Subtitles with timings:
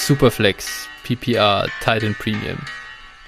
[0.00, 2.58] Superflex, PPR, Titan Premium.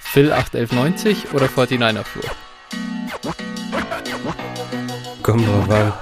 [0.01, 2.25] Phil 81190 oder 49er Flur?
[5.23, 5.93] Komm drauf an.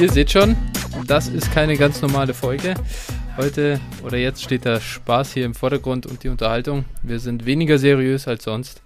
[0.00, 0.56] Ihr seht schon,
[1.06, 2.74] das ist keine ganz normale Folge.
[3.38, 6.84] Heute oder jetzt steht der Spaß hier im Vordergrund und die Unterhaltung.
[7.02, 8.82] Wir sind weniger seriös als sonst.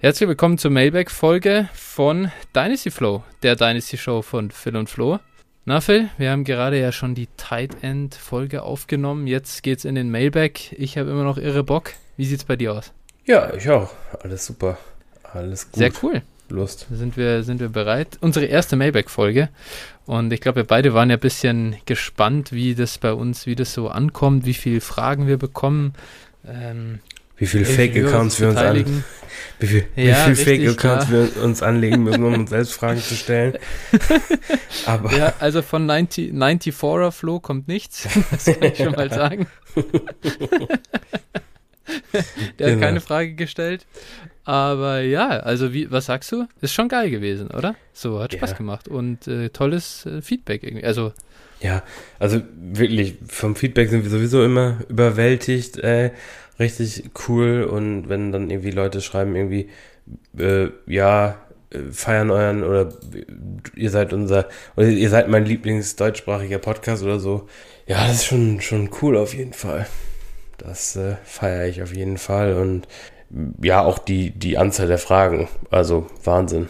[0.00, 5.20] Herzlich willkommen zur Mailback-Folge von Dynasty Flow, der Dynasty Show von Phil und Flo.
[5.64, 9.28] Na Phil, wir haben gerade ja schon die Tight End Folge aufgenommen.
[9.28, 10.72] Jetzt geht's in den Mailback.
[10.72, 11.92] Ich habe immer noch irre Bock.
[12.16, 12.92] Wie sieht's bei dir aus?
[13.26, 13.92] Ja, ich auch.
[14.24, 14.76] Alles super.
[15.22, 15.76] Alles gut.
[15.76, 16.22] Sehr cool.
[16.50, 16.86] Lust.
[16.90, 18.18] Sind wir, sind wir bereit?
[18.20, 19.48] Unsere erste Mailback-Folge.
[20.06, 23.54] Und ich glaube, wir beide waren ja ein bisschen gespannt, wie das bei uns, wie
[23.54, 25.92] das so ankommt, wie viele Fragen wir bekommen.
[26.46, 27.00] Ähm,
[27.38, 28.84] wie viele Fake-Accounts wir uns an,
[29.60, 33.14] wie viel, ja, wie viel Fake-Accounts wir uns anlegen müssen, um uns selbst Fragen zu
[33.14, 33.56] stellen.
[34.86, 38.08] Aber ja, also von 90, 94er Flo kommt nichts.
[38.30, 39.46] Das kann ich schon mal sagen.
[42.58, 42.72] Der genau.
[42.72, 43.86] hat keine Frage gestellt.
[44.48, 46.46] Aber ja, also wie, was sagst du?
[46.62, 47.74] Ist schon geil gewesen, oder?
[47.92, 48.56] So, hat Spaß ja.
[48.56, 50.86] gemacht und äh, tolles äh, Feedback irgendwie.
[50.86, 51.12] Also
[51.60, 51.82] ja,
[52.18, 55.76] also wirklich, vom Feedback sind wir sowieso immer überwältigt.
[55.76, 56.12] Äh,
[56.58, 57.64] richtig cool.
[57.64, 59.68] Und wenn dann irgendwie Leute schreiben, irgendwie,
[60.38, 61.36] äh, ja,
[61.68, 62.88] äh, feiern euren oder
[63.76, 67.50] ihr seid unser, oder ihr seid mein Lieblingsdeutschsprachiger Podcast oder so.
[67.86, 69.86] Ja, das ist schon, schon cool auf jeden Fall.
[70.56, 72.54] Das äh, feiere ich auf jeden Fall.
[72.54, 72.88] Und
[73.62, 75.48] ja, auch die, die Anzahl der Fragen.
[75.70, 76.68] Also Wahnsinn.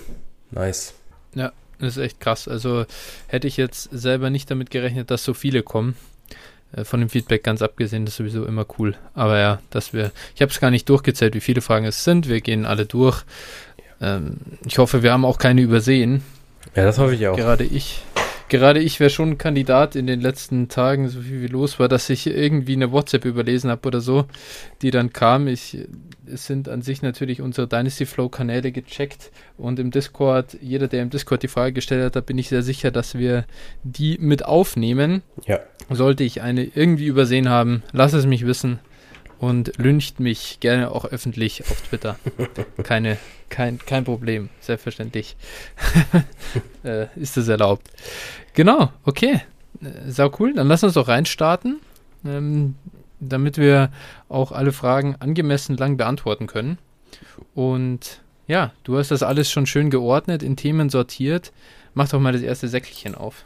[0.51, 0.95] Nice.
[1.35, 2.49] Ja, das ist echt krass.
[2.49, 2.85] Also
[3.29, 5.97] hätte ich jetzt selber nicht damit gerechnet, dass so viele kommen.
[6.73, 8.97] Äh, von dem Feedback ganz abgesehen, das ist sowieso immer cool.
[9.15, 12.29] Aber ja, dass wir, ich habe es gar nicht durchgezählt, wie viele Fragen es sind.
[12.29, 13.25] Wir gehen alle durch.
[14.01, 16.23] Ähm, ich hoffe, wir haben auch keine übersehen.
[16.75, 17.37] Ja, das hoffe ich auch.
[17.37, 18.03] Gerade ich
[18.49, 21.89] gerade ich wäre schon ein Kandidat in den letzten Tagen, so viel wie los war,
[21.89, 24.27] dass ich irgendwie eine WhatsApp überlesen habe oder so,
[24.83, 25.49] die dann kam.
[25.49, 25.79] Ich,
[26.33, 31.11] sind an sich natürlich unsere Dynasty Flow Kanäle gecheckt und im Discord, jeder, der im
[31.11, 33.45] Discord die Frage gestellt hat, da bin ich sehr sicher, dass wir
[33.83, 35.23] die mit aufnehmen.
[35.47, 35.61] Ja.
[35.91, 38.79] Sollte ich eine irgendwie übersehen haben, lass es mich wissen
[39.39, 42.19] und lyncht mich gerne auch öffentlich auf Twitter.
[42.83, 43.19] Keine,
[43.49, 45.37] kein, kein Problem, selbstverständlich.
[46.85, 47.89] äh, ist das erlaubt.
[48.55, 49.41] Genau, okay.
[49.81, 50.55] Äh, sau cool.
[50.55, 51.81] Dann lass uns doch reinstarten,
[52.25, 52.75] ähm,
[53.21, 53.91] damit wir
[54.29, 56.79] auch alle Fragen angemessen lang beantworten können.
[57.55, 61.53] Und ja, du hast das alles schon schön geordnet, in Themen sortiert.
[61.95, 63.45] Mach doch mal das erste Säckchen auf.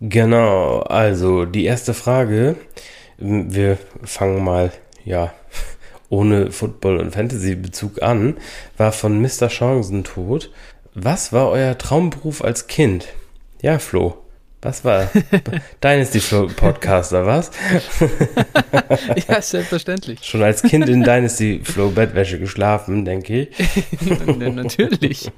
[0.00, 2.56] Genau, also die erste Frage.
[3.18, 4.72] Wir fangen mal
[5.04, 5.32] ja,
[6.08, 8.36] ohne Football- und Fantasy-Bezug an,
[8.76, 9.48] war von Mr.
[9.48, 10.50] Chancentod.
[10.94, 13.08] Was war euer Traumberuf als Kind?
[13.62, 14.16] Ja, Flo.
[14.62, 15.08] Was war
[15.82, 16.20] Dynasty
[16.54, 17.50] Podcaster, was?
[19.28, 20.22] ja, selbstverständlich.
[20.22, 23.48] Schon als Kind in Dynasty Flow Bettwäsche geschlafen, denke ich.
[24.36, 25.30] Natürlich.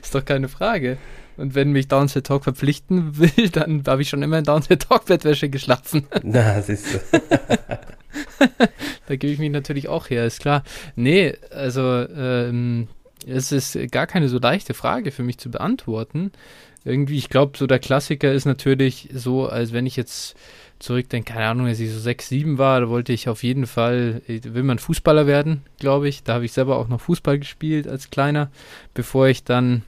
[0.00, 0.98] Ist doch keine Frage.
[1.40, 5.06] Und wenn mich Downset Talk verpflichten will, dann habe ich schon immer in Downset Talk
[5.06, 6.06] Bettwäsche geschlafen.
[6.22, 6.98] Na, siehst du.
[9.06, 10.62] da gebe ich mich natürlich auch her, ist klar.
[10.96, 12.88] Nee, also ähm,
[13.26, 16.30] es ist gar keine so leichte Frage für mich zu beantworten.
[16.84, 20.34] Irgendwie, ich glaube, so der Klassiker ist natürlich so, als wenn ich jetzt
[20.78, 24.22] zurückdenke, keine Ahnung, als ich so 6, 7 war, da wollte ich auf jeden Fall,
[24.26, 26.22] will man Fußballer werden, glaube ich.
[26.22, 28.50] Da habe ich selber auch noch Fußball gespielt als Kleiner,
[28.94, 29.82] bevor ich dann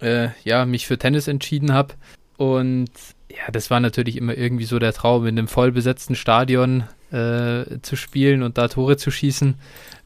[0.00, 1.94] äh, ja, mich für Tennis entschieden habe.
[2.38, 2.90] Und
[3.30, 7.96] ja, das war natürlich immer irgendwie so der Traum, in einem vollbesetzten Stadion äh, zu
[7.96, 9.56] spielen und da Tore zu schießen.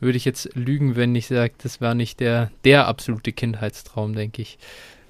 [0.01, 4.43] Würde ich jetzt lügen, wenn ich sage, das war nicht der, der absolute Kindheitstraum, denke
[4.43, 4.59] ich.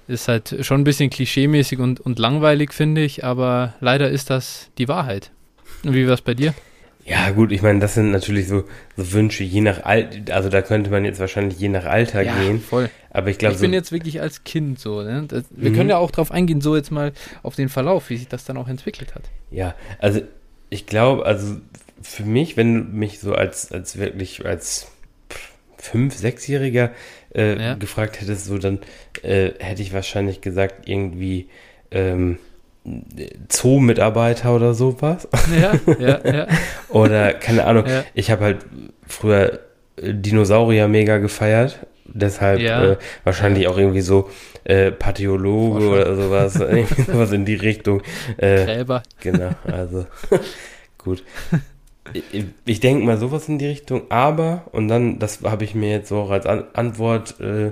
[0.07, 4.69] Ist halt schon ein bisschen klischeemäßig und, und langweilig, finde ich, aber leider ist das
[4.77, 5.31] die Wahrheit.
[5.83, 6.53] Und wie war es bei dir?
[7.05, 8.63] Ja, gut, ich meine, das sind natürlich so,
[8.97, 12.35] so Wünsche, je nach Alter, also da könnte man jetzt wahrscheinlich je nach Alter ja,
[12.35, 12.59] gehen.
[12.59, 12.89] voll.
[13.11, 13.53] Aber ich glaube.
[13.53, 15.23] Ich bin jetzt wirklich als Kind so, ne?
[15.27, 15.75] Das, wir mhm.
[15.75, 17.13] können ja auch drauf eingehen, so jetzt mal
[17.43, 19.23] auf den Verlauf, wie sich das dann auch entwickelt hat.
[19.51, 20.21] Ja, also
[20.71, 21.57] ich glaube, also
[22.01, 24.87] für mich, wenn du mich so als, als wirklich als
[25.77, 26.91] fünf, sechsjähriger
[27.35, 27.73] äh, ja.
[27.75, 28.79] gefragt hättest, so dann
[29.25, 31.49] äh, hätte ich wahrscheinlich gesagt, irgendwie
[31.91, 32.37] ähm,
[33.49, 35.27] Zoo-Mitarbeiter oder sowas.
[35.59, 36.47] Ja, ja, ja.
[36.89, 37.85] oder keine Ahnung.
[37.87, 38.03] Ja.
[38.13, 38.65] Ich habe halt
[39.07, 39.59] früher
[39.97, 41.79] äh, Dinosaurier mega gefeiert.
[42.05, 42.91] Deshalb ja.
[42.91, 44.29] äh, wahrscheinlich auch irgendwie so
[44.63, 46.55] äh, Pathologe oder sowas.
[46.59, 48.01] irgendwie sowas in die Richtung.
[48.37, 49.03] Äh, Gräber.
[49.21, 50.05] Genau, also
[50.99, 51.23] gut.
[52.13, 55.89] ich, ich denke mal sowas in die Richtung, aber, und dann, das habe ich mir
[55.89, 57.71] jetzt so auch als An Antwort äh,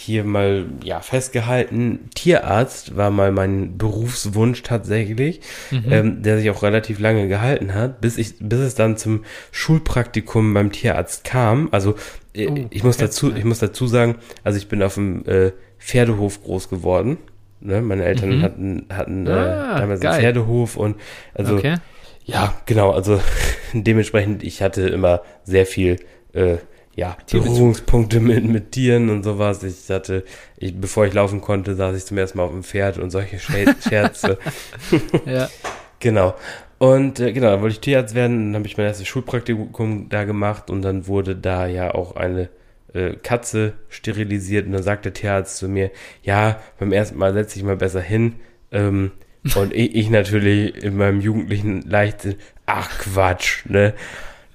[0.00, 5.40] hier mal ja festgehalten, Tierarzt war mal mein Berufswunsch tatsächlich,
[5.72, 5.84] mhm.
[5.90, 10.54] ähm, der sich auch relativ lange gehalten hat, bis ich, bis es dann zum Schulpraktikum
[10.54, 11.68] beim Tierarzt kam.
[11.72, 11.96] Also
[12.32, 15.50] äh, oh, ich muss dazu, ich muss dazu sagen, also ich bin auf dem äh,
[15.80, 17.18] Pferdehof groß geworden.
[17.60, 17.82] Ne?
[17.82, 18.42] Meine Eltern mhm.
[18.42, 20.12] hatten, hatten äh, ah, damals geil.
[20.12, 20.96] einen Pferdehof und
[21.34, 21.74] also okay.
[22.24, 23.20] ja, genau, also
[23.72, 25.96] dementsprechend, ich hatte immer sehr viel
[26.34, 26.58] äh,
[26.98, 29.62] ja, Berührungspunkte mit, mit Tieren und sowas.
[29.62, 30.24] Ich hatte,
[30.56, 33.38] ich, bevor ich laufen konnte, saß ich zum ersten Mal auf dem Pferd und solche
[33.88, 34.36] Scherze.
[35.24, 35.48] ja.
[36.00, 36.34] Genau.
[36.78, 40.24] Und äh, genau, da wollte ich Tierarzt werden, dann habe ich mein erstes Schulpraktikum da
[40.24, 42.48] gemacht und dann wurde da ja auch eine
[42.92, 45.92] äh, Katze sterilisiert und dann sagt der Tierarzt zu mir,
[46.24, 48.34] ja, beim ersten Mal setze ich mal besser hin.
[48.72, 49.12] Ähm,
[49.54, 52.34] und ich, ich, natürlich in meinem jugendlichen Leichtsinn,
[52.66, 53.94] ach Quatsch, ne?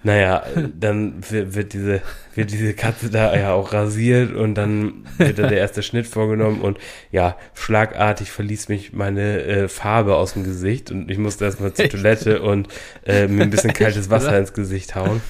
[0.03, 0.43] Naja,
[0.77, 2.01] dann wird diese,
[2.35, 6.61] wird diese Katze da ja auch rasiert und dann wird da der erste Schnitt vorgenommen
[6.61, 6.77] und
[7.11, 11.87] ja, schlagartig verließ mich meine äh, Farbe aus dem Gesicht und ich musste erstmal zur
[11.87, 12.67] Toilette und
[13.05, 15.21] äh, mir ein bisschen kaltes Wasser ins Gesicht hauen.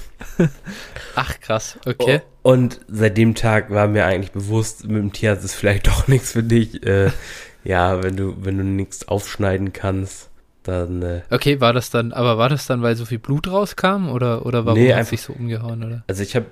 [1.16, 2.22] Ach krass, okay.
[2.42, 6.32] Und seit dem Tag war mir eigentlich bewusst, mit dem Tierarzt ist vielleicht doch nichts
[6.32, 6.84] für dich.
[6.84, 7.12] Äh,
[7.64, 10.32] ja, wenn du, wenn du nichts aufschneiden kannst
[10.64, 11.02] dann.
[11.02, 14.46] Äh, okay, war das dann, aber war das dann, weil so viel Blut rauskam oder,
[14.46, 16.04] oder warum nee, hat sich so umgehauen, oder?
[16.08, 16.46] Also ich habe,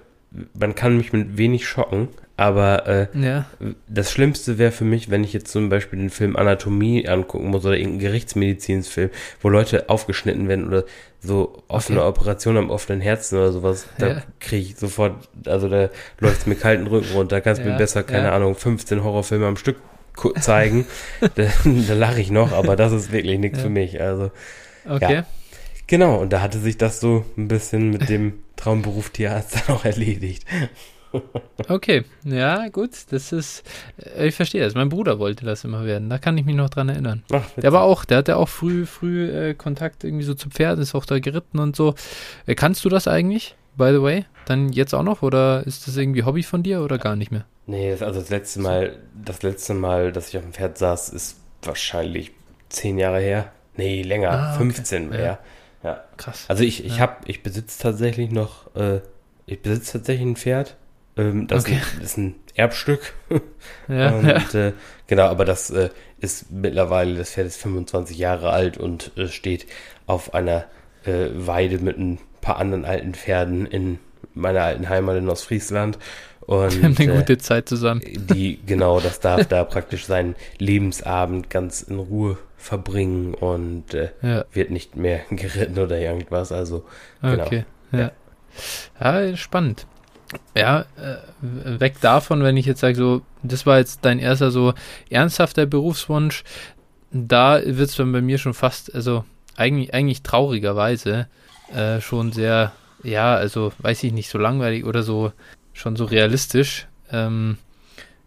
[0.53, 3.45] man kann mich mit wenig schocken, aber äh, ja.
[3.87, 7.65] das Schlimmste wäre für mich, wenn ich jetzt zum Beispiel den Film Anatomie angucken muss
[7.65, 9.11] oder irgendeinen Gerichtsmedizinsfilm,
[9.41, 10.85] wo Leute aufgeschnitten werden oder
[11.19, 12.09] so offene okay.
[12.09, 14.21] Operationen am offenen Herzen oder sowas, da ja.
[14.39, 18.01] kriege ich sofort, also da läuft es mir kalten Rücken runter, kannst ja, mir besser,
[18.01, 19.75] keine Ahnung, 15 Horrorfilme am Stück
[20.39, 20.85] zeigen,
[21.35, 23.63] da, da lache ich noch, aber das ist wirklich nichts ja.
[23.63, 24.01] für mich.
[24.01, 24.31] Also,
[24.87, 25.13] okay.
[25.13, 25.25] Ja.
[25.87, 29.85] Genau, und da hatte sich das so ein bisschen mit dem Traumberuf Tierarzt dann auch
[29.85, 30.45] erledigt.
[31.67, 33.63] Okay, ja, gut, das ist,
[34.15, 34.75] äh, ich verstehe das.
[34.75, 37.23] Mein Bruder wollte das immer werden, da kann ich mich noch dran erinnern.
[37.33, 40.81] Ach, der war auch, der hatte auch früh, früh äh, Kontakt irgendwie so zu Pferden,
[40.81, 41.95] ist auch da geritten und so.
[42.45, 44.25] Äh, kannst du das eigentlich, by the way?
[44.45, 47.45] Dann jetzt auch noch oder ist das irgendwie Hobby von dir oder gar nicht mehr?
[47.67, 51.37] Nee, also das letzte Mal, das letzte Mal, dass ich auf dem Pferd saß, ist
[51.61, 52.31] wahrscheinlich
[52.69, 53.51] zehn Jahre her.
[53.77, 54.57] Nee, länger, ah, okay.
[54.57, 55.39] 15 her.
[55.83, 55.89] Ja.
[55.89, 56.03] ja.
[56.17, 56.45] Krass.
[56.47, 57.01] Also ich, ich ja.
[57.01, 59.01] habe, ich besitze tatsächlich noch, äh,
[59.45, 60.75] ich besitze tatsächlich ein Pferd.
[61.17, 61.75] Ähm, das okay.
[61.75, 63.13] ist, ein, ist, ein, Erbstück.
[63.87, 64.67] ja, und, ja.
[64.67, 64.73] Äh,
[65.07, 65.89] genau, aber das äh,
[66.19, 69.67] ist mittlerweile, das Pferd ist 25 Jahre alt und äh, steht
[70.05, 70.65] auf einer
[71.05, 73.99] äh, Weide mit ein paar anderen alten Pferden in
[74.33, 75.97] meiner alten Heimat in Ostfriesland.
[76.41, 78.01] Und, Wir haben eine gute äh, Zeit zusammen.
[78.05, 84.45] Die, genau, das darf da praktisch seinen Lebensabend ganz in Ruhe verbringen und äh, ja.
[84.51, 86.51] wird nicht mehr geritten oder irgendwas.
[86.51, 86.85] Also,
[87.21, 87.45] genau.
[87.45, 88.11] Okay, ja.
[88.99, 89.87] Ja, spannend.
[90.55, 94.73] Ja, äh, weg davon, wenn ich jetzt sage, so, das war jetzt dein erster so
[95.09, 96.43] ernsthafter Berufswunsch,
[97.11, 99.25] da wird es dann bei mir schon fast, also
[99.57, 101.27] eigentlich, eigentlich traurigerweise,
[101.73, 102.71] äh, schon sehr,
[103.03, 105.31] ja, also weiß ich nicht, so langweilig oder so
[105.73, 106.87] schon so realistisch.
[107.11, 107.57] Ähm,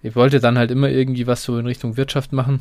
[0.03, 2.61] ich wollte dann halt immer irgendwie was so in Richtung Wirtschaft machen.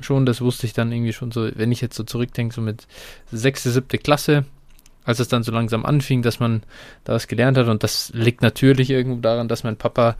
[0.00, 2.86] Schon, das wusste ich dann irgendwie schon so, wenn ich jetzt so zurückdenke, so mit
[3.30, 4.44] sechste, siebte Klasse,
[5.04, 6.62] als es dann so langsam anfing, dass man
[7.04, 7.68] da was gelernt hat.
[7.68, 10.16] Und das liegt natürlich irgendwo daran, dass mein Papa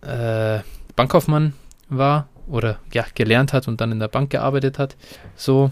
[0.00, 0.60] äh,
[0.96, 1.52] Bankkaufmann
[1.88, 4.96] war oder ja, gelernt hat und dann in der Bank gearbeitet hat.
[5.36, 5.70] So,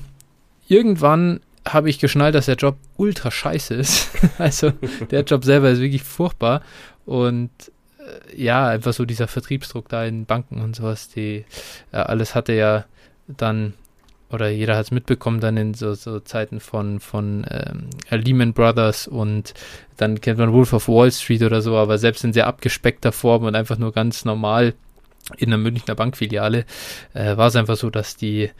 [0.68, 1.40] irgendwann
[1.72, 4.10] habe ich geschnallt, dass der Job ultra scheiße ist.
[4.38, 4.72] also
[5.10, 6.62] der Job selber ist wirklich furchtbar.
[7.06, 7.50] Und
[7.98, 11.44] äh, ja, einfach so dieser Vertriebsdruck da in Banken und sowas, die
[11.92, 12.84] äh, alles hatte ja
[13.26, 13.74] dann,
[14.30, 19.06] oder jeder hat es mitbekommen, dann in so, so Zeiten von, von ähm, Lehman Brothers
[19.06, 19.54] und
[19.96, 23.44] dann kennt man Wolf of Wall Street oder so, aber selbst in sehr abgespeckter Form
[23.44, 24.74] und einfach nur ganz normal
[25.36, 26.64] in der Münchner Bankfiliale
[27.12, 28.50] äh, war es einfach so, dass die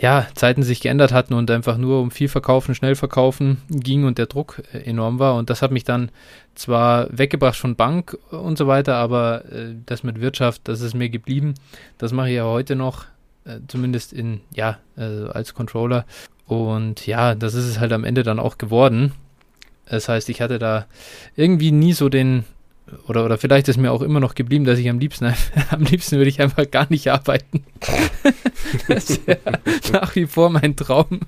[0.00, 4.18] ja, Zeiten sich geändert hatten und einfach nur um viel verkaufen, schnell verkaufen ging und
[4.18, 5.34] der Druck äh, enorm war.
[5.34, 6.10] Und das hat mich dann
[6.54, 11.08] zwar weggebracht von Bank und so weiter, aber äh, das mit Wirtschaft, das ist mir
[11.08, 11.54] geblieben.
[11.98, 13.06] Das mache ich ja heute noch,
[13.44, 16.04] äh, zumindest in, ja, als Controller.
[16.46, 19.12] Und ja, das ist es halt am Ende dann auch geworden.
[19.86, 20.86] Das heißt, ich hatte da
[21.36, 22.44] irgendwie nie so den,
[23.06, 25.34] oder, oder vielleicht ist mir auch immer noch geblieben, dass ich am liebsten,
[25.70, 27.64] am liebsten würde ich einfach gar nicht arbeiten.
[28.88, 29.36] das ist ja
[29.92, 31.20] nach wie vor mein Traum.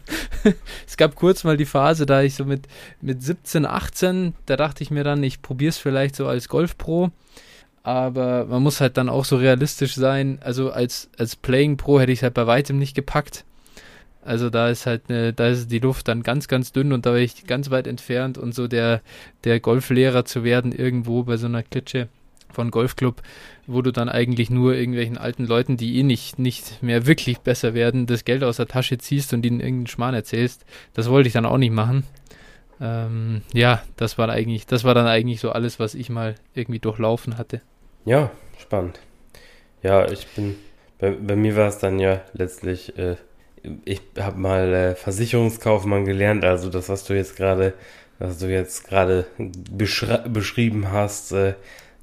[0.87, 2.67] es gab kurz mal die Phase, da ich so mit,
[3.01, 7.11] mit 17, 18, da dachte ich mir dann, ich probiere es vielleicht so als Golf-Pro.
[7.83, 10.39] Aber man muss halt dann auch so realistisch sein.
[10.43, 13.45] Also als, als Playing Pro hätte ich es halt bei weitem nicht gepackt.
[14.31, 17.11] Also da ist halt, eine, da ist die Luft dann ganz, ganz dünn und da
[17.11, 19.01] wäre ich ganz weit entfernt und so der,
[19.43, 22.07] der Golflehrer zu werden irgendwo bei so einer Klitsche
[22.49, 23.23] von Golfclub,
[23.67, 27.75] wo du dann eigentlich nur irgendwelchen alten Leuten, die eh nicht, nicht mehr wirklich besser
[27.75, 30.65] werden, das Geld aus der Tasche ziehst und ihnen irgendeinen Schmarrn erzählst.
[30.95, 32.05] Das wollte ich dann auch nicht machen.
[32.81, 36.79] Ähm, ja, das war eigentlich, das war dann eigentlich so alles, was ich mal irgendwie
[36.79, 37.63] durchlaufen hatte.
[38.05, 39.01] Ja, spannend.
[39.83, 40.55] Ja, ich bin,
[41.01, 43.17] bei, bei mir war es dann ja letztlich, äh,
[43.85, 47.75] ich habe mal äh, Versicherungskaufmann gelernt, also das, was du jetzt gerade,
[48.19, 49.27] was du jetzt gerade
[49.69, 51.55] beschrieben hast, äh,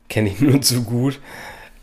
[0.09, 1.19] kenne ich nur zu gut.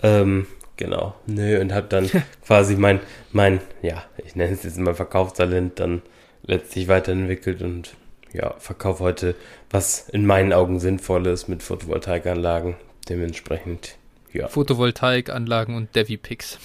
[0.03, 1.15] Ähm, genau.
[1.27, 2.11] Nö, und habe dann
[2.47, 3.01] quasi mein,
[3.33, 6.03] mein, ja, ich nenne es jetzt mal Verkaufstalent dann
[6.43, 7.95] letztlich weiterentwickelt und
[8.33, 9.35] ja, verkaufe heute
[9.71, 12.75] was in meinen Augen sinnvoll ist mit Photovoltaikanlagen.
[13.09, 13.97] Dementsprechend,
[14.35, 14.49] ja.
[14.49, 16.59] Photovoltaikanlagen und Devi Picks.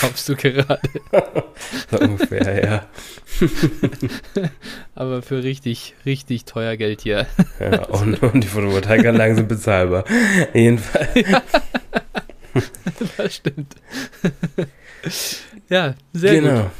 [0.00, 0.80] Kaufst du gerade.
[1.90, 2.86] so ungefähr, ja.
[4.94, 7.26] Aber für richtig, richtig teuer Geld hier.
[7.58, 10.04] ja, und, und die Photovoltaikanlagen sind bezahlbar.
[10.54, 11.08] Jedenfalls.
[11.14, 11.42] Ja.
[13.16, 13.74] das stimmt.
[15.68, 16.62] ja, sehr genau.
[16.62, 16.70] gut.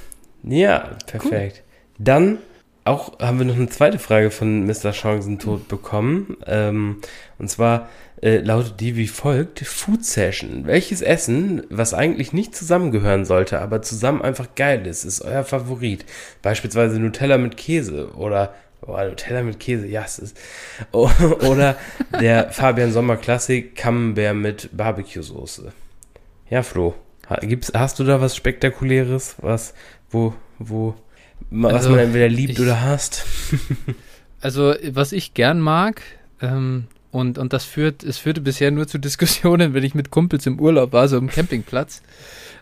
[0.52, 1.62] Ja, perfekt.
[1.64, 1.64] Cool.
[1.98, 2.38] Dann
[2.84, 4.92] auch haben wir noch eine zweite Frage von Mr.
[4.92, 6.36] Chancentod bekommen.
[6.46, 7.00] Ähm,
[7.38, 7.88] und zwar
[8.22, 10.66] äh, lautet die wie folgt: Food Session.
[10.66, 16.04] Welches Essen, was eigentlich nicht zusammengehören sollte, aber zusammen einfach geil ist, ist euer Favorit?
[16.42, 18.54] Beispielsweise Nutella mit Käse oder
[18.86, 20.38] Oh, Nutella mit Käse, ja, es ist.
[20.92, 21.76] oder
[22.18, 25.72] der Fabian Sommer Klassik Camembert mit Barbecue-Soße.
[26.48, 26.94] Ja, Flo,
[27.42, 29.74] gibt's, hast du da was Spektakuläres, was,
[30.10, 30.94] wo, wo
[31.50, 33.24] was also, man entweder liebt ich, oder hasst.
[34.40, 36.02] also, was ich gern mag,
[36.40, 40.46] ähm, und, und das führt, es führte bisher nur zu Diskussionen, wenn ich mit Kumpels
[40.46, 42.02] im Urlaub war, so im Campingplatz,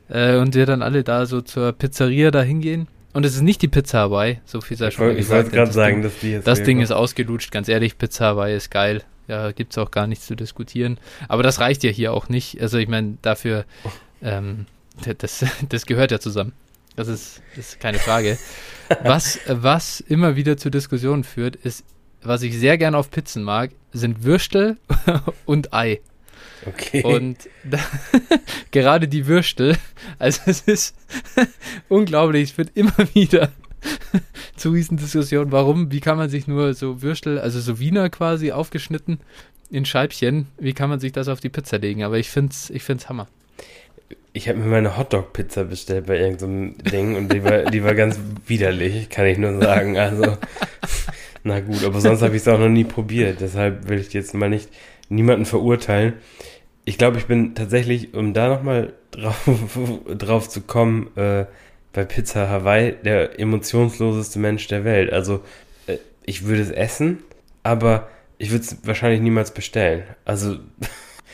[0.08, 2.88] äh, und wir dann alle da so zur Pizzeria da hingehen.
[3.12, 5.72] Und es ist nicht die Pizza Hawaii, so viel sei schon Ich, ich wollte gerade
[5.72, 9.02] sagen, dass die jetzt Das Ding ist ausgelutscht, ganz ehrlich, Pizza Hawaii ist geil.
[9.26, 10.98] Ja, gibt's auch gar nichts zu diskutieren.
[11.28, 12.60] Aber das reicht ja hier auch nicht.
[12.62, 13.64] Also ich meine, dafür,
[14.22, 14.66] ähm,
[15.18, 16.52] das, das gehört ja zusammen.
[16.96, 18.38] Das ist, das ist keine Frage.
[19.02, 21.84] was, was immer wieder zu Diskussionen führt, ist,
[22.22, 24.76] was ich sehr gerne auf Pizzen mag, sind Würstel
[25.44, 26.00] und Ei.
[26.66, 27.02] Okay.
[27.04, 27.78] Und da,
[28.70, 29.76] gerade die Würstel,
[30.18, 30.96] also es ist
[31.88, 33.52] unglaublich, es wird immer wieder
[34.56, 38.50] zu diesen Diskussionen, warum, wie kann man sich nur so Würstel, also so Wiener quasi
[38.50, 39.20] aufgeschnitten
[39.70, 42.02] in Scheibchen, wie kann man sich das auf die Pizza legen?
[42.02, 43.28] Aber ich finde es ich find's Hammer
[44.32, 47.94] ich habe mir meine Hotdog-Pizza bestellt bei irgendeinem so Ding und die war, die war
[47.94, 49.98] ganz widerlich, kann ich nur sagen.
[49.98, 50.36] Also,
[51.48, 53.40] na gut, aber sonst habe ich es auch noch nie probiert.
[53.40, 54.68] Deshalb will ich jetzt mal nicht
[55.08, 56.14] niemanden verurteilen.
[56.84, 59.48] Ich glaube, ich bin tatsächlich, um da nochmal drauf,
[60.18, 61.46] drauf zu kommen, äh,
[61.92, 65.12] bei Pizza Hawaii der emotionsloseste Mensch der Welt.
[65.12, 65.40] Also,
[65.86, 67.18] äh, ich würde es essen,
[67.62, 70.04] aber ich würde es wahrscheinlich niemals bestellen.
[70.24, 70.58] Also,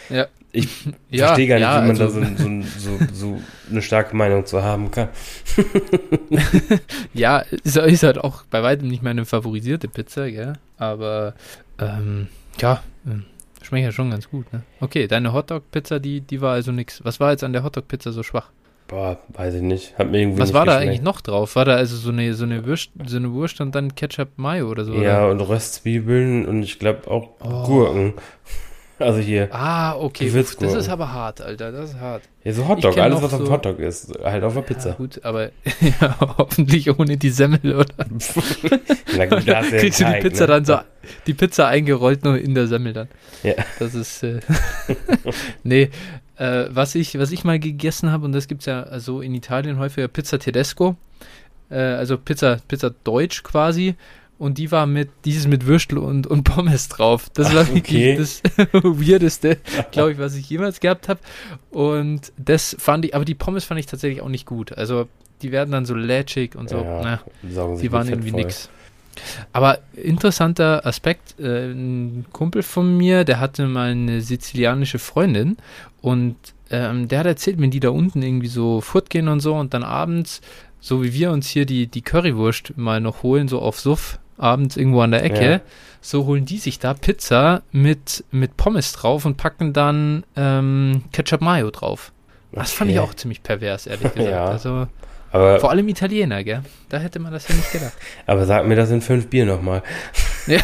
[0.08, 0.68] ja ich
[1.10, 4.16] ja, verstehe gar nicht, ja, wie man also, da so, so, so, so, eine starke
[4.16, 5.08] Meinung zu haben kann.
[7.14, 10.54] ja, ist, ist, halt auch bei weitem nicht meine favorisierte Pizza, gell?
[10.78, 11.34] Aber
[11.78, 12.28] ähm,
[12.60, 13.24] ja, ähm,
[13.62, 14.62] schmeckt ja schon ganz gut, ne?
[14.80, 17.04] Okay, deine Hotdog-Pizza, die, die war also nix.
[17.04, 18.50] Was war jetzt an der Hotdog-Pizza so schwach?
[18.86, 19.98] Boah, weiß ich nicht.
[19.98, 21.56] Hat mir irgendwie Was war da eigentlich noch drauf?
[21.56, 24.68] War da also so eine, so eine, Wurst, so eine Wurst und dann Ketchup Mayo
[24.68, 24.92] oder so?
[24.94, 25.32] Ja, oder?
[25.32, 27.64] und Röstzwiebeln und ich glaube auch oh.
[27.64, 28.12] Gurken.
[29.04, 29.48] Also hier.
[29.52, 30.28] Ah, okay.
[30.28, 31.70] Uff, das ist aber hart, Alter.
[31.72, 32.22] Das ist hart.
[32.42, 32.96] Ja, so Hotdog.
[32.96, 34.12] Alles, was so auf Hotdog ist.
[34.22, 34.90] Halt auf der Pizza.
[34.90, 35.44] Ja, gut, aber
[36.00, 37.94] ja, hoffentlich ohne die Semmel, oder?
[39.16, 40.46] Na gut, da Kriegst du die Pizza ne?
[40.48, 40.78] dann so,
[41.26, 43.08] die Pizza eingerollt nur in der Semmel dann.
[43.42, 43.54] Ja.
[43.78, 44.40] Das ist, äh,
[45.62, 45.90] nee,
[46.36, 49.34] äh, was ich, was ich mal gegessen habe, und das gibt es ja so in
[49.34, 50.96] Italien häufiger, Pizza Tedesco.
[51.70, 53.96] Äh, also Pizza, Pizza Deutsch quasi
[54.38, 57.30] und die war mit, dieses mit Würstel und, und Pommes drauf.
[57.34, 59.58] Das war Ach, wirklich das Weirdeste,
[59.92, 61.20] glaube ich, was ich jemals gehabt habe.
[61.70, 64.72] Und das fand ich, aber die Pommes fand ich tatsächlich auch nicht gut.
[64.72, 65.08] Also
[65.42, 66.78] die werden dann so lätschig und so.
[66.78, 68.70] Ja, Na, die waren irgendwie nix.
[69.52, 75.56] Aber interessanter Aspekt, äh, ein Kumpel von mir, der hatte mal eine sizilianische Freundin
[76.00, 76.36] und
[76.70, 79.84] ähm, der hat erzählt, wenn die da unten irgendwie so fortgehen und so und dann
[79.84, 80.40] abends,
[80.80, 84.76] so wie wir uns hier die, die Currywurst mal noch holen, so auf Suff, abends
[84.76, 85.50] irgendwo an der Ecke.
[85.50, 85.60] Ja.
[86.00, 91.40] So holen die sich da Pizza mit, mit Pommes drauf und packen dann ähm, Ketchup
[91.40, 92.12] Mayo drauf.
[92.52, 92.76] Das okay.
[92.76, 94.30] fand ich auch ziemlich pervers, ehrlich gesagt.
[94.30, 94.44] ja.
[94.44, 94.86] Also,
[95.34, 96.62] aber, vor allem Italiener, gell?
[96.88, 97.94] Da hätte man das ja nicht gedacht.
[98.26, 99.82] Aber sag mir das in fünf Bier nochmal.
[100.46, 100.60] Ja,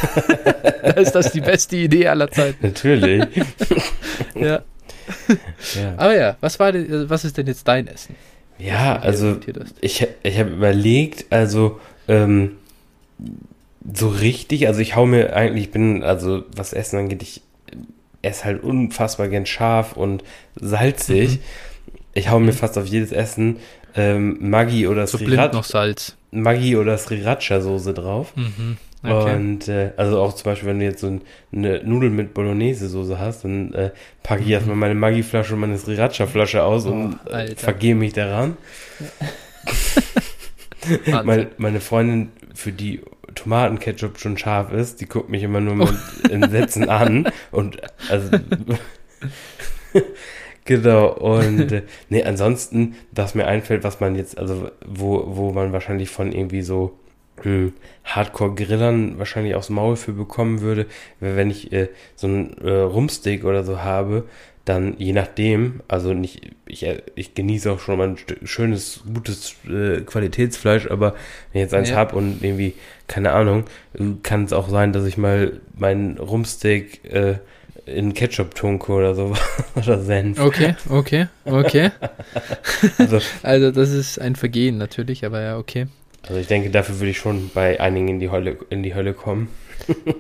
[0.82, 2.66] da ist das die beste Idee aller Zeiten.
[2.66, 3.24] Natürlich.
[4.34, 4.60] ja.
[5.74, 5.94] ja.
[5.96, 8.14] Aber ja, was war denn, was ist denn jetzt dein Essen?
[8.58, 9.38] Ja, also
[9.80, 12.58] ich, ich habe überlegt, also ähm,
[13.94, 17.42] so richtig, also ich hau mir eigentlich, ich bin, also was Essen angeht, ich
[18.22, 20.22] esse halt unfassbar gern scharf und
[20.56, 21.36] salzig.
[21.36, 21.40] Mhm.
[22.12, 23.56] Ich hau mir fast auf jedes Essen
[23.94, 26.16] ähm, Maggi oder So Sriracha, noch Salz.
[26.30, 28.32] Maggi oder Sriracha-Soße drauf.
[28.36, 28.76] Mhm.
[29.02, 29.34] Okay.
[29.34, 31.22] Und äh, also auch zum Beispiel, wenn du jetzt so ein,
[31.52, 33.90] eine Nudel mit Bolognese-Soße hast, dann äh,
[34.22, 37.18] packe ich erstmal meine Maggi-Flasche und meine Sriracha-Flasche aus und Mhm.
[37.24, 37.56] Oh, äh, Alter.
[37.56, 38.58] vergehe mich daran.
[41.24, 43.00] Meine, meine Freundin, für die
[43.42, 47.78] Tomatenketchup schon scharf ist, die guckt mich immer nur mit Entsetzen an und
[48.08, 48.30] also
[50.64, 55.72] genau und äh, nee, ansonsten, was mir einfällt, was man jetzt, also wo, wo man
[55.72, 56.98] wahrscheinlich von irgendwie so
[57.42, 57.72] hm,
[58.04, 60.86] Hardcore-Grillern wahrscheinlich aufs Maul für bekommen würde,
[61.20, 64.24] wenn ich äh, so ein äh, Rumsteak oder so habe,
[64.64, 69.54] dann je nachdem, also nicht, ich, äh, ich genieße auch schon mal ein schönes, gutes
[69.68, 71.14] äh, Qualitätsfleisch, aber
[71.52, 71.96] wenn ich jetzt eins Ja.
[71.96, 72.74] hab und irgendwie,
[73.06, 73.64] keine Ahnung,
[74.22, 77.38] kann es auch sein, dass ich mal meinen Rumsteak äh,
[77.86, 79.34] in Ketchup tunke oder so
[79.74, 80.38] oder Senf.
[80.38, 81.90] Okay, okay, okay.
[82.98, 85.86] Also, Also das ist ein Vergehen natürlich, aber ja, okay.
[86.22, 89.14] also ich denke, dafür würde ich schon bei einigen in die Hölle, in die Hölle
[89.14, 89.48] kommen.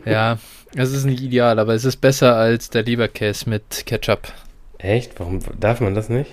[0.04, 0.38] Ja,
[0.74, 4.32] es ist nicht ideal, aber es ist besser als der Leberkäse mit Ketchup.
[4.78, 5.18] Echt?
[5.18, 6.30] Warum darf man das nicht?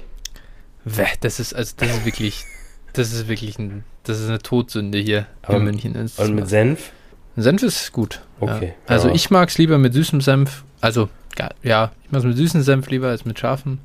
[1.21, 2.45] Das ist, also das ist wirklich,
[2.93, 5.95] das ist wirklich ein, das ist eine Todsünde hier Aber- in München.
[5.95, 6.91] Und mit Senf?
[7.35, 8.21] Senf ist gut.
[8.39, 8.67] Okay.
[8.67, 8.73] Ja.
[8.87, 9.13] Also Ja.
[9.15, 10.63] ich mag es lieber mit süßem Senf.
[10.81, 13.79] Also, ja, ja ich mag es mit süßem Senf lieber als mit scharfen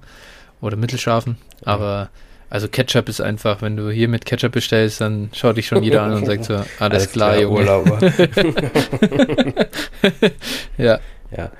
[0.60, 1.36] oder mittelscharfen.
[1.64, 2.08] Aber
[2.52, 6.02] also Ketchup ist einfach, wenn du hier mit Ketchup bestellst, dann schaut dich schon jeder
[6.02, 7.60] an und sagt so, alles, klar, Junge.
[7.60, 7.98] Urlauber.
[10.78, 11.00] Ja,
[11.36, 11.50] ja.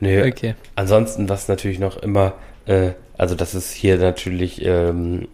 [0.00, 0.54] Nö, okay.
[0.74, 2.34] Ansonsten, was natürlich noch immer,
[2.66, 5.28] äh, also das ist hier natürlich ähm,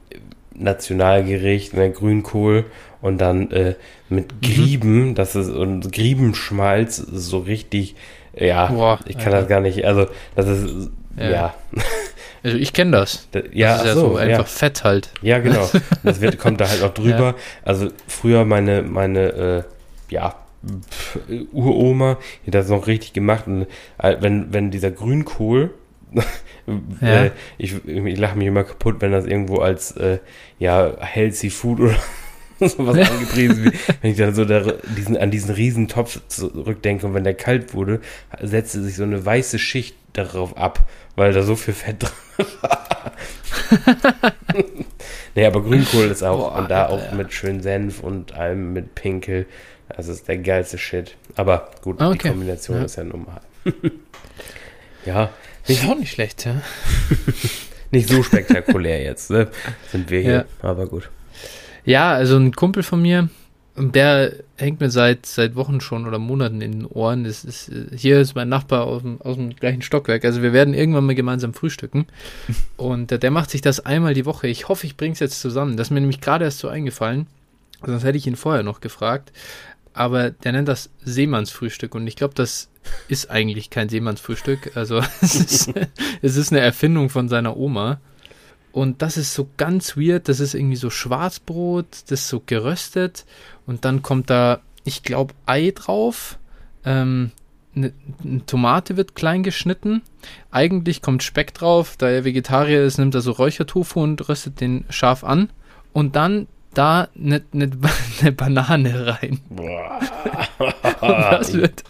[0.54, 2.66] Nationalgericht, ne, Grünkohl
[3.00, 3.74] und dann äh,
[4.08, 4.40] mit Mhm.
[4.42, 7.94] Grieben, das ist und Griebenschmalz so richtig,
[8.36, 9.40] ja, Boah, ich kann Alter.
[9.40, 11.30] das gar nicht, also das ist, Ja.
[11.30, 11.54] ja,
[12.42, 13.28] Also ich kenne das.
[13.32, 15.10] da, ja, das ist ja so, so, einfach ja, Fett halt.
[15.22, 15.68] ja, genau,
[16.02, 17.34] das wird, kommt da halt noch drüber.
[17.64, 19.62] Also früher meine, meine, äh,
[20.12, 20.34] ja,
[21.52, 23.66] Uroma, die hat das noch richtig gemacht und
[23.98, 25.70] äh, wenn, wenn dieser Grünkohl,
[27.00, 27.24] Ja.
[27.24, 30.18] äh, ich, ich lache mich immer kaputt, wenn das irgendwo als, äh,
[30.58, 31.96] ja, healthy food oder
[32.60, 33.74] sowas angepriesen wird.
[34.02, 34.60] Wenn ich dann so da,
[34.96, 38.00] diesen, an diesen riesen Topf zurückdenke und wenn der kalt wurde,
[38.40, 40.84] setzte sich so eine weiße Schicht darauf ab,
[41.20, 43.12] weil da so viel Fett drin war.
[45.34, 47.14] nee, aber Grünkohl ist auch, Boah, und da Alter, auch ja.
[47.14, 49.44] mit schön Senf und allem mit Pinkel.
[49.94, 51.16] Das ist der geilste Shit.
[51.36, 52.28] Aber gut, Ah, die okay.
[52.30, 52.84] Kombination Ja.
[52.84, 53.42] ist ja normal.
[55.04, 55.28] ja,
[55.66, 56.62] Ist auch nicht schlecht, ja.
[57.90, 59.48] nicht so spektakulär jetzt, ne?
[59.92, 60.32] Sind wir hier.
[60.32, 60.44] Ja.
[60.70, 61.10] Aber gut.
[61.84, 63.28] Ja, also ein Kumpel von mir,
[63.88, 67.24] der hängt mir seit, seit Wochen schon oder Monaten in den Ohren.
[67.24, 70.24] Das ist, äh, hier ist mein Nachbar aus dem, aus dem gleichen Stockwerk.
[70.24, 72.06] Also wir werden irgendwann mal gemeinsam frühstücken.
[72.76, 74.48] Und äh, der macht sich das einmal die Woche.
[74.48, 75.76] Ich hoffe, ich bringe es jetzt zusammen.
[75.76, 77.26] Das ist mir nämlich gerade erst so eingefallen.
[77.84, 79.32] Sonst hätte ich ihn vorher noch gefragt.
[79.92, 81.94] Aber der nennt das Seemannsfrühstück.
[81.94, 82.70] Und ich glaube, das
[83.08, 84.76] ist eigentlich kein Seemannsfrühstück.
[84.76, 85.72] Also es ist,
[86.22, 88.00] es ist eine Erfindung von seiner Oma.
[88.72, 90.28] Und das ist so ganz weird.
[90.28, 93.24] Das ist irgendwie so Schwarzbrot, das ist so geröstet.
[93.66, 96.38] Und dann kommt da, ich glaube, Ei drauf.
[96.84, 97.32] Ähm,
[97.74, 97.92] eine,
[98.24, 100.02] eine Tomate wird klein geschnitten.
[100.50, 101.96] Eigentlich kommt Speck drauf.
[101.96, 105.50] Da er Vegetarier ist, nimmt er so Räuchertofu und röstet den scharf an.
[105.92, 107.70] Und dann da eine, eine,
[108.20, 109.40] eine Banane rein.
[111.00, 111.84] Und das wird,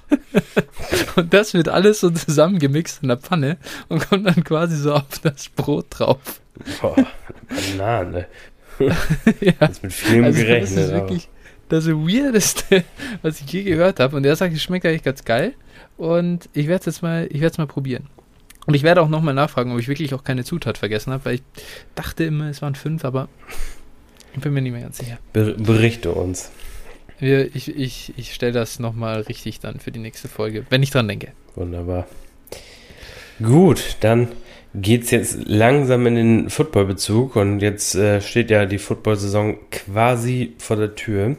[1.17, 5.19] und das wird alles so zusammengemixt in der Pfanne und kommt dann quasi so auf
[5.23, 6.41] das Brot drauf.
[6.81, 6.97] Boah,
[7.49, 8.27] Banane.
[9.41, 9.53] ja.
[9.59, 10.79] Das ist mit Film Also das gerechnet.
[10.79, 11.29] ist aber- wirklich
[11.69, 12.85] das Weirdeste,
[13.23, 14.17] was ich je gehört habe.
[14.17, 15.53] Und er sagt, es schmeckt eigentlich ganz geil.
[15.97, 18.09] Und ich werde es jetzt mal, ich werde es mal probieren.
[18.67, 21.35] Und ich werde auch nochmal nachfragen, ob ich wirklich auch keine Zutat vergessen habe, weil
[21.37, 21.43] ich
[21.95, 23.29] dachte immer, es waren fünf, aber
[24.35, 25.19] ich bin mir nicht mehr ganz sicher.
[25.33, 26.51] Ber berichte uns.
[27.19, 30.91] Wir, ich ich, ich stelle das nochmal richtig dann für die nächste Folge, wenn ich
[30.91, 31.33] dran denke.
[31.55, 32.07] Wunderbar.
[33.43, 34.29] Gut, dann
[34.75, 40.77] geht's jetzt langsam in den Footballbezug und jetzt äh, steht ja die Football-Saison quasi vor
[40.77, 41.37] der Tür.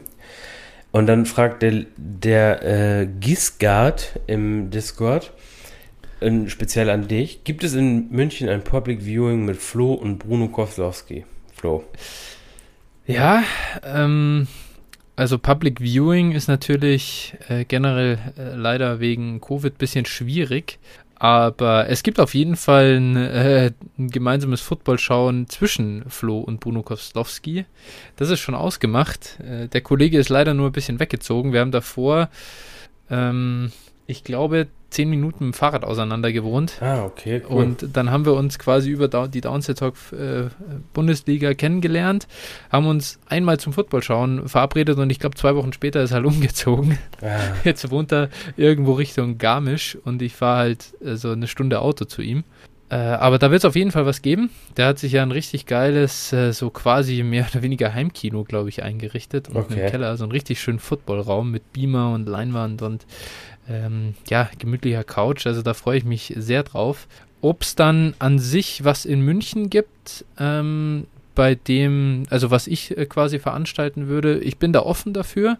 [0.91, 5.31] Und dann fragt der, der äh, Gisgard im Discord,
[6.19, 10.49] äh, speziell an dich, gibt es in München ein Public Viewing mit Flo und Bruno
[10.49, 11.25] Kowalski?
[11.55, 11.83] Flo.
[13.05, 13.43] Ja,
[13.83, 14.47] ähm,
[15.15, 20.79] also Public Viewing ist natürlich äh, generell äh, leider wegen Covid bisschen schwierig,
[21.23, 26.81] Aber es gibt auf jeden Fall ein, äh, ein gemeinsames Football-Schauen zwischen Flo und Bruno
[26.81, 27.65] Koslowski.
[28.15, 29.39] Das ist schon ausgemacht.
[29.39, 31.53] Äh, der Kollege ist leider nur ein bisschen weggezogen.
[31.53, 32.31] Wir haben davor,
[33.11, 33.71] ähm,
[34.07, 36.81] ich glaube, zehn Minuten mit dem Fahrrad auseinander gewohnt.
[36.81, 37.63] Ah, okay, cool.
[37.63, 40.49] Und dann haben wir uns quasi über die Downset Talk äh,
[40.93, 42.27] Bundesliga kennengelernt,
[42.69, 46.15] haben uns einmal zum Football schauen verabredet und ich glaube zwei Wochen später ist er
[46.15, 46.97] halt umgezogen.
[47.21, 47.39] Ah.
[47.63, 52.21] Jetzt wohnt er irgendwo Richtung Garmisch und ich fahre halt so eine Stunde Auto zu
[52.21, 52.43] ihm.
[52.91, 54.49] Äh, aber da wird es auf jeden Fall was geben.
[54.75, 58.67] Der hat sich ja ein richtig geiles, äh, so quasi mehr oder weniger Heimkino, glaube
[58.67, 59.47] ich, eingerichtet.
[59.47, 59.85] Und okay.
[59.85, 63.05] im Keller so einen richtig schönen Footballraum mit Beamer und Leinwand und
[63.69, 65.45] ähm, ja, gemütlicher Couch.
[65.45, 67.07] Also da freue ich mich sehr drauf.
[67.41, 72.95] Ob es dann an sich was in München gibt, ähm, bei dem, also was ich
[72.97, 75.57] äh, quasi veranstalten würde, ich bin da offen dafür.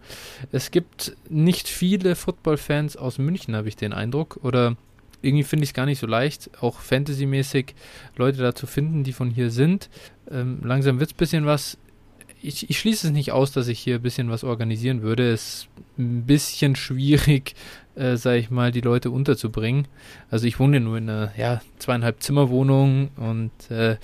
[0.51, 4.39] Es gibt nicht viele Football-Fans aus München, habe ich den Eindruck.
[4.43, 4.75] Oder
[5.21, 7.73] irgendwie finde ich es gar nicht so leicht, auch fantasymäßig
[8.15, 9.89] Leute da zu finden, die von hier sind.
[10.29, 11.77] Ähm, langsam wird es ein bisschen was.
[12.43, 15.31] Ich, ich, schließe es nicht aus, dass ich hier ein bisschen was organisieren würde.
[15.31, 17.55] Es ist ein bisschen schwierig,
[17.95, 19.87] äh, sage ich mal, die Leute unterzubringen.
[20.29, 23.97] Also ich wohne nur in einer ja, zweieinhalb Zimmerwohnung und äh,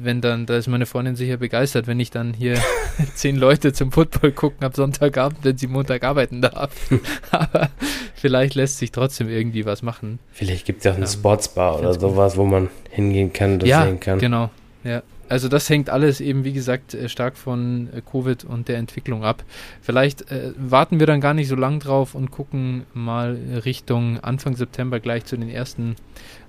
[0.00, 2.60] wenn dann, da ist meine Freundin sicher begeistert, wenn ich dann hier
[3.14, 6.72] zehn Leute zum Football gucken ab Sonntagabend, wenn sie Montag arbeiten darf.
[7.30, 7.70] Aber
[8.14, 10.18] vielleicht lässt sich trotzdem irgendwie was machen.
[10.32, 13.68] Vielleicht gibt es ja auch eine ähm, Sportsbar oder sowas, wo man hingehen kann, das
[13.68, 14.18] ja, sehen kann.
[14.18, 14.50] Genau,
[14.84, 15.02] ja.
[15.28, 19.24] Also das hängt alles eben, wie gesagt, äh, stark von äh, Covid und der Entwicklung
[19.24, 19.44] ab.
[19.82, 24.54] Vielleicht äh, warten wir dann gar nicht so lang drauf und gucken mal Richtung Anfang
[24.54, 25.96] September gleich zu den ersten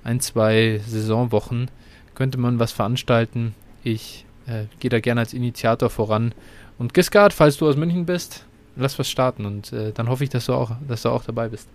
[0.03, 1.69] ein, zwei Saisonwochen.
[2.13, 3.55] Könnte man was veranstalten.
[3.83, 6.33] Ich äh, gehe da gerne als Initiator voran.
[6.77, 10.29] Und Giscard, falls du aus München bist, lass was starten und äh, dann hoffe ich,
[10.29, 11.67] dass du auch, dass du auch dabei bist.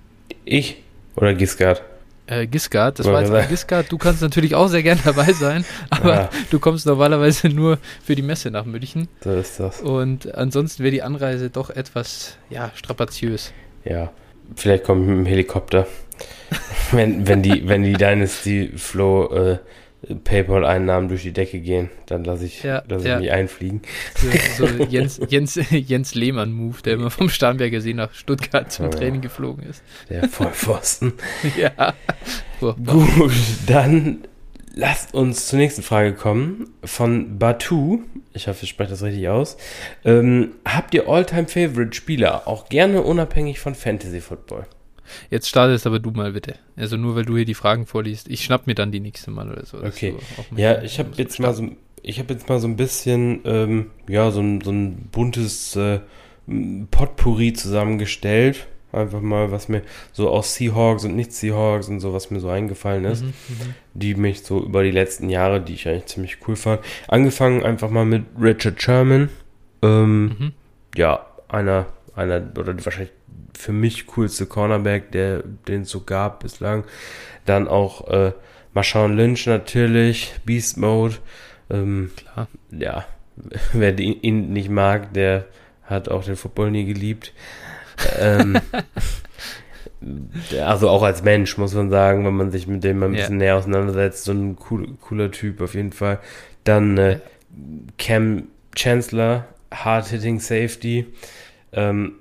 [0.44, 0.82] Ich
[1.16, 1.82] oder Giscard?
[2.26, 2.98] Äh, Giscard.
[2.98, 3.90] Das war jetzt Giscard.
[3.90, 6.30] Du kannst natürlich auch sehr gerne dabei sein, aber ja.
[6.50, 9.08] du kommst normalerweise nur für die Messe nach München.
[9.22, 9.80] So ist das.
[9.80, 13.52] Und ansonsten wäre die Anreise doch etwas, ja, strapaziös.
[13.84, 14.12] Ja,
[14.56, 15.86] vielleicht komme ich mit dem Helikopter.
[16.92, 19.58] wenn, wenn die, wenn die Dynasty Flow äh,
[20.24, 23.16] PayPal-Einnahmen durch die Decke gehen, dann lasse ich, ja, lass ja.
[23.16, 23.82] ich mich einfliegen.
[24.16, 28.90] So, so Jens, Jens, Jens Lehmann-Move, der immer vom Starnberger See nach Stuttgart zum ja.
[28.90, 29.82] Training geflogen ist.
[30.08, 31.12] Der Vollpfosten.
[31.56, 31.94] ja.
[32.60, 33.32] Gut,
[33.66, 34.24] dann
[34.74, 36.70] lasst uns zur nächsten Frage kommen.
[36.84, 39.56] Von Batu, ich hoffe, ich spreche das richtig aus.
[40.04, 44.66] Ähm, habt ihr All-Time-Favorite-Spieler, auch gerne unabhängig von Fantasy Football?
[45.30, 46.56] Jetzt startest aber du mal bitte.
[46.76, 48.28] Also nur weil du hier die Fragen vorliest.
[48.28, 49.78] Ich schnapp mir dann die nächste Mal oder so.
[49.78, 50.14] Okay.
[50.56, 51.68] Ja, ich habe jetzt mal so,
[52.02, 56.00] ich habe jetzt mal so ein bisschen, ähm, ja, so ein, so ein buntes äh,
[56.90, 58.66] Potpourri zusammengestellt.
[58.92, 62.50] Einfach mal, was mir so aus Seahawks und nicht Seahawks und so, was mir so
[62.50, 63.74] eingefallen ist, mhm, mhm.
[63.94, 66.82] die mich so über die letzten Jahre, die ich eigentlich ziemlich cool fand.
[67.08, 69.30] Angefangen einfach mal mit Richard Sherman.
[69.80, 70.52] Ähm, mhm.
[70.94, 73.12] Ja, einer, einer, oder wahrscheinlich
[73.56, 76.84] für mich coolste Cornerback, der den so gab bislang.
[77.44, 78.32] Dann auch äh,
[78.74, 81.16] Marshawn Lynch natürlich, Beast Mode.
[81.70, 82.48] Ähm, Klar.
[82.70, 83.04] Ja,
[83.72, 85.46] wer ihn nicht mag, der
[85.84, 87.32] hat auch den Football nie geliebt.
[88.18, 88.60] ähm,
[90.64, 93.40] also auch als Mensch muss man sagen, wenn man sich mit dem mal ein bisschen
[93.40, 93.46] ja.
[93.46, 96.18] näher auseinandersetzt, so ein cool, cooler Typ auf jeden Fall.
[96.64, 97.18] Dann äh,
[97.98, 101.06] Cam Chancellor, Hard-Hitting Safety.
[101.72, 102.14] Ähm,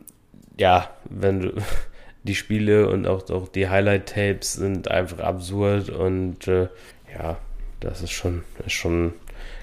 [0.57, 1.53] ja, wenn du
[2.23, 6.67] die Spiele und auch, auch die Highlight-Tapes sind einfach absurd und äh,
[7.13, 7.37] ja,
[7.79, 9.13] das ist schon, ist schon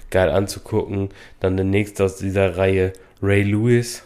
[0.09, 1.09] geil anzugucken.
[1.39, 4.03] Dann der nächste aus dieser Reihe, Ray Lewis,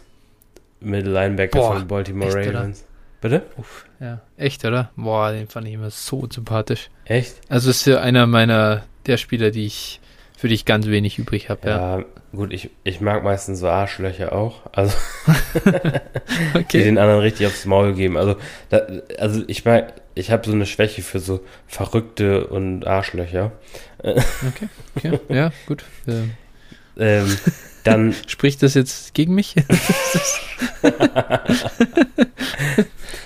[0.80, 2.80] Middle Linebacker Boah, von Baltimore echt, Ravens.
[2.80, 2.88] Oder?
[3.20, 3.42] Bitte?
[3.56, 4.90] Uff, ja, echt, oder?
[4.96, 6.90] Boah, den fand ich immer so sympathisch.
[7.06, 7.40] Echt?
[7.48, 10.00] Also ist ja einer meiner der Spieler, die ich
[10.36, 11.68] für dich ganz wenig übrig habe.
[11.68, 14.62] Ja, ja, gut, ich, ich mag meistens so Arschlöcher auch.
[14.72, 14.96] Also,
[16.54, 16.64] okay.
[16.72, 18.16] die den anderen richtig aufs Maul geben.
[18.16, 18.36] Also,
[18.68, 18.82] da,
[19.18, 23.52] also ich mag, ich habe so eine Schwäche für so Verrückte und Arschlöcher.
[23.98, 25.84] okay, okay, ja, gut.
[26.06, 26.32] Ähm,
[26.98, 27.36] ähm
[27.84, 28.14] dann.
[28.26, 29.54] Spricht das jetzt gegen mich?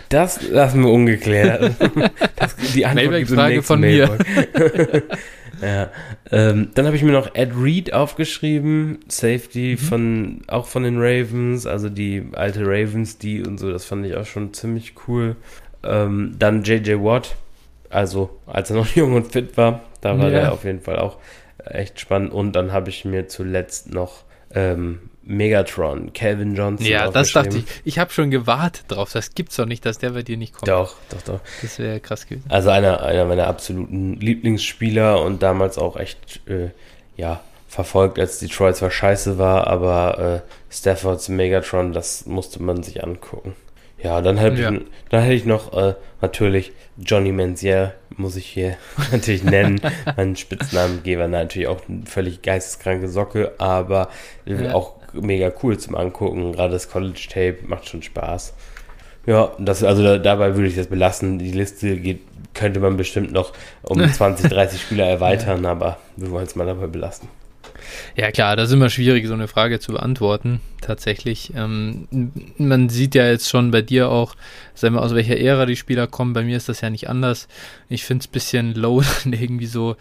[0.09, 1.73] das lassen wir ungeklärt.
[2.37, 4.25] Das, die Antwort Frage von Mailbox.
[4.27, 5.03] mir.
[5.61, 5.91] Ja.
[6.31, 9.85] Ähm, dann habe ich mir noch Ed Reed aufgeschrieben, Safety mhm.
[9.85, 14.15] von auch von den Ravens, also die alte Ravens, die und so, das fand ich
[14.17, 15.37] auch schon ziemlich cool.
[15.83, 17.37] Ähm, dann JJ Watt,
[17.91, 20.41] also als er noch jung und fit war, da war ja.
[20.41, 21.19] der auf jeden Fall auch
[21.65, 22.33] echt spannend.
[22.33, 26.87] Und dann habe ich mir zuletzt noch ähm, Megatron, Calvin Johnson.
[26.87, 27.65] Ja, das dachte ich.
[27.85, 29.13] Ich habe schon gewartet drauf.
[29.13, 30.69] Das gibt's doch nicht, dass der bei dir nicht kommt.
[30.69, 31.41] Doch, doch, doch.
[31.61, 32.47] Das wäre krass gewesen.
[32.49, 36.71] Also einer, einer meiner absoluten Lieblingsspieler und damals auch echt, äh,
[37.19, 43.05] ja, verfolgt, als Detroit zwar scheiße war, aber äh, Staffords Megatron, das musste man sich
[43.05, 43.55] angucken.
[44.03, 44.71] Ja, dann, hab ja.
[44.71, 48.79] ich, dann hätte ich noch äh, natürlich Johnny Manziel, muss ich hier
[49.13, 49.79] natürlich nennen.
[50.17, 54.09] mein Spitznamengeber natürlich auch eine völlig geisteskranke Socke, aber
[54.47, 54.73] ja.
[54.73, 56.53] auch mega cool zum Angucken.
[56.53, 58.55] Gerade das College Tape macht schon Spaß.
[59.27, 61.39] Ja, das, also da, dabei würde ich das belassen.
[61.39, 62.21] Die Liste geht,
[62.55, 66.87] könnte man bestimmt noch um 20, 30 Spieler erweitern, aber wir wollen es mal dabei
[66.87, 67.29] belassen.
[68.17, 71.53] Ja klar, das ist immer schwierig, so eine Frage zu beantworten, tatsächlich.
[71.55, 72.09] Ähm,
[72.57, 74.35] man sieht ja jetzt schon bei dir auch,
[74.75, 76.33] sagen wir, aus welcher Ära die Spieler kommen.
[76.33, 77.49] Bei mir ist das ja nicht anders.
[77.89, 79.97] Ich finde es ein bisschen low, irgendwie so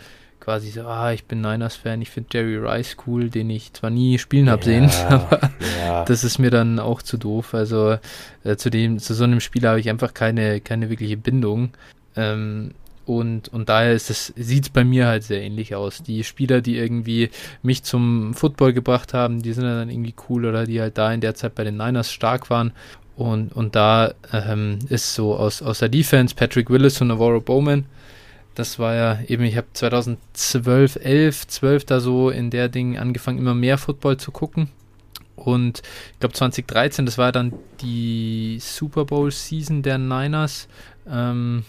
[0.48, 4.18] quasi so, ah, ich bin Niners-Fan, ich finde Jerry Rice cool, den ich zwar nie
[4.18, 6.06] spielen habe ja, sehen, aber ja.
[6.06, 7.54] das ist mir dann auch zu doof.
[7.54, 7.98] Also
[8.46, 11.72] äh, zu dem, zu so einem Spieler habe ich einfach keine, keine wirkliche Bindung.
[12.16, 12.72] Ähm,
[13.06, 16.02] und, und daher ist es, sieht es bei mir halt sehr ähnlich aus.
[16.02, 17.30] Die Spieler, die irgendwie
[17.62, 21.20] mich zum Football gebracht haben, die sind dann irgendwie cool oder die halt da in
[21.20, 22.72] der Zeit bei den Niners stark waren.
[23.18, 27.84] Und, und da ähm, ist so aus, aus der Defense Patrick Willis und Navarro Bowman.
[28.58, 33.38] Das war ja eben, ich habe 2012, 11, 12 da so in der Ding angefangen,
[33.38, 34.70] immer mehr Football zu gucken.
[35.36, 40.68] Und ich glaube 2013, das war dann die Super Bowl Season der Niners.
[41.08, 41.66] Ähm,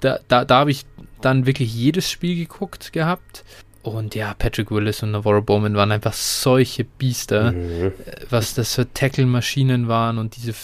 [0.00, 0.84] da, da, da habe ich
[1.22, 3.42] dann wirklich jedes Spiel geguckt gehabt.
[3.82, 7.86] Und ja, Patrick Willis und Navarro Bowman waren einfach solche Biester, mhm.
[7.86, 7.92] Äh,
[8.30, 10.54] was das für Tackle-Maschinen waren und diese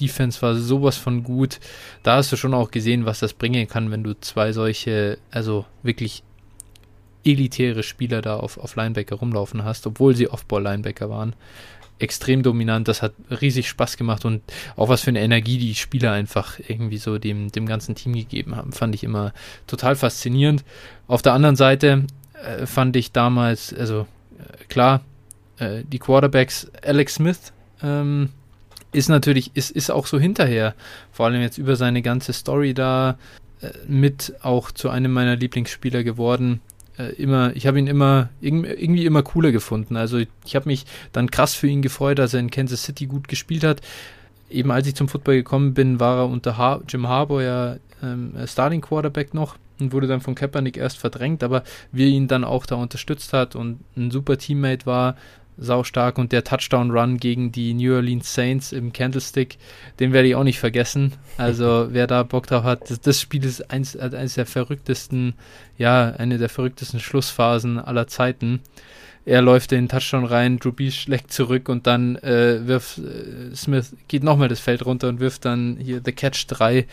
[0.00, 1.58] Defense war sowas von gut.
[2.02, 5.64] Da hast du schon auch gesehen, was das bringen kann, wenn du zwei solche, also
[5.82, 6.22] wirklich
[7.24, 11.34] elitäre Spieler da auf, auf Linebacker rumlaufen hast, obwohl sie Off-Ball-Linebacker waren
[11.98, 12.88] extrem dominant.
[12.88, 14.42] Das hat riesig Spaß gemacht und
[14.76, 18.56] auch was für eine Energie die Spieler einfach irgendwie so dem, dem ganzen Team gegeben
[18.56, 19.32] haben, fand ich immer
[19.66, 20.64] total faszinierend.
[21.06, 22.04] Auf der anderen Seite
[22.42, 24.06] äh, fand ich damals, also
[24.38, 25.02] äh, klar,
[25.58, 28.30] äh, die Quarterbacks, Alex Smith, ähm,
[28.92, 30.74] ist natürlich, ist, ist auch so hinterher,
[31.12, 33.18] vor allem jetzt über seine ganze Story da,
[33.60, 36.60] äh, mit auch zu einem meiner Lieblingsspieler geworden
[36.98, 39.96] äh, immer, ich habe ihn immer irgendwie immer cooler gefunden.
[39.96, 43.28] Also ich habe mich dann krass für ihn gefreut, dass er in Kansas City gut
[43.28, 43.80] gespielt hat.
[44.48, 48.80] Eben als ich zum Football gekommen bin, war er unter Jim Harbour ja ähm, Starting
[48.80, 51.62] Quarterback noch und wurde dann von Kaepernick erst verdrängt, aber
[51.92, 55.16] wie er ihn dann auch da unterstützt hat und ein super Teammate war,
[55.58, 59.58] saustark und der Touchdown-Run gegen die New Orleans Saints im Candlestick,
[60.00, 61.12] den werde ich auch nicht vergessen.
[61.38, 65.34] Also wer da Bock drauf hat, das, das Spiel ist eins, eines der verrücktesten,
[65.78, 68.60] ja, eine der verrücktesten Schlussphasen aller Zeiten.
[69.24, 73.96] Er läuft in den Touchdown rein, Drew schlägt zurück und dann äh, wirft äh, Smith,
[74.06, 76.86] geht nochmal das Feld runter und wirft dann hier The Catch 3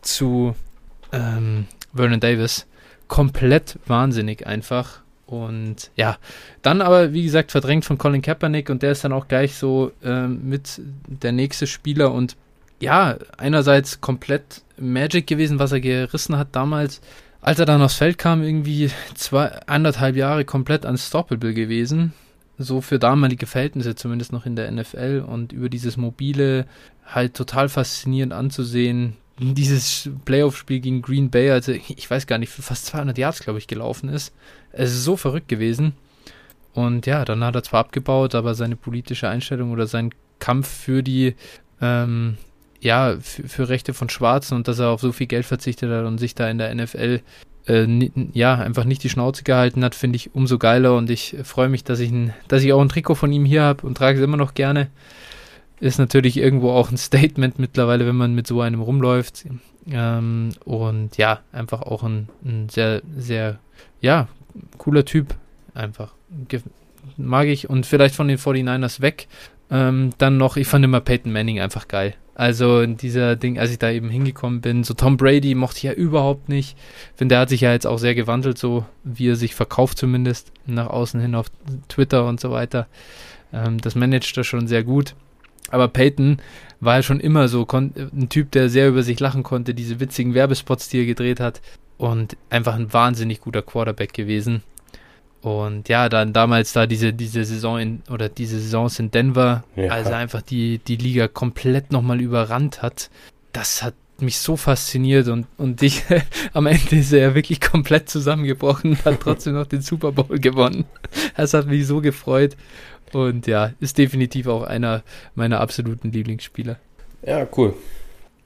[0.00, 0.54] zu
[1.12, 2.66] ähm, Vernon Davis.
[3.08, 5.00] Komplett wahnsinnig einfach
[5.30, 6.18] und ja,
[6.60, 9.92] dann aber, wie gesagt, verdrängt von Colin Kaepernick und der ist dann auch gleich so
[10.02, 12.36] äh, mit der nächste Spieler und
[12.80, 17.00] ja, einerseits komplett Magic gewesen, was er gerissen hat damals.
[17.40, 22.12] Als er dann aufs Feld kam, irgendwie zwei, anderthalb Jahre komplett unstoppable gewesen.
[22.58, 26.66] So für damalige Verhältnisse zumindest noch in der NFL und über dieses mobile
[27.06, 32.62] halt total faszinierend anzusehen dieses Playoff-Spiel gegen Green Bay, also ich weiß gar nicht, für
[32.62, 34.34] fast 200 Yards, glaube ich, gelaufen ist.
[34.72, 35.94] Es ist so verrückt gewesen.
[36.74, 41.02] Und ja, dann hat er zwar abgebaut, aber seine politische Einstellung oder sein Kampf für
[41.02, 41.34] die,
[41.80, 42.36] ähm,
[42.80, 46.04] ja, für, für, Rechte von Schwarzen und dass er auf so viel Geld verzichtet hat
[46.04, 47.20] und sich da in der NFL,
[47.66, 51.68] äh, ja, einfach nicht die Schnauze gehalten hat, finde ich umso geiler und ich freue
[51.68, 54.18] mich, dass ich, ein, dass ich auch ein Trikot von ihm hier habe und trage
[54.18, 54.88] es immer noch gerne
[55.80, 59.46] ist natürlich irgendwo auch ein Statement mittlerweile, wenn man mit so einem rumläuft.
[59.90, 63.58] Ähm, und ja, einfach auch ein, ein, sehr, sehr,
[64.00, 64.28] ja,
[64.78, 65.34] cooler Typ.
[65.74, 66.12] Einfach.
[67.16, 67.70] Mag ich.
[67.70, 69.26] Und vielleicht von den 49ers weg.
[69.70, 72.14] Ähm, dann noch, ich fand immer Peyton Manning einfach geil.
[72.34, 75.82] Also in dieser Ding, als ich da eben hingekommen bin, so Tom Brady mochte ich
[75.84, 76.76] ja überhaupt nicht.
[77.14, 80.50] Finde, der hat sich ja jetzt auch sehr gewandelt, so wie er sich verkauft zumindest,
[80.66, 81.50] nach außen hin auf
[81.88, 82.86] Twitter und so weiter.
[83.52, 85.14] Ähm, das managt er schon sehr gut.
[85.70, 86.38] Aber Peyton
[86.80, 90.34] war ja schon immer so ein Typ, der sehr über sich lachen konnte, diese witzigen
[90.34, 91.60] Werbespots, die er gedreht hat.
[91.98, 94.62] Und einfach ein wahnsinnig guter Quarterback gewesen.
[95.42, 99.90] Und ja, dann damals da diese, diese Saison in, oder diese Saisons in Denver, ja.
[99.90, 103.10] als er einfach die, die Liga komplett nochmal überrannt hat,
[103.52, 106.04] das hat mich so fasziniert und, und ich,
[106.52, 110.84] am Ende ist er wirklich komplett zusammengebrochen und hat trotzdem noch den Super Bowl gewonnen.
[111.36, 112.56] Das hat mich so gefreut.
[113.12, 115.02] Und ja, ist definitiv auch einer
[115.34, 116.76] meiner absoluten Lieblingsspieler.
[117.22, 117.74] Ja, cool.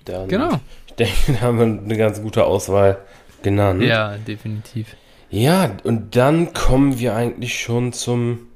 [0.05, 0.61] Dann, genau.
[0.89, 2.99] Ich denke, da haben wir eine ganz gute Auswahl
[3.43, 3.83] genannt.
[3.83, 4.97] Ja, definitiv.
[5.31, 8.47] Ja, und dann kommen wir eigentlich schon zum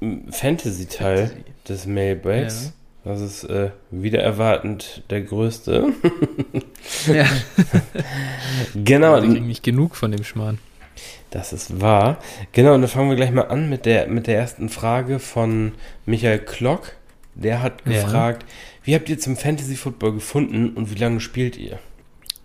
[0.00, 1.44] Fantasy-Teil Fantasy.
[1.68, 2.64] des Mailbags.
[2.64, 3.12] Ja.
[3.12, 5.92] Das ist äh, wieder erwartend der größte.
[7.06, 7.24] ja.
[8.74, 9.18] genau.
[9.18, 10.58] Ich kriege nicht genug von dem Schmarrn.
[11.30, 12.18] Das ist wahr.
[12.52, 15.72] Genau, und dann fangen wir gleich mal an mit der, mit der ersten Frage von
[16.04, 16.92] Michael Klock.
[17.34, 18.48] Der hat gefragt, ja.
[18.84, 21.78] wie habt ihr zum Fantasy Football gefunden und wie lange spielt ihr?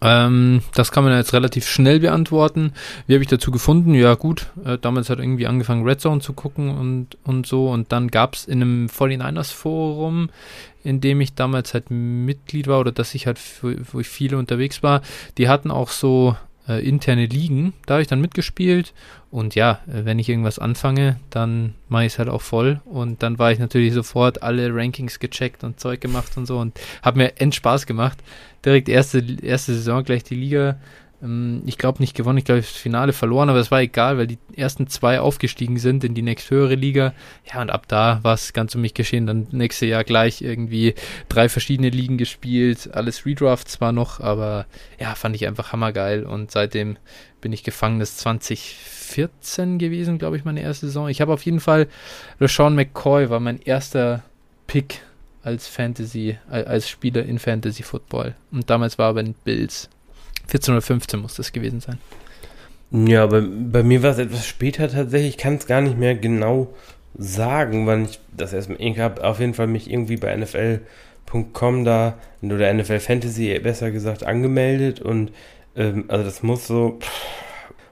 [0.04, 2.74] Ähm, das kann man jetzt relativ schnell beantworten.
[3.06, 3.94] Wie habe ich dazu gefunden?
[3.94, 7.92] Ja gut, äh, damals hat irgendwie angefangen Red Zone zu gucken und, und so und
[7.92, 10.32] dann gab es in einem 49ers Forum,
[10.84, 14.82] in dem ich damals halt Mitglied war oder dass ich halt, wo ich viele unterwegs
[14.82, 15.02] war,
[15.38, 16.36] die hatten auch so
[16.72, 17.74] äh, interne Ligen.
[17.86, 18.94] Da habe ich dann mitgespielt
[19.30, 23.24] und ja, äh, wenn ich irgendwas anfange, dann mache ich es halt auch voll und
[23.24, 27.20] dann war ich natürlich sofort alle Rankings gecheckt und Zeug gemacht und so und habe
[27.20, 28.20] mir end Spaß gemacht.
[28.64, 30.78] Direkt erste, erste Saison gleich die Liga
[31.66, 34.40] ich glaube nicht gewonnen, ich glaube das Finale verloren, aber es war egal, weil die
[34.56, 37.14] ersten zwei aufgestiegen sind in die nächsthöhere Liga.
[37.52, 39.28] Ja, und ab da war es ganz um mich geschehen.
[39.28, 40.96] Dann nächstes Jahr gleich irgendwie
[41.30, 44.66] drei verschiedene Ligen gespielt, alles Redraft zwar noch, aber
[45.00, 46.98] ja, fand ich einfach hammergeil und seitdem
[47.40, 48.00] bin ich gefangen.
[48.00, 51.08] Das 2014 gewesen, glaube ich, meine erste Saison.
[51.08, 51.88] Ich habe auf jeden Fall
[52.40, 54.24] LeSean McCoy war mein erster
[54.66, 55.02] Pick
[55.44, 58.34] als Fantasy, als Spieler in Fantasy Football.
[58.52, 59.90] Und damals war aber in Bills.
[60.52, 61.98] 14 oder 15 muss das gewesen sein.
[62.92, 65.32] Ja, bei, bei mir war es etwas später tatsächlich.
[65.32, 66.74] Ich kann es gar nicht mehr genau
[67.18, 68.82] sagen, wann ich das erstmal.
[68.82, 74.24] Ich habe auf jeden Fall mich irgendwie bei NFL.com da oder NFL Fantasy besser gesagt
[74.26, 75.32] angemeldet und
[75.76, 77.10] ähm, also das muss so pff,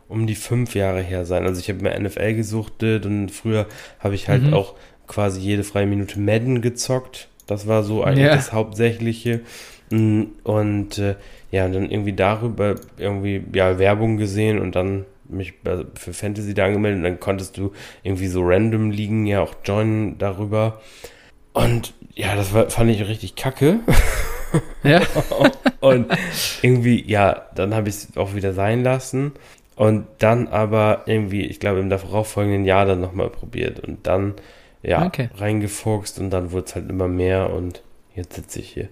[0.10, 1.45] um die fünf Jahre her sein.
[1.45, 3.67] Also ich habe mir NFL gesuchtet und früher
[4.00, 4.54] habe ich halt mhm.
[4.54, 4.76] auch
[5.08, 7.30] quasi jede freie Minute Madden gezockt.
[7.48, 8.36] Das war so eigentlich ja.
[8.36, 9.41] das Hauptsächliche.
[9.89, 11.15] Mm, und äh,
[11.52, 15.54] ja, dann irgendwie darüber irgendwie ja Werbung gesehen und dann mich
[15.96, 17.72] für Fantasy da angemeldet und dann konntest du
[18.04, 20.82] irgendwie so random liegen ja auch joinen darüber.
[21.54, 23.80] Und ja, das war, fand ich richtig kacke.
[24.84, 25.02] Ja.
[25.80, 26.08] und
[26.62, 29.34] irgendwie, ja, dann habe ich es auch wieder sein lassen.
[29.76, 34.34] Und dann aber irgendwie, ich glaube, im darauffolgenden Jahr dann nochmal probiert und dann,
[34.82, 35.30] ja, okay.
[35.36, 37.84] reingefuchst und dann wurde es halt immer mehr und
[38.16, 38.90] jetzt sitze ich hier.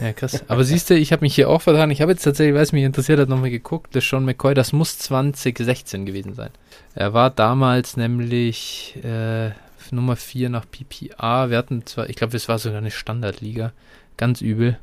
[0.00, 0.42] Ja, krass.
[0.48, 1.90] Aber siehst du, ich habe mich hier auch vertan.
[1.90, 3.94] Ich habe jetzt tatsächlich, weil es mich interessiert hat, nochmal geguckt.
[3.94, 6.50] Das Sean McCoy, das muss 2016 gewesen sein.
[6.94, 9.50] Er war damals nämlich äh,
[9.90, 11.50] Nummer 4 nach PPA.
[11.50, 13.72] Wir hatten zwar, ich glaube, es war sogar eine Standardliga.
[14.16, 14.78] Ganz übel.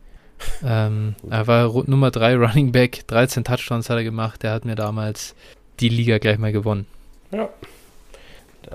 [0.63, 3.07] ähm, er war Nummer 3 Running Back.
[3.07, 4.43] 13 Touchdowns hat er gemacht.
[4.43, 5.35] Der hat mir damals
[5.79, 6.85] die Liga gleich mal gewonnen.
[7.31, 7.49] Ja.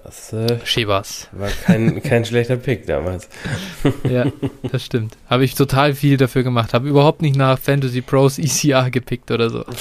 [0.02, 1.28] Das äh, Chivas.
[1.33, 3.28] war kein, kein schlechter Pick damals.
[4.09, 4.26] ja,
[4.70, 5.16] das stimmt.
[5.28, 6.74] Habe ich total viel dafür gemacht.
[6.74, 9.64] Habe überhaupt nicht nach Fantasy Pros ECR gepickt oder so.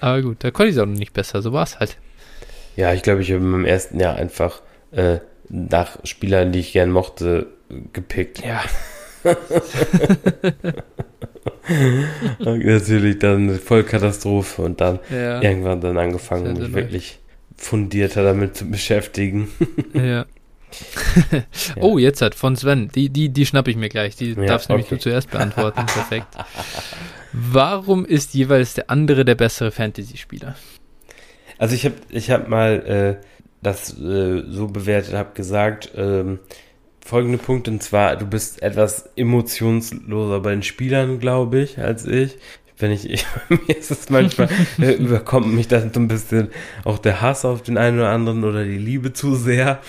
[0.00, 1.42] Aber gut, da konnte ich es auch noch nicht besser.
[1.42, 1.98] So war es halt.
[2.76, 5.18] Ja, ich glaube, ich habe im ersten Jahr einfach äh,
[5.48, 7.48] nach Spielern, die ich gern mochte,
[7.92, 8.42] gepickt.
[8.44, 8.62] Ja.
[12.38, 15.42] Natürlich dann eine Vollkatastrophe und dann ja.
[15.42, 17.18] irgendwann dann angefangen, mich wirklich
[17.56, 19.48] fundierter damit zu beschäftigen.
[19.94, 20.26] ja.
[21.76, 22.88] oh, jetzt hat von Sven.
[22.94, 24.16] Die, die, die schnapp ich mir gleich.
[24.16, 24.74] Die ja, darfst okay.
[24.74, 25.86] nämlich du zuerst beantworten.
[25.86, 26.28] Perfekt.
[27.32, 30.54] Warum ist jeweils der andere der bessere Fantasy-Spieler?
[31.58, 33.24] Also ich habe ich hab mal äh,
[33.62, 36.40] das äh, so bewertet, habe gesagt, ähm,
[37.00, 42.36] folgende Punkte, und zwar, du bist etwas emotionsloser bei den Spielern, glaube ich, als ich.
[42.78, 46.48] Wenn ich, ich mir ist es manchmal, äh, überkommt mich dann so ein bisschen
[46.84, 49.80] auch der Hass auf den einen oder anderen oder die Liebe zu sehr.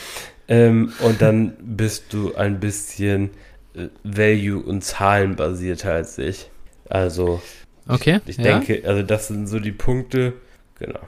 [0.48, 3.32] Ähm, und dann bist du ein bisschen
[3.74, 6.50] äh, Value- und Zahlenbasierter als ich.
[6.90, 7.42] Also,
[7.88, 8.60] okay, ich, ich ja.
[8.60, 10.34] denke, also das sind so die Punkte,
[10.80, 11.02] genau.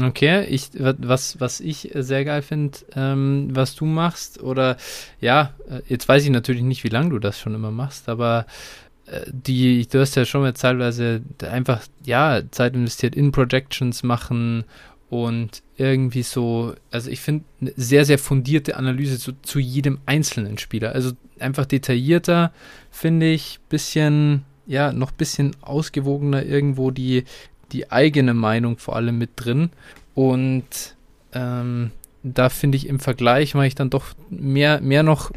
[0.00, 4.76] Okay, ich, was, was ich sehr geil finde, ähm, was du machst, oder
[5.20, 8.46] ja, äh, jetzt weiß ich natürlich nicht, wie lange du das schon immer machst, aber
[8.46, 8.87] äh,
[9.26, 14.64] die, du hast ja schon mal teilweise einfach, ja, Zeit investiert in Projections machen
[15.10, 20.58] und irgendwie so, also ich finde, eine sehr, sehr fundierte Analyse zu, zu jedem einzelnen
[20.58, 20.92] Spieler.
[20.92, 22.52] Also einfach detaillierter,
[22.90, 27.24] finde ich, bisschen, ja, noch bisschen ausgewogener irgendwo die,
[27.72, 29.70] die eigene Meinung vor allem mit drin.
[30.14, 30.96] Und
[31.32, 35.30] ähm, da finde ich im Vergleich mache ich dann doch mehr, mehr noch,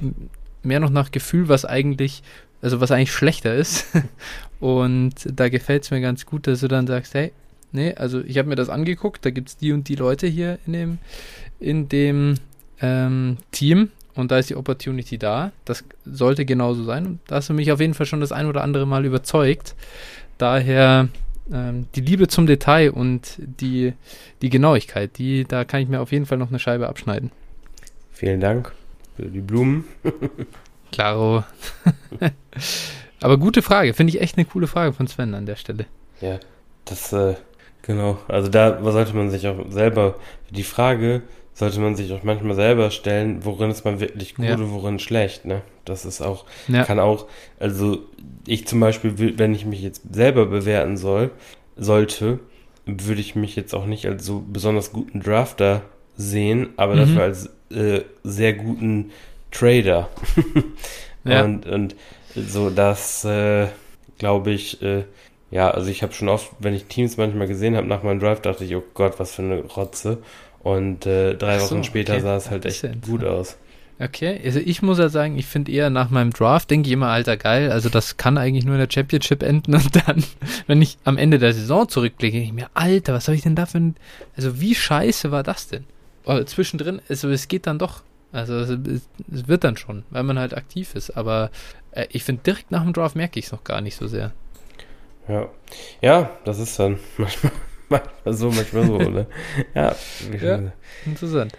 [0.63, 2.23] mehr noch nach Gefühl, was eigentlich,
[2.61, 3.85] also was eigentlich schlechter ist.
[4.59, 7.31] und da gefällt es mir ganz gut, dass du dann sagst, hey,
[7.71, 10.59] nee, also ich habe mir das angeguckt, da gibt es die und die Leute hier
[10.65, 10.97] in dem,
[11.59, 12.35] in dem
[12.81, 15.51] ähm, Team und da ist die Opportunity da.
[15.65, 17.05] Das sollte genauso sein.
[17.05, 19.75] Und da hast du mich auf jeden Fall schon das ein oder andere Mal überzeugt.
[20.37, 21.07] Daher
[21.51, 23.93] ähm, die Liebe zum Detail und die,
[24.41, 27.31] die Genauigkeit, die, da kann ich mir auf jeden Fall noch eine Scheibe abschneiden.
[28.11, 28.73] Vielen Dank
[29.15, 29.85] für die Blumen.
[30.91, 31.43] Klaro.
[33.21, 35.85] Aber gute Frage, finde ich echt eine coole Frage von Sven an der Stelle.
[36.21, 36.39] Ja,
[36.85, 37.35] das, äh,
[37.83, 38.17] genau.
[38.27, 40.15] Also da sollte man sich auch selber,
[40.49, 41.21] die Frage
[41.53, 44.55] sollte man sich auch manchmal selber stellen, worin ist man wirklich gut ja.
[44.55, 45.61] und worin schlecht, ne?
[45.85, 46.83] Das ist auch, ja.
[46.83, 47.27] kann auch,
[47.59, 47.99] also
[48.47, 51.31] ich zum Beispiel, wenn ich mich jetzt selber bewerten soll,
[51.75, 52.39] sollte,
[52.85, 55.83] würde ich mich jetzt auch nicht als so besonders guten Drafter
[56.17, 56.99] sehen, aber mhm.
[56.99, 59.11] dafür als äh, sehr guten
[59.51, 60.09] Trader.
[61.23, 61.43] ja.
[61.43, 61.95] und, und
[62.35, 63.67] so, das äh,
[64.17, 65.03] glaube ich, äh,
[65.51, 68.41] ja, also ich habe schon oft, wenn ich Teams manchmal gesehen habe nach meinem Drive,
[68.41, 70.19] dachte ich, oh Gott, was für eine Rotze.
[70.59, 72.21] Und äh, drei so, Wochen später okay.
[72.21, 73.57] sah es halt echt gut aus.
[73.99, 77.09] Okay, also ich muss ja sagen, ich finde eher nach meinem Draft, denke ich immer,
[77.09, 80.23] alter geil, also das kann eigentlich nur in der Championship enden und dann,
[80.65, 83.55] wenn ich am Ende der Saison zurückblicke, denke ich mir, alter, was soll ich denn
[83.55, 83.95] da für ein,
[84.35, 85.83] also wie scheiße war das denn?
[86.25, 88.01] Oh, zwischendrin, also es geht dann doch,
[88.31, 88.69] also es,
[89.31, 91.51] es, wird dann schon, weil man halt aktiv ist, aber
[91.91, 94.31] äh, ich finde direkt nach dem Draft merke ich es noch gar nicht so sehr.
[95.27, 95.49] Ja,
[96.01, 97.51] ja, das ist dann manchmal
[97.89, 99.27] manchmal so, manchmal so, ne?
[99.75, 99.95] Ja,
[100.41, 100.71] ja
[101.05, 101.57] interessant.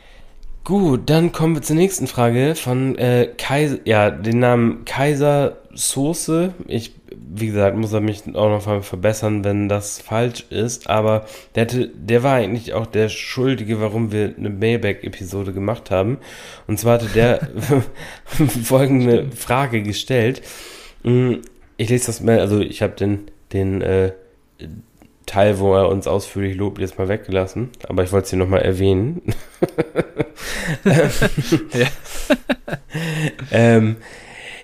[0.65, 6.55] Gut, dann kommen wir zur nächsten Frage von äh, Kaiser, ja, den Namen Kaiser Soße.
[6.69, 11.63] Ich, wie gesagt, muss er mich auch noch verbessern, wenn das falsch ist, aber der,
[11.63, 16.19] hatte, der war eigentlich auch der Schuldige, warum wir eine Mailback-Episode gemacht haben.
[16.69, 17.49] Und zwar hatte der
[18.63, 20.43] folgende Frage gestellt.
[21.03, 21.43] Hm,
[21.77, 24.13] ich lese das mal, also ich habe den, den, äh,
[25.27, 27.71] Teil, wo er uns ausführlich lobt, jetzt mal weggelassen.
[27.89, 29.23] Aber ich wollte es hier nochmal erwähnen.
[30.85, 31.87] ja.
[33.51, 33.97] ähm,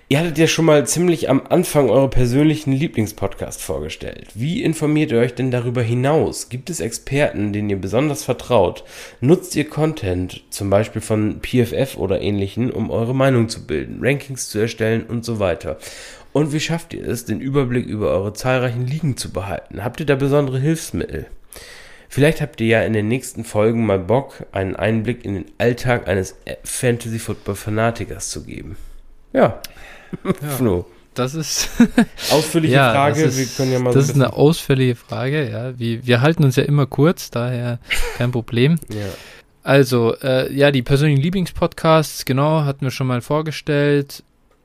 [0.07, 4.27] ihr hattet ja schon mal ziemlich am Anfang eure persönlichen Lieblingspodcast vorgestellt.
[4.33, 6.49] Wie informiert ihr euch denn darüber hinaus?
[6.49, 8.83] Gibt es Experten, denen ihr besonders vertraut?
[9.21, 14.49] Nutzt ihr Content, zum Beispiel von PFF oder ähnlichen, um eure Meinung zu bilden, Rankings
[14.49, 15.77] zu erstellen und so weiter?
[16.31, 19.83] Und wie schafft ihr es, den Überblick über eure zahlreichen Ligen zu behalten?
[19.83, 21.27] Habt ihr da besondere Hilfsmittel?
[22.11, 26.07] Vielleicht habt ihr ja in den nächsten Folgen mal Bock, einen Einblick in den Alltag
[26.07, 28.77] eines Fantasy Football Fanatikers zu geben.
[29.31, 29.61] Ja.
[30.25, 30.49] ja.
[30.49, 30.85] Flo.
[31.13, 31.69] Das ist
[32.31, 33.21] ausführliche ja, Frage.
[33.21, 35.49] Ist, wir können ja mal das so ist eine ausführliche Frage.
[35.49, 37.79] Ja, wir, wir halten uns ja immer kurz, daher
[38.17, 38.79] kein Problem.
[38.89, 39.05] ja.
[39.61, 44.23] Also, äh, ja, die persönlichen Lieblingspodcasts, genau, hatten wir schon mal vorgestellt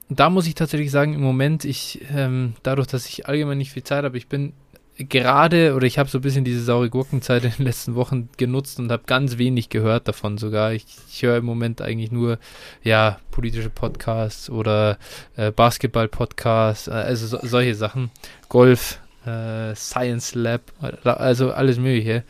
[0.09, 3.85] da muss ich tatsächlich sagen, im Moment, ich, ähm, dadurch, dass ich allgemein nicht viel
[3.85, 4.53] Zeit habe, ich bin
[4.97, 8.79] gerade oder ich habe so ein bisschen diese saure Gurkenzeit in den letzten Wochen genutzt
[8.79, 10.73] und habe ganz wenig gehört davon sogar.
[10.73, 12.39] Ich, ich höre im Moment eigentlich nur
[12.83, 14.99] ja politische Podcasts oder
[15.37, 18.11] äh, Basketball-Podcasts, äh, also so, solche Sachen,
[18.49, 20.63] Golf, äh, Science Lab,
[21.03, 22.25] also alles Mögliche.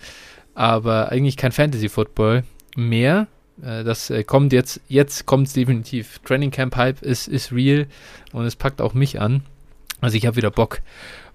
[0.54, 2.44] Aber eigentlich kein Fantasy Football
[2.76, 3.26] mehr.
[3.62, 6.20] Äh, das äh, kommt jetzt, jetzt kommt es definitiv.
[6.20, 7.86] Training Camp Hype ist, ist real
[8.32, 9.42] und es packt auch mich an.
[10.00, 10.80] Also ich habe wieder Bock.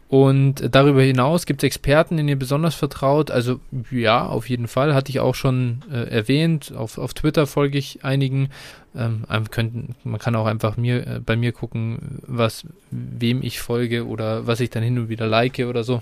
[0.10, 3.30] Und darüber hinaus gibt es Experten, denen ihr besonders vertraut.
[3.30, 3.60] Also
[3.92, 4.96] ja, auf jeden Fall.
[4.96, 6.74] Hatte ich auch schon äh, erwähnt.
[6.76, 8.50] Auf, auf Twitter folge ich einigen.
[8.96, 14.08] Ähm, könnten, man kann auch einfach mir, äh, bei mir gucken, was, wem ich folge
[14.08, 16.02] oder was ich dann hin und wieder like oder so.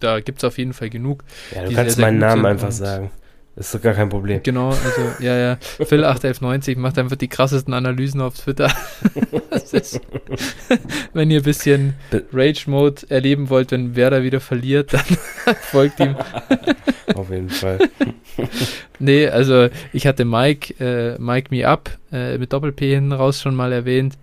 [0.00, 1.24] Da gibt es auf jeden Fall genug.
[1.54, 3.10] Ja, du kannst sehr, sehr meinen Namen einfach sagen.
[3.56, 4.42] Ist doch gar kein Problem.
[4.42, 5.58] Genau, also, ja, ja.
[5.78, 8.70] Phil81190 macht einfach die krassesten Analysen auf Twitter.
[9.72, 9.98] ist,
[11.14, 11.94] wenn ihr ein bisschen
[12.32, 15.04] Rage-Mode erleben wollt, wenn Werder wieder verliert, dann
[15.62, 16.16] folgt ihm.
[17.14, 17.78] auf jeden Fall.
[18.98, 23.54] nee, also, ich hatte Mike, äh, Mike Me Up äh, mit Doppel-P hinten raus schon
[23.54, 24.18] mal erwähnt.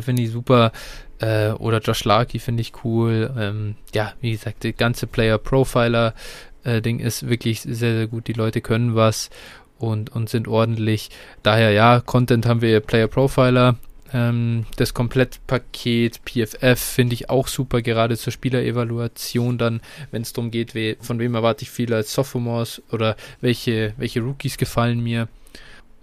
[0.00, 0.72] Finde ich super.
[1.20, 3.32] Äh, oder Josh Larky finde ich cool.
[3.38, 6.14] Ähm, ja, wie gesagt, die ganze Player-Profiler
[6.64, 8.26] äh, Ding ist wirklich sehr, sehr gut.
[8.26, 9.30] Die Leute können was
[9.78, 11.10] und, und sind ordentlich.
[11.42, 13.76] Daher ja, Content haben wir Player Profiler.
[14.12, 19.80] Ähm, das Komplettpaket PFF finde ich auch super, gerade zur Spielerevaluation dann,
[20.12, 24.20] wenn es darum geht, we von wem erwarte ich viel als Sophomores oder welche, welche
[24.20, 25.28] Rookies gefallen mir.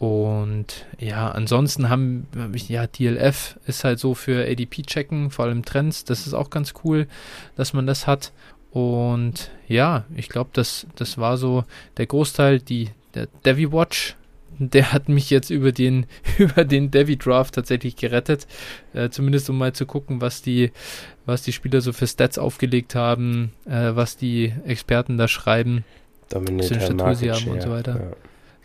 [0.02, 2.26] Und ja, ansonsten haben
[2.68, 6.74] ja DLF ist halt so für ADP checken, vor allem Trends, das ist auch ganz
[6.84, 7.06] cool,
[7.56, 8.32] dass man das hat.
[8.72, 11.66] Und ja, ich glaube, das, das war so
[11.98, 14.16] der Großteil, die, der Devi Watch,
[14.60, 16.06] der hat mich jetzt über den,
[16.38, 18.48] über den Devi Draft tatsächlich gerettet.
[18.94, 20.72] Äh, zumindest um mal zu gucken, was die,
[21.26, 25.84] was die Spieler so für Stats aufgelegt haben, äh, was die Experten da schreiben.
[26.30, 28.00] Dominator, Market haben und so weiter.
[28.00, 28.12] Ja.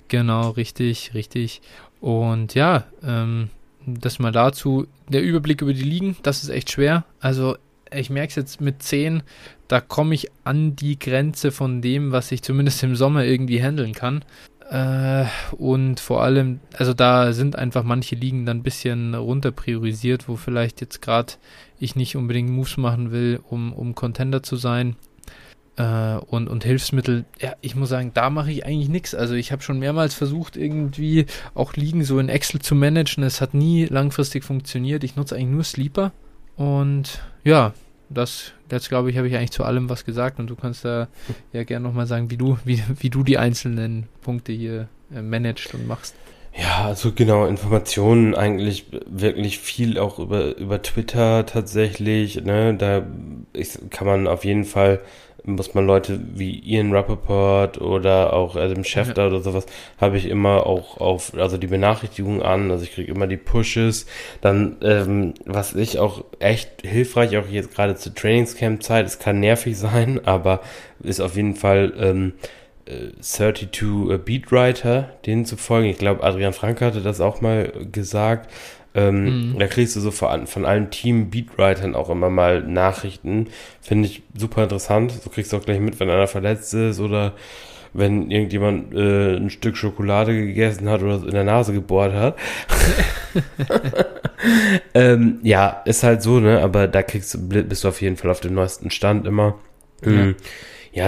[0.08, 1.62] Genau, richtig, richtig.
[2.00, 3.50] Und ja, ähm,
[3.86, 4.86] das mal dazu.
[5.08, 7.04] Der Überblick über die Ligen, das ist echt schwer.
[7.20, 7.56] Also
[7.92, 9.22] ich merke es jetzt mit 10,
[9.68, 13.92] da komme ich an die Grenze von dem, was ich zumindest im Sommer irgendwie handeln
[13.92, 14.24] kann.
[14.70, 15.26] Äh,
[15.56, 20.36] und vor allem, also da sind einfach manche Ligen dann ein bisschen runter priorisiert, wo
[20.36, 21.34] vielleicht jetzt gerade
[21.78, 24.96] ich nicht unbedingt Moves machen will, um, um Contender zu sein.
[25.76, 29.14] Äh, und, und Hilfsmittel, ja, ich muss sagen, da mache ich eigentlich nichts.
[29.14, 33.22] Also ich habe schon mehrmals versucht, irgendwie auch Ligen so in Excel zu managen.
[33.22, 35.04] Es hat nie langfristig funktioniert.
[35.04, 36.12] Ich nutze eigentlich nur Sleeper.
[36.56, 37.72] Und ja,
[38.08, 41.08] das, jetzt glaube ich, habe ich eigentlich zu allem was gesagt und du kannst da
[41.52, 45.72] ja gerne nochmal sagen, wie du, wie, wie du die einzelnen Punkte hier äh, managst
[45.72, 46.14] und machst.
[46.58, 53.06] Ja, also genau, Informationen eigentlich wirklich viel auch über, über Twitter tatsächlich, ne, da
[53.52, 55.00] ist, kann man auf jeden Fall
[55.46, 59.28] muss man Leute wie Ian Rappaport oder auch Adam Schefter ja.
[59.28, 59.66] oder sowas,
[59.98, 64.06] habe ich immer auch auf, also die Benachrichtigungen an, also ich kriege immer die Pushes.
[64.40, 69.78] Dann, ähm, was ich auch echt hilfreich, auch jetzt gerade zur Trainingscamp-Zeit, es kann nervig
[69.78, 70.60] sein, aber
[71.02, 72.32] ist auf jeden Fall ähm,
[73.20, 75.88] 32 äh, Beatwriter, denen zu folgen.
[75.88, 78.50] Ich glaube, Adrian Frank hatte das auch mal gesagt.
[78.96, 79.58] Ähm, mhm.
[79.58, 83.48] Da kriegst du so von, von allen Team-Beatwritern auch immer mal Nachrichten.
[83.82, 85.12] Finde ich super interessant.
[85.12, 87.34] So kriegst du auch gleich mit, wenn einer verletzt ist oder
[87.92, 92.36] wenn irgendjemand äh, ein Stück Schokolade gegessen hat oder in der Nase gebohrt hat.
[94.94, 96.60] ähm, ja, ist halt so, ne?
[96.60, 99.58] Aber da kriegst du, bist du auf jeden Fall auf dem neuesten Stand immer.
[100.02, 100.28] Mhm.
[100.28, 100.34] Ja,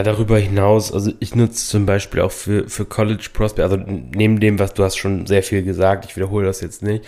[0.02, 4.58] darüber hinaus, also ich nutze zum Beispiel auch für, für College Prospect, also neben dem,
[4.58, 7.04] was du hast schon sehr viel gesagt, ich wiederhole das jetzt nicht,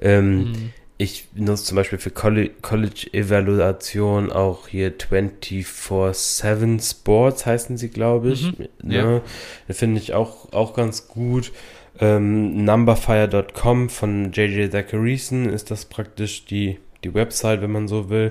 [0.00, 0.72] ähm, mhm.
[1.02, 8.56] Ich nutze zum Beispiel für College-Evaluation auch hier 24-7 Sports, heißen sie, glaube ich.
[8.56, 8.68] Mhm.
[8.84, 9.20] Ne?
[9.66, 9.74] Ja.
[9.74, 11.50] Finde ich auch, auch ganz gut.
[11.98, 18.30] Ähm, Numberfire.com von JJ Zachariason ist das praktisch die, die Website, wenn man so will.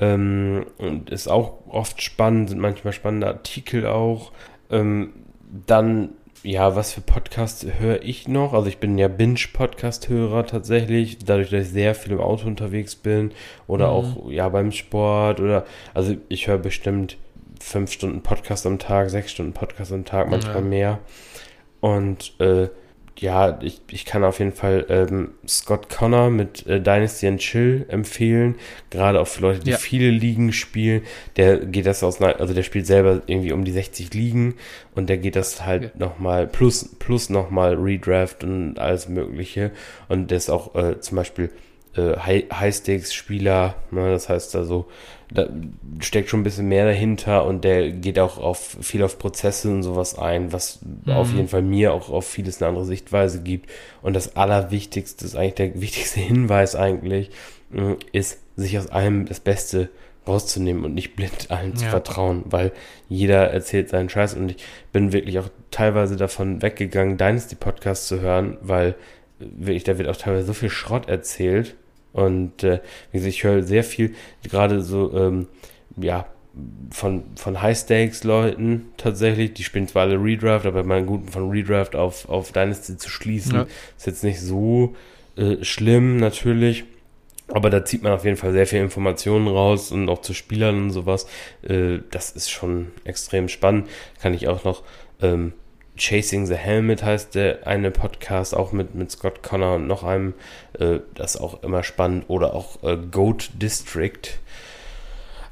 [0.00, 4.32] Ähm, und ist auch oft spannend, sind manchmal spannende Artikel auch.
[4.70, 5.12] Ähm,
[5.66, 6.10] dann
[6.42, 8.52] ja, was für Podcasts höre ich noch?
[8.52, 13.32] Also ich bin ja Binge-Podcast-Hörer tatsächlich, dadurch, dass ich sehr viel im Auto unterwegs bin
[13.66, 13.92] oder mhm.
[13.92, 17.16] auch ja beim Sport oder also ich höre bestimmt
[17.60, 20.60] fünf Stunden Podcast am Tag, sechs Stunden Podcast am Tag, manchmal ja.
[20.60, 20.98] mehr.
[21.80, 22.68] Und äh,
[23.20, 27.86] ja, ich, ich kann auf jeden Fall ähm, Scott Connor mit äh, Dynasty and Chill
[27.88, 28.56] empfehlen.
[28.90, 29.76] Gerade auch für Leute, die ja.
[29.76, 31.02] viele Ligen spielen.
[31.36, 34.54] Der geht das aus, also der spielt selber irgendwie um die 60 Ligen
[34.94, 35.90] und der geht das halt ja.
[35.96, 39.70] nochmal plus, plus nochmal Redraft und alles Mögliche.
[40.08, 41.50] Und der ist auch äh, zum Beispiel
[41.96, 44.86] äh, High-Stakes-Spieler, ne, das heißt also,
[45.30, 45.48] da
[46.00, 49.82] steckt schon ein bisschen mehr dahinter und der geht auch auf viel auf Prozesse und
[49.82, 51.12] sowas ein, was mhm.
[51.12, 53.70] auf jeden Fall mir auch auf vieles eine andere Sichtweise gibt.
[54.00, 57.30] Und das Allerwichtigste, ist eigentlich der wichtigste Hinweis eigentlich,
[57.74, 59.90] äh, ist, sich aus allem das Beste
[60.26, 61.76] rauszunehmen und nicht blind allen ja.
[61.76, 62.72] zu vertrauen, weil
[63.08, 68.20] jeder erzählt seinen Scheiß und ich bin wirklich auch teilweise davon weggegangen, Dynasty Podcast zu
[68.20, 68.94] hören, weil
[69.38, 71.76] wirklich, da wird auch teilweise so viel Schrott erzählt
[72.18, 72.80] und äh,
[73.12, 75.46] wie gesagt, ich höre sehr viel, gerade so, ähm,
[75.96, 76.26] ja,
[76.90, 82.28] von, von High-Stakes-Leuten tatsächlich, die spielen zwar alle Redraft, aber mal gut von Redraft auf,
[82.28, 83.66] auf Dynasty zu schließen, ja.
[83.96, 84.96] ist jetzt nicht so
[85.36, 86.84] äh, schlimm natürlich.
[87.50, 90.82] Aber da zieht man auf jeden Fall sehr viel Informationen raus und auch zu Spielern
[90.82, 91.26] und sowas.
[91.62, 93.88] Äh, das ist schon extrem spannend.
[94.20, 94.82] Kann ich auch noch
[95.22, 95.52] ähm,
[95.98, 100.34] Chasing the Helmet heißt der eine Podcast, auch mit, mit Scott Connor und noch einem.
[100.78, 102.24] Äh, das ist auch immer spannend.
[102.28, 104.38] Oder auch äh, Goat District.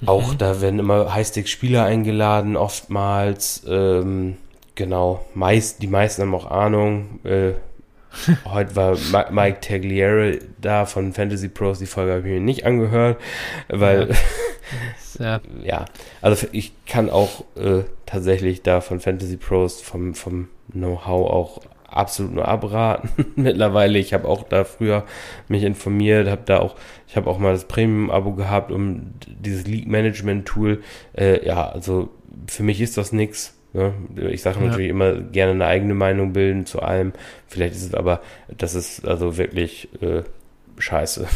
[0.01, 0.09] Mhm.
[0.09, 3.63] Auch da werden immer Highstakes-Spieler eingeladen, oftmals.
[3.69, 4.37] Ähm,
[4.75, 7.21] genau, meist, die meisten haben auch Ahnung.
[7.25, 7.53] Äh,
[8.45, 8.97] heute war
[9.31, 11.79] Mike Tagliere da von Fantasy Pros.
[11.79, 13.21] Die Folge habe ich mir nicht angehört,
[13.69, 14.11] weil.
[14.11, 14.17] Ja.
[15.19, 15.41] ja.
[15.63, 15.85] ja.
[16.21, 22.35] also ich kann auch äh, tatsächlich da von Fantasy Pros vom, vom Know-how auch absolut
[22.35, 23.99] nur abraten mittlerweile.
[23.99, 25.05] Ich habe auch da früher
[25.49, 26.77] mich informiert, habe da auch,
[27.09, 30.83] ich habe auch mal das Premium-Abo gehabt, um dieses League-Management-Tool.
[31.17, 32.11] Äh, ja, also
[32.47, 33.56] für mich ist das nichts.
[33.77, 33.93] Ne?
[34.31, 34.67] Ich sage ja.
[34.67, 37.13] natürlich immer gerne eine eigene Meinung bilden zu allem.
[37.47, 38.23] Vielleicht ist es aber,
[38.57, 40.23] das ist also wirklich äh,
[40.79, 41.29] scheiße.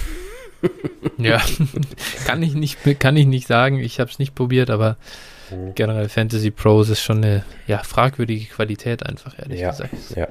[1.18, 1.40] ja,
[2.26, 3.78] kann ich nicht, kann ich nicht sagen.
[3.78, 4.96] Ich habe es nicht probiert, aber
[5.50, 5.74] mhm.
[5.74, 9.92] generell Fantasy Pros ist schon eine ja, fragwürdige Qualität einfach, ehrlich ja, gesagt.
[10.16, 10.28] Ja.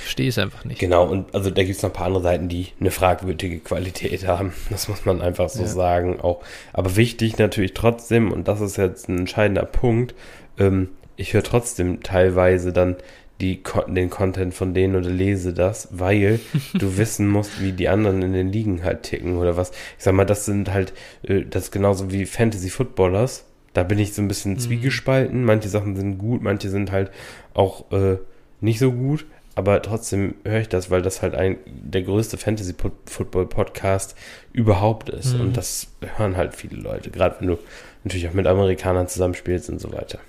[0.00, 0.80] Verstehe es einfach nicht.
[0.80, 4.26] Genau, und also da gibt es noch ein paar andere Seiten, die eine fragwürdige Qualität
[4.26, 4.52] haben.
[4.68, 5.68] Das muss man einfach so ja.
[5.68, 6.20] sagen.
[6.20, 6.42] Auch,
[6.72, 10.16] aber wichtig natürlich trotzdem, und das ist jetzt ein entscheidender Punkt,
[10.58, 12.96] ähm, ich höre trotzdem teilweise dann
[13.40, 16.40] die, den Content von denen oder lese das, weil
[16.74, 19.70] du wissen musst, wie die anderen in den Ligen halt ticken oder was.
[19.98, 20.92] Ich sag mal, das sind halt,
[21.22, 23.44] äh, das ist genauso wie Fantasy Footballers.
[23.72, 24.58] Da bin ich so ein bisschen mhm.
[24.58, 25.44] zwiegespalten.
[25.44, 27.10] Manche Sachen sind gut, manche sind halt
[27.54, 28.18] auch äh,
[28.60, 29.26] nicht so gut.
[29.54, 32.74] Aber trotzdem höre ich das, weil das halt ein der größte Fantasy
[33.06, 34.16] Football Podcast
[34.52, 35.34] überhaupt ist.
[35.34, 35.40] Mhm.
[35.40, 37.58] Und das hören halt viele Leute, gerade wenn du
[38.04, 40.20] natürlich auch mit Amerikanern zusammenspielst und so weiter.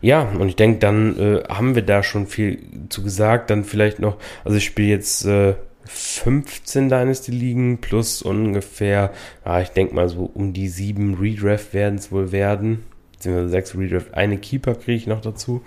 [0.00, 3.50] Ja, und ich denke, dann äh, haben wir da schon viel zu gesagt.
[3.50, 9.12] Dann vielleicht noch, also ich spiele jetzt äh, 15 Dynasty-Ligen plus ungefähr,
[9.44, 12.84] ja, ich denke mal so um die sieben Redraft werden es wohl werden.
[13.12, 14.14] Beziehungsweise sechs Redraft.
[14.14, 15.62] Eine Keeper kriege ich noch dazu.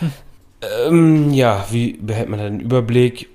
[0.00, 0.12] Hm.
[0.86, 3.28] Ähm, ja, wie behält man da den Überblick?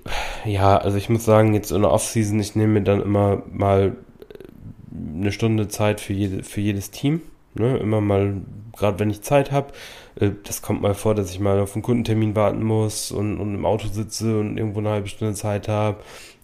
[0.46, 3.96] Ja, also ich muss sagen, jetzt in der Offseason, ich nehme mir dann immer mal
[5.16, 7.22] eine Stunde Zeit für, jede, für jedes Team.
[7.56, 7.78] Ne?
[7.78, 8.36] Immer mal,
[8.78, 9.74] gerade wenn ich Zeit habe.
[10.20, 13.56] Äh, das kommt mal vor, dass ich mal auf einen Kundentermin warten muss und, und
[13.56, 15.98] im Auto sitze und irgendwo eine halbe Stunde Zeit habe.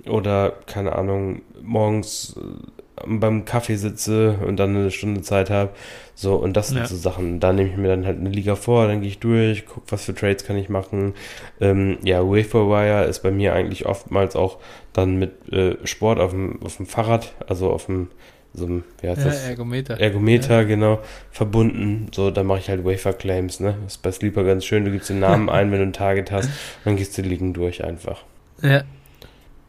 [0.08, 5.72] Oder, keine Ahnung, morgens äh, beim Kaffee sitze und dann eine Stunde Zeit habe.
[6.16, 6.86] So, und das sind ja.
[6.86, 7.40] so Sachen.
[7.40, 10.06] Da nehme ich mir dann halt eine Liga vor, dann gehe ich durch, gucke, was
[10.06, 11.14] für Trades kann ich machen.
[11.60, 14.60] Ähm, ja, Waferwire ist bei mir eigentlich oftmals auch
[14.94, 18.10] dann mit äh, Sport auf dem, auf dem Fahrrad, also auf dem
[18.54, 19.48] so einem, wie heißt ja, das?
[19.48, 20.00] Ergometer.
[20.00, 20.64] Ergometer, ja.
[20.64, 21.00] genau,
[21.32, 22.08] verbunden.
[22.14, 23.76] So, dann mache ich halt Wafer Claims, ne?
[23.84, 24.86] Das ist bei Sleeper ganz schön.
[24.86, 26.50] Du gibst den Namen ein, wenn du ein Target hast,
[26.86, 28.24] dann gehst du liegen durch einfach.
[28.62, 28.84] Ja.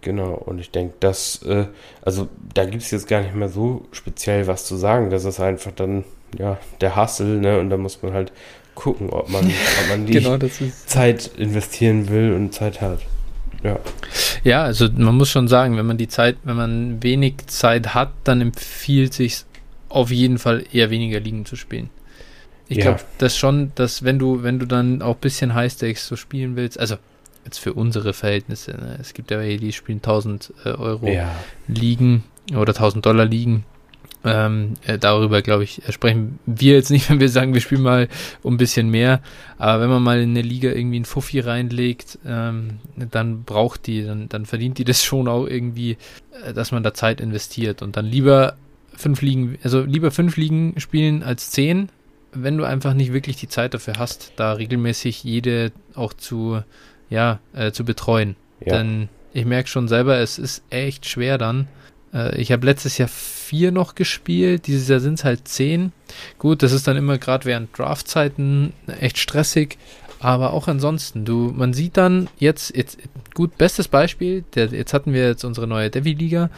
[0.02, 1.64] Genau, und ich denke, das, äh,
[2.02, 5.08] also da gibt es jetzt gar nicht mehr so speziell was zu sagen.
[5.08, 6.04] Das ist einfach dann,
[6.38, 7.58] ja, der Hustle, ne?
[7.58, 8.32] Und da muss man halt
[8.74, 10.36] gucken, ob man, ob man die genau,
[10.86, 13.00] Zeit investieren will und Zeit hat.
[13.64, 13.80] Ja.
[14.44, 18.12] Ja, also man muss schon sagen, wenn man die Zeit, wenn man wenig Zeit hat,
[18.22, 19.44] dann empfiehlt sich
[19.88, 21.90] auf jeden Fall eher weniger liegen zu spielen.
[22.68, 22.84] Ich ja.
[22.84, 26.16] glaube, das schon, dass wenn du, wenn du dann auch ein bisschen High Stakes so
[26.16, 26.96] spielen willst, also
[27.44, 28.98] jetzt für unsere Verhältnisse, ne?
[29.00, 31.30] es gibt ja welche, die spielen 1000 äh, Euro ja.
[31.66, 33.64] liegen oder 1000 Dollar liegen
[34.24, 38.08] ähm, äh, darüber, glaube ich, sprechen wir jetzt nicht, wenn wir sagen, wir spielen mal
[38.42, 39.20] um ein bisschen mehr.
[39.58, 44.04] Aber wenn man mal in eine Liga irgendwie einen Fuffi reinlegt, ähm, dann braucht die,
[44.04, 45.98] dann, dann verdient die das schon auch irgendwie,
[46.44, 47.82] äh, dass man da Zeit investiert.
[47.82, 48.56] Und dann lieber
[48.96, 51.88] fünf Ligen, also lieber fünf Ligen spielen als zehn,
[52.32, 56.62] wenn du einfach nicht wirklich die Zeit dafür hast, da regelmäßig jede auch zu,
[57.10, 58.36] ja, äh, zu betreuen.
[58.64, 58.78] Ja.
[58.78, 61.68] Denn ich merke schon selber, es ist echt schwer dann.
[62.14, 64.66] Äh, ich habe letztes Jahr vier noch gespielt.
[64.66, 65.92] Dieses Jahr sind es halt zehn.
[66.38, 69.76] Gut, das ist dann immer gerade während Draftzeiten echt stressig.
[70.20, 72.98] Aber auch ansonsten, du, man sieht dann jetzt, jetzt
[73.34, 76.48] gut, bestes Beispiel, der, jetzt hatten wir jetzt unsere neue Devi-Liga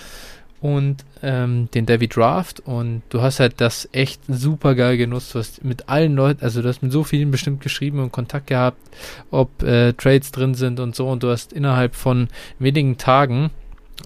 [0.61, 5.35] und ähm, den Devi Draft und du hast halt das echt super geil genutzt.
[5.35, 8.47] Du hast mit allen Leuten, also du hast mit so vielen bestimmt geschrieben und Kontakt
[8.47, 8.79] gehabt,
[9.31, 12.29] ob äh, Trades drin sind und so und du hast innerhalb von
[12.59, 13.51] wenigen Tagen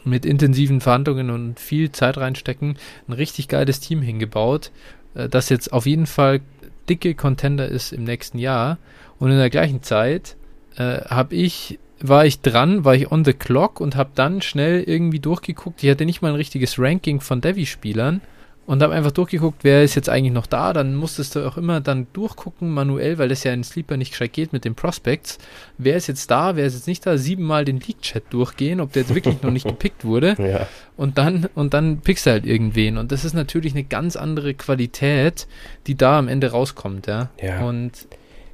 [0.04, 2.76] mit intensiven Verhandlungen und viel Zeit reinstecken,
[3.08, 4.70] ein richtig geiles Team hingebaut,
[5.14, 6.40] äh, das jetzt auf jeden Fall
[6.88, 8.78] dicke Contender ist im nächsten Jahr.
[9.18, 10.36] Und in der gleichen Zeit
[10.76, 14.82] äh, habe ich war ich dran, war ich on the clock und habe dann schnell
[14.82, 15.82] irgendwie durchgeguckt.
[15.82, 18.22] Ich hatte nicht mal ein richtiges Ranking von Devi-Spielern
[18.70, 20.72] und habe einfach durchgeguckt, wer ist jetzt eigentlich noch da.
[20.72, 24.32] Dann musstest du auch immer dann durchgucken manuell, weil das ja in Sleeper nicht gescheit
[24.32, 25.38] geht mit den Prospects.
[25.76, 27.18] Wer ist jetzt da, wer ist jetzt nicht da?
[27.18, 30.36] Siebenmal den League-Chat durchgehen, ob der jetzt wirklich noch nicht gepickt wurde.
[30.38, 30.68] Ja.
[30.96, 32.96] Und dann und dann pickst du halt irgendwen.
[32.96, 35.48] Und das ist natürlich eine ganz andere Qualität,
[35.88, 37.30] die da am Ende rauskommt, ja.
[37.42, 37.64] ja.
[37.64, 38.06] Und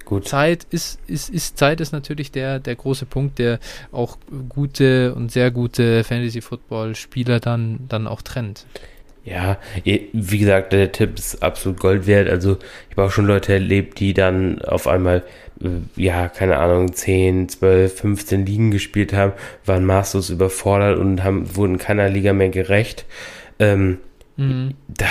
[0.06, 0.26] Gut.
[0.26, 3.58] Zeit ist, ist, ist Zeit ist natürlich der, der große Punkt, der
[3.92, 4.16] auch
[4.48, 8.64] gute und sehr gute Fantasy-Football-Spieler dann, dann auch trennt.
[9.26, 12.30] Ja, wie gesagt, der Tipp ist absolut Gold wert.
[12.30, 12.58] Also
[12.88, 15.24] ich habe auch schon Leute erlebt, die dann auf einmal,
[15.60, 15.68] äh,
[16.00, 19.32] ja, keine Ahnung, 10, 12, 15 Ligen gespielt haben,
[19.64, 23.04] waren maßlos überfordert und haben, wurden keiner Liga mehr gerecht.
[23.58, 23.98] Ähm,
[24.36, 24.74] mhm.
[24.86, 25.06] Da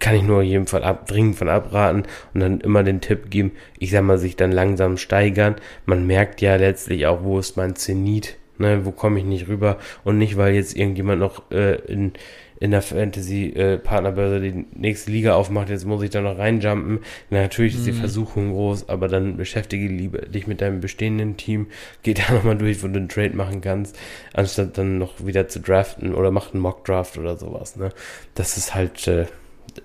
[0.00, 2.02] kann ich nur jedem Fall ab, dringend von abraten
[2.34, 5.54] und dann immer den Tipp geben, ich sag mal, sich dann langsam steigern.
[5.86, 9.78] Man merkt ja letztlich auch, wo ist mein Zenit, ne, wo komme ich nicht rüber
[10.02, 12.14] und nicht, weil jetzt irgendjemand noch äh, in
[12.62, 17.00] in der Fantasy-Partnerbörse die nächste Liga aufmacht, jetzt muss ich da noch reinjumpen.
[17.28, 17.96] Na, natürlich ist die mhm.
[17.96, 21.66] Versuchung groß, aber dann beschäftige lieber dich mit deinem bestehenden Team,
[22.04, 23.98] geh da nochmal durch, wo du einen Trade machen kannst,
[24.32, 27.74] anstatt dann noch wieder zu draften oder mach einen Mock-Draft oder sowas.
[27.74, 27.90] Ne?
[28.36, 29.26] Das ist halt, äh,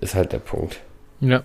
[0.00, 0.78] ist halt der Punkt.
[1.18, 1.42] Ja,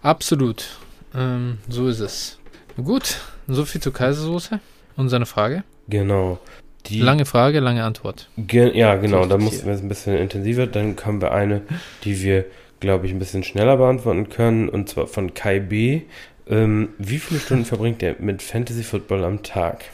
[0.00, 0.78] absolut.
[1.14, 2.38] Ähm, so ist es.
[2.82, 4.60] Gut, so viel zur Kaisersoße
[4.96, 5.62] und seine Frage.
[5.88, 6.38] Genau.
[6.86, 8.28] Die, lange Frage, lange Antwort.
[8.36, 10.66] Ge ja, genau, da mussten wir es ein bisschen intensiver.
[10.66, 11.62] Dann kommen wir eine,
[12.04, 12.44] die wir,
[12.80, 14.68] glaube ich, ein bisschen schneller beantworten können.
[14.68, 16.02] Und zwar von Kai B.
[16.48, 19.84] Ähm, wie viele Stunden verbringt ihr mit Fantasy Football am Tag?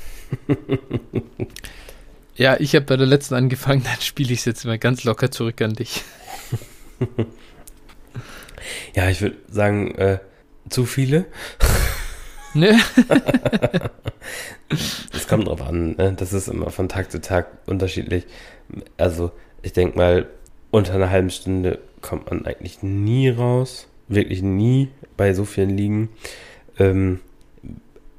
[2.37, 5.31] ja, ich habe bei der letzten angefangen, dann spiele ich es jetzt mal ganz locker
[5.31, 6.03] zurück an dich.
[8.95, 10.19] ja, ich würde sagen, äh,
[10.71, 11.27] zu viele.
[12.55, 12.79] Ne?
[15.15, 16.13] Es kommt drauf an, ne?
[16.15, 18.27] das ist immer von Tag zu Tag unterschiedlich.
[18.99, 19.31] Also,
[19.63, 20.27] ich denke mal,
[20.71, 23.89] unter einer halben Stunde kommt man eigentlich nie raus.
[24.09, 26.11] Wirklich nie bei so vielen Ligen.
[26.79, 27.21] Ähm,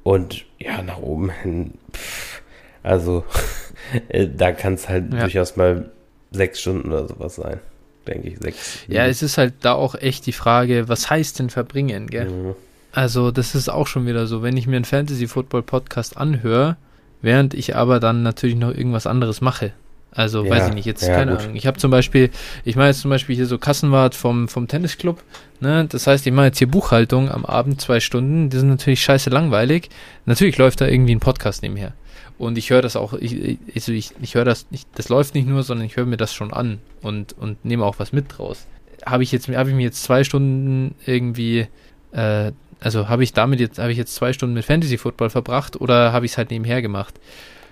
[0.02, 2.42] und ja, nach oben hin, pff,
[2.82, 3.24] also
[4.08, 5.20] äh, da kann es halt ja.
[5.20, 5.90] durchaus mal
[6.30, 7.60] sechs Stunden oder sowas sein.
[8.06, 8.78] Denke ich, sechs.
[8.88, 12.30] Ja, es ist halt da auch echt die Frage, was heißt denn verbringen, gell?
[12.30, 12.54] Mhm.
[12.92, 16.76] Also, das ist auch schon wieder so, wenn ich mir einen Fantasy-Football-Podcast anhöre,
[17.22, 19.72] während ich aber dann natürlich noch irgendwas anderes mache.
[20.12, 21.40] Also, ja, weiß ich nicht, jetzt ja, keine gut.
[21.42, 21.56] Ahnung.
[21.56, 22.30] Ich habe zum Beispiel,
[22.64, 25.22] ich mache jetzt zum Beispiel hier so Kassenwart vom, vom Tennisclub,
[25.60, 25.86] ne?
[25.88, 29.30] Das heißt, ich mache jetzt hier Buchhaltung am Abend zwei Stunden, die sind natürlich scheiße
[29.30, 29.88] langweilig.
[30.26, 31.92] Natürlich läuft da irgendwie ein Podcast nebenher.
[32.38, 35.46] Und ich höre das auch, ich, also ich, ich höre das nicht, das läuft nicht
[35.46, 38.66] nur, sondern ich höre mir das schon an und, und nehme auch was mit draus.
[39.06, 41.68] Habe ich jetzt, habe ich mir jetzt zwei Stunden irgendwie
[42.12, 45.80] äh, also habe ich damit jetzt, habe ich jetzt zwei Stunden mit Fantasy Football verbracht
[45.80, 47.14] oder habe ich es halt nebenher gemacht?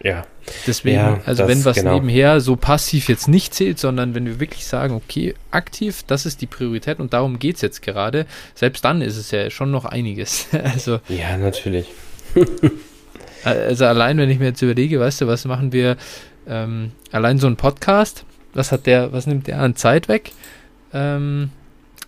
[0.03, 0.25] Ja.
[0.67, 1.95] Deswegen, ja, also wenn was genau.
[1.95, 6.41] nebenher so passiv jetzt nicht zählt, sondern wenn wir wirklich sagen, okay, aktiv, das ist
[6.41, 9.85] die Priorität und darum geht es jetzt gerade, selbst dann ist es ja schon noch
[9.85, 10.47] einiges.
[10.65, 11.89] also, ja, natürlich.
[13.45, 15.97] also allein, wenn ich mir jetzt überlege, weißt du, was machen wir,
[16.47, 20.33] ähm, allein so ein Podcast, was hat der, was nimmt der an Zeit weg?
[20.95, 21.51] Ähm,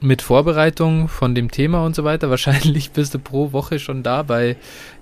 [0.01, 2.31] mit Vorbereitung von dem Thema und so weiter.
[2.31, 4.57] Wahrscheinlich bist du pro Woche schon da bei,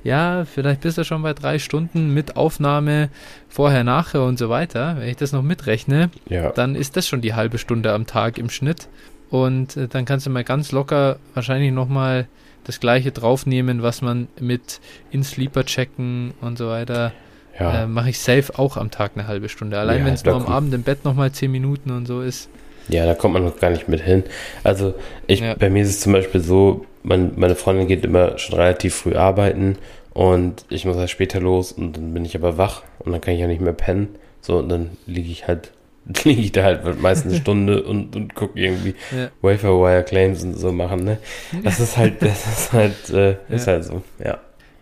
[0.05, 3.09] ja, vielleicht bist du schon bei drei Stunden mit Aufnahme
[3.49, 4.97] vorher, nachher und so weiter.
[4.99, 6.51] Wenn ich das noch mitrechne, ja.
[6.51, 8.89] dann ist das schon die halbe Stunde am Tag im Schnitt.
[9.31, 12.27] Und äh, dann kannst du mal ganz locker wahrscheinlich nochmal
[12.65, 14.81] das gleiche draufnehmen, was man mit
[15.11, 17.13] in Sleeper checken und so weiter.
[17.59, 17.83] Ja.
[17.83, 19.79] Äh, Mache ich safe auch am Tag eine halbe Stunde.
[19.79, 22.49] Allein ja, wenn es nur am Abend im Bett nochmal zehn Minuten und so ist.
[22.89, 24.25] Ja, da kommt man noch gar nicht mit hin.
[24.65, 24.95] Also
[25.27, 25.55] ich, ja.
[25.55, 29.15] bei mir ist es zum Beispiel so, mein, meine Freundin geht immer schon relativ früh
[29.15, 29.77] arbeiten
[30.13, 33.35] und ich muss halt später los und dann bin ich aber wach und dann kann
[33.35, 34.17] ich ja nicht mehr pennen.
[34.41, 35.73] So, und dann liege ich halt,
[36.25, 39.29] liege ich da halt meistens eine Stunde und, und gucke irgendwie ja.
[39.43, 41.19] Wafer-Wire Claims und so machen, ne?
[41.63, 43.75] Das ist halt, das ist halt, äh, ist ja.
[43.75, 44.39] halt so, ja.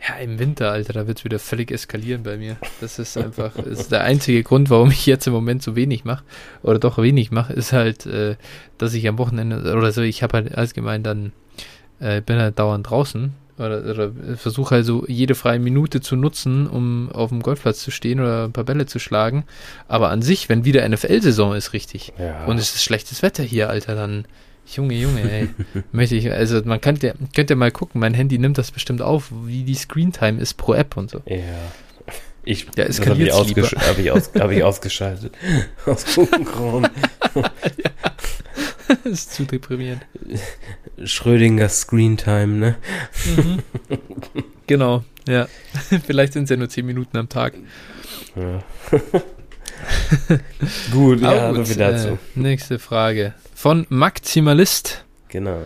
[0.06, 2.56] Ja, im Winter, Alter, da wird es wieder völlig eskalieren bei mir.
[2.80, 6.04] Das ist einfach, das ist der einzige Grund, warum ich jetzt im Moment so wenig
[6.04, 6.24] mache,
[6.62, 8.36] oder doch wenig mache, ist halt, äh,
[8.78, 11.32] dass ich am Wochenende, oder so, ich habe halt allgemein dann,
[11.98, 17.10] äh, bin halt dauernd draußen, oder, oder versuche also jede freie Minute zu nutzen, um
[17.10, 19.44] auf dem Golfplatz zu stehen oder ein paar Bälle zu schlagen.
[19.88, 22.44] Aber an sich, wenn wieder NFL-Saison ist, richtig, ja.
[22.44, 24.26] und es ist schlechtes Wetter hier, Alter, dann
[24.66, 25.48] Junge, Junge, ey.
[25.92, 29.62] Möchte ich, also man könnte, könnte mal gucken, mein Handy nimmt das bestimmt auf, wie
[29.62, 31.22] die Screentime ist pro App und so.
[31.26, 31.36] Ja.
[32.44, 35.34] Ich, ja, das habe ich, ausgesch hab ich, aus hab ich ausgeschaltet.
[35.86, 36.88] Aus gutem Grund.
[37.34, 37.90] ja.
[38.86, 40.06] Das ist zu deprimierend.
[41.04, 42.76] Schrödinger Screentime, ne?
[43.36, 43.62] Mhm.
[44.68, 45.48] Genau, ja.
[46.06, 47.54] Vielleicht sind es ja nur 10 Minuten am Tag.
[48.36, 48.62] Ja.
[50.92, 52.08] gut, ja, gut, so viel dazu.
[52.10, 55.06] Äh, nächste Frage von Maximalist.
[55.28, 55.62] Genau.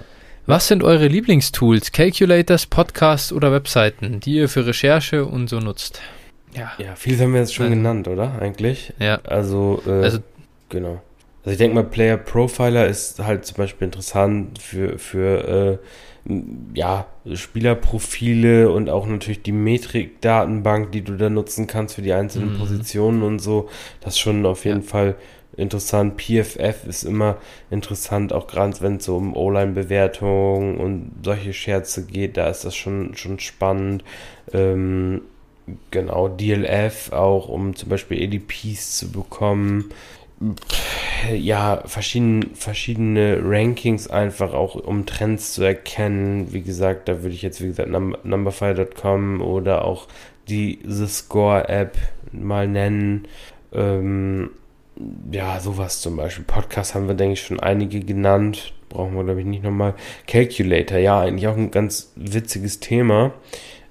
[0.47, 6.01] Was sind eure Lieblingstools, Calculators, Podcasts oder Webseiten, die ihr für Recherche und so nutzt?
[6.55, 8.41] Ja, ja vieles haben wir jetzt schon also, genannt, oder?
[8.41, 8.93] Eigentlich.
[9.01, 9.19] Ja.
[9.25, 10.19] Also, äh, also
[10.69, 11.03] genau.
[11.43, 15.81] Also ich denke mal, Player Profiler ist halt zum Beispiel interessant für, für
[16.29, 16.33] äh,
[16.75, 22.53] ja, Spielerprofile und auch natürlich die Metrik-Datenbank, die du da nutzen kannst für die einzelnen
[22.53, 22.59] mhm.
[22.59, 23.69] Positionen und so.
[24.01, 24.87] Das ist schon auf jeden ja.
[24.87, 25.17] Fall
[25.61, 26.17] interessant.
[26.17, 27.37] PFF ist immer
[27.71, 32.75] interessant, auch gerade wenn es so um O-Line-Bewertung und solche Scherze geht, da ist das
[32.75, 34.05] schon, schon spannend.
[34.53, 35.23] Ähm,
[35.91, 39.91] genau, DLF auch, um zum Beispiel ADPs zu bekommen.
[41.35, 46.53] Ja, verschiedene, verschiedene Rankings einfach auch, um Trends zu erkennen.
[46.53, 50.09] Wie gesagt, da würde ich jetzt, wie gesagt, Numberfire.com oder auch
[50.49, 51.99] die The Score App
[52.33, 53.29] mal nennen.
[53.73, 54.51] Ähm,
[55.31, 56.45] ja, sowas zum Beispiel.
[56.45, 58.73] Podcast haben wir, denke ich, schon einige genannt.
[58.89, 59.95] Brauchen wir, glaube ich, nicht nochmal.
[60.27, 63.33] Calculator, ja, eigentlich auch ein ganz witziges Thema.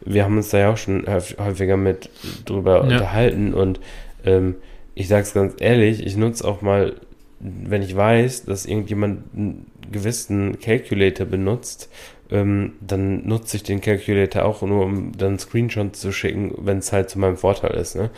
[0.01, 2.09] Wir haben uns da ja auch schon häufiger mit
[2.45, 2.81] drüber ja.
[2.81, 3.79] unterhalten und
[4.25, 4.55] ähm,
[4.95, 6.95] ich sage es ganz ehrlich, ich nutze auch mal,
[7.39, 11.89] wenn ich weiß, dass irgendjemand einen gewissen Calculator benutzt,
[12.31, 16.91] ähm, dann nutze ich den Calculator auch nur, um dann Screenshot zu schicken, wenn es
[16.91, 17.95] halt zu meinem Vorteil ist.
[17.95, 18.09] Ne?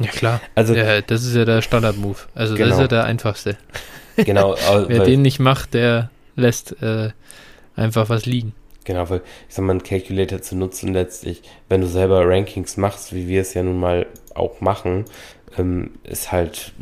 [0.00, 0.40] Ja, klar.
[0.54, 2.18] Also, ja, das ist ja der Standard-Move.
[2.34, 2.68] Also, genau.
[2.68, 3.02] das ist ja genau.
[3.02, 3.56] der einfachste.
[4.24, 4.56] Genau.
[4.88, 7.10] Wer den nicht macht, der lässt äh,
[7.76, 8.52] einfach was liegen.
[8.82, 13.14] Genau, weil ich sag mal, einen Calculator zu nutzen letztlich, wenn du selber Rankings machst,
[13.14, 15.04] wie wir es ja nun mal auch machen,
[15.56, 16.72] ähm, ist halt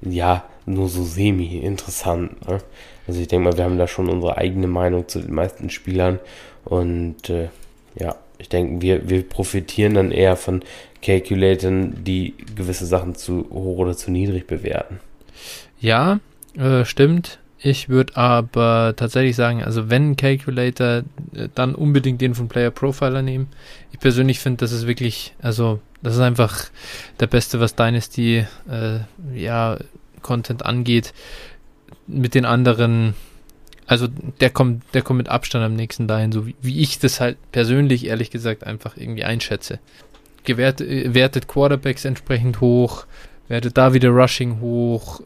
[0.00, 2.48] ja nur so semi-interessant.
[2.48, 2.60] Ne?
[3.06, 6.18] Also ich denke mal, wir haben da schon unsere eigene Meinung zu den meisten Spielern
[6.64, 7.48] und äh,
[7.94, 10.62] ja, ich denke, wir, wir profitieren dann eher von
[11.02, 15.00] Calculatoren, die gewisse Sachen zu hoch oder zu niedrig bewerten.
[15.80, 16.20] Ja,
[16.56, 17.38] äh, stimmt.
[17.62, 21.02] Ich würde aber tatsächlich sagen, also wenn Calculator,
[21.34, 23.48] äh, dann unbedingt den von Player Profiler nehmen.
[23.92, 26.70] Ich persönlich finde, das ist wirklich, also das ist einfach
[27.18, 29.00] der Beste, was Dynasty äh,
[29.34, 29.78] ja
[30.22, 31.12] Content angeht.
[32.10, 33.14] Mit den anderen,
[33.86, 34.08] also
[34.40, 37.36] der kommt, der kommt mit Abstand am nächsten dahin, so wie, wie ich das halt
[37.52, 39.78] persönlich ehrlich gesagt einfach irgendwie einschätze.
[40.44, 43.06] Gewert, wertet Quarterbacks entsprechend hoch,
[43.48, 45.22] wertet da wieder Rushing hoch,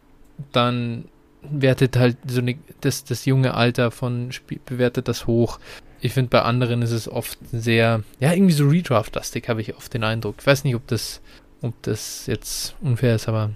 [0.53, 1.05] dann
[1.43, 5.59] wertet halt so ne, das, das junge Alter von Spiel, bewertet das hoch.
[6.01, 9.93] Ich finde, bei anderen ist es oft sehr, ja, irgendwie so Redraft-lastig, habe ich oft
[9.95, 10.37] den Eindruck.
[10.41, 11.21] Ich weiß nicht, ob das,
[11.63, 13.51] ob das jetzt unfair ist, aber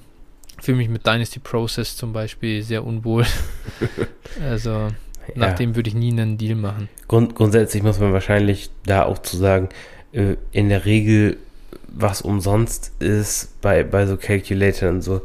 [0.60, 3.24] fühle mich mit Dynasty Process zum Beispiel sehr unwohl.
[4.44, 4.90] also, ja.
[5.34, 6.88] nach dem würde ich nie einen Deal machen.
[7.06, 9.68] Grund, grundsätzlich muss man wahrscheinlich da auch zu sagen,
[10.12, 11.36] äh, in der Regel,
[11.86, 15.22] was umsonst ist bei, bei so Calculatoren so,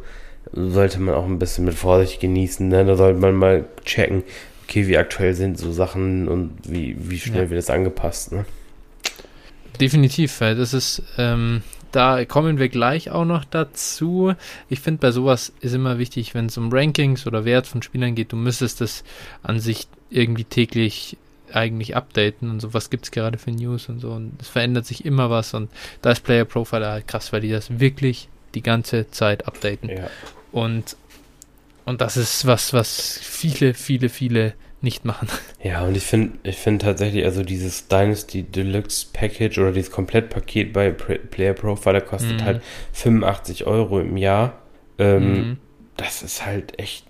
[0.51, 2.67] sollte man auch ein bisschen mit Vorsicht genießen.
[2.67, 2.85] Ne?
[2.85, 4.23] Da sollte man mal checken,
[4.63, 7.49] okay, wie aktuell sind so Sachen und wie, wie schnell ja.
[7.49, 8.31] wird das angepasst.
[8.31, 8.45] Ne?
[9.79, 11.63] Definitiv, weil das ist, ähm,
[11.93, 14.33] da kommen wir gleich auch noch dazu.
[14.67, 18.15] Ich finde, bei sowas ist immer wichtig, wenn es um Rankings oder Wert von Spielern
[18.15, 19.03] geht, du müsstest das
[19.43, 21.17] an sich irgendwie täglich
[21.51, 24.11] eigentlich updaten und so, was gibt es gerade für News und so.
[24.11, 25.69] Und es verändert sich immer was und
[26.01, 29.89] da ist Player Profiler halt krass, weil die das wirklich die ganze Zeit updaten.
[29.89, 30.09] Ja.
[30.51, 30.97] Und,
[31.85, 35.27] und das ist was, was viele, viele, viele nicht machen.
[35.63, 40.73] Ja, und ich finde ich finde tatsächlich, also dieses Dynasty Deluxe Package oder dieses Komplettpaket
[40.73, 42.45] bei Player Profiler kostet mhm.
[42.45, 44.61] halt 85 Euro im Jahr.
[44.97, 45.57] Ähm, mhm.
[45.95, 47.05] Das ist halt echt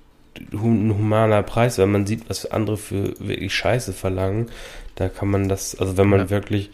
[0.52, 4.50] ein humaner Preis, wenn man sieht, was andere für wirklich Scheiße verlangen.
[4.96, 6.30] Da kann man das, also wenn man ja.
[6.30, 6.70] wirklich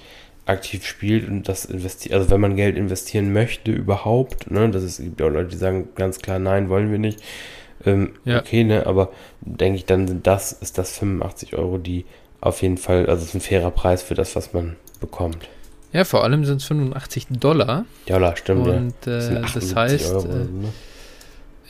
[0.45, 4.97] aktiv spielt und das investiert, also wenn man Geld investieren möchte überhaupt, ne, das ist,
[4.97, 7.22] gibt auch Leute, die sagen ganz klar, nein, wollen wir nicht.
[7.86, 8.39] Ähm, ja.
[8.39, 9.11] Okay, ne, aber
[9.41, 12.05] denke ich, dann sind das, ist das 85 Euro, die
[12.41, 15.47] auf jeden Fall, also ist ein fairer Preis für das, was man bekommt.
[15.91, 17.86] Ja, vor allem sind es 85 Dollar.
[18.05, 18.67] Dollar, stimmt.
[18.67, 19.13] Und ja.
[19.13, 20.73] das, äh, das heißt, Euro, äh, ne?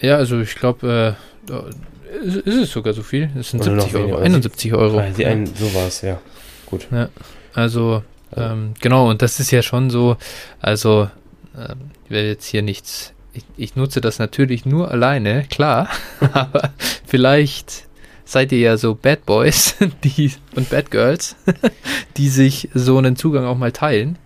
[0.02, 1.16] ja, also ich glaube,
[1.50, 3.30] äh, ist, ist, es sogar so viel?
[3.40, 5.00] Es sind Oder 70 Euro, 71 Euro.
[5.00, 5.30] Ah, die ja.
[5.30, 6.20] Ein, so war es, ja.
[6.66, 6.88] Gut.
[6.92, 7.10] Ja,
[7.54, 8.04] also
[8.36, 10.18] ähm, genau, und das ist ja schon so,
[10.60, 11.10] also
[11.58, 15.90] ähm, ich werde jetzt hier nichts, ich, ich nutze das natürlich nur alleine, klar,
[16.34, 16.72] aber
[17.06, 17.88] vielleicht
[18.26, 21.36] seid ihr ja so Bad Boys die, und Bad Girls,
[22.18, 24.18] die sich so einen Zugang auch mal teilen.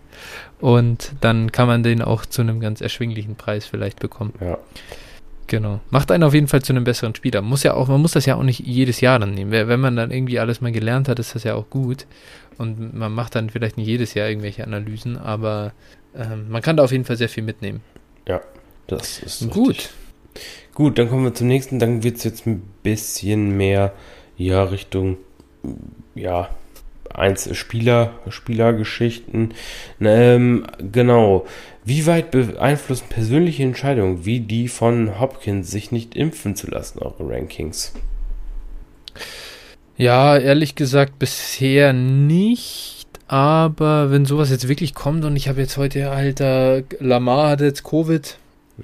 [0.59, 4.33] Und dann kann man den auch zu einem ganz erschwinglichen Preis vielleicht bekommen.
[4.39, 4.57] Ja.
[5.47, 5.81] Genau.
[5.89, 7.41] Macht einen auf jeden Fall zu einem besseren Spieler.
[7.41, 9.51] Muss ja auch, man muss das ja auch nicht jedes Jahr dann nehmen.
[9.51, 12.05] Wenn man dann irgendwie alles mal gelernt hat, ist das ja auch gut.
[12.57, 15.73] Und man macht dann vielleicht nicht jedes Jahr irgendwelche Analysen, aber
[16.15, 17.81] ähm, man kann da auf jeden Fall sehr viel mitnehmen.
[18.27, 18.41] Ja,
[18.87, 19.69] das ist gut.
[19.69, 19.89] Richtig.
[20.73, 21.79] Gut, dann kommen wir zum nächsten.
[21.79, 23.93] Dann wird es jetzt ein bisschen mehr,
[24.37, 25.17] ja, Richtung,
[26.15, 26.49] ja,
[27.13, 29.53] Einzelspieler, Spielergeschichten.
[30.01, 31.45] Ähm, genau.
[31.85, 37.29] Wie weit beeinflussen persönliche Entscheidungen wie die von Hopkins, sich nicht impfen zu lassen, eure
[37.29, 37.93] Rankings?
[39.95, 43.05] Ja, ehrlich gesagt bisher nicht.
[43.27, 47.83] Aber wenn sowas jetzt wirklich kommt und ich habe jetzt heute, Alter, Lamar hat jetzt
[47.83, 48.37] Covid.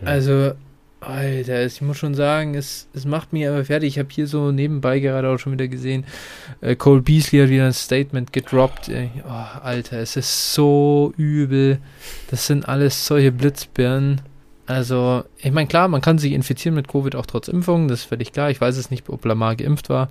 [0.06, 0.54] Also,
[1.02, 3.94] Alter, ich muss schon sagen, es, es macht mich aber fertig.
[3.94, 6.06] Ich habe hier so nebenbei gerade auch schon wieder gesehen,
[6.62, 8.92] äh, Cole Beasley hat wieder ein Statement gedroppt.
[9.26, 11.80] Oh, Alter, es ist so übel.
[12.30, 14.22] Das sind alles solche Blitzbirnen.
[14.66, 18.06] Also, ich meine, klar, man kann sich infizieren mit Covid auch trotz Impfung, das ist
[18.06, 18.52] völlig klar.
[18.52, 20.10] Ich weiß es nicht, ob Lamar geimpft war.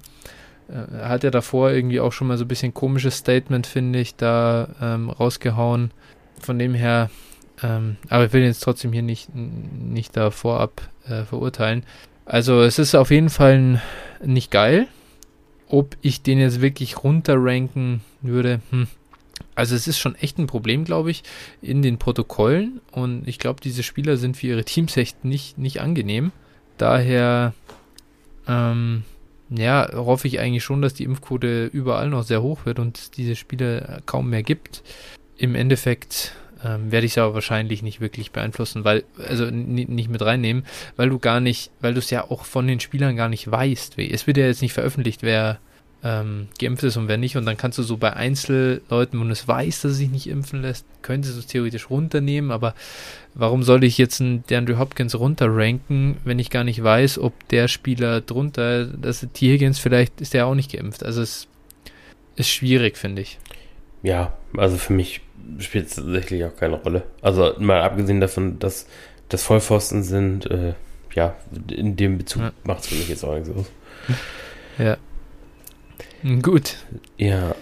[0.69, 4.01] Äh, er hat ja davor irgendwie auch schon mal so ein bisschen komisches Statement, finde
[4.01, 5.93] ich, da ähm, rausgehauen.
[6.41, 7.11] Von dem her,
[7.63, 11.85] ähm, aber ich will jetzt trotzdem hier nicht, nicht da vorab äh, verurteilen.
[12.25, 13.83] Also es ist auf jeden Fall
[14.25, 14.87] nicht geil.
[15.69, 18.89] Ob ich den jetzt wirklich runterranken würde, hm.
[19.55, 21.23] Also es ist schon echt ein Problem, glaube ich,
[21.63, 22.81] in den Protokollen.
[22.93, 26.33] Und ich glaube, diese Spieler sind für ihre Teams echt nicht, nicht angenehm.
[26.77, 27.55] Daher,
[28.47, 29.05] ähm,
[29.51, 33.11] ja, hoffe ich eigentlich schon, dass die Impfquote überall noch sehr hoch wird und es
[33.11, 34.83] diese Spiele kaum mehr gibt.
[35.37, 36.35] Im Endeffekt
[36.65, 40.65] ähm, werde ich es aber wahrscheinlich nicht wirklich beeinflussen, weil, also nicht mit reinnehmen,
[40.97, 43.99] weil du gar nicht, weil du es ja auch von den Spielern gar nicht weißt.
[43.99, 45.59] Es wird ja jetzt nicht veröffentlicht, wer,
[46.05, 47.37] ähm, geimpft ist und wer nicht.
[47.37, 50.63] Und dann kannst du so bei Einzelleuten, wenn es weiß, dass er sich nicht impfen
[50.63, 52.51] lässt, könntest du es theoretisch runternehmen.
[52.51, 52.75] Aber
[53.35, 57.69] warum soll ich jetzt einen DeAndre Hopkins runterranken, wenn ich gar nicht weiß, ob der
[57.69, 59.53] Spieler drunter, das ist T.
[59.53, 61.03] Higgins, vielleicht ist der auch nicht geimpft.
[61.03, 61.49] Also es
[62.37, 63.39] ist schwierig, finde ich.
[64.03, 65.21] Ja, also für mich
[65.59, 67.03] spielt es tatsächlich auch keine Rolle.
[67.23, 68.87] Also mal abgesehen davon, dass
[69.29, 70.75] das Vollpfosten sind, äh,
[71.15, 71.37] ja,
[71.71, 72.53] in dem Bezug ja.
[72.65, 73.67] macht es für mich jetzt auch nichts aus.
[74.79, 74.97] Ja.
[76.41, 76.77] Gut.
[77.17, 77.57] Ja.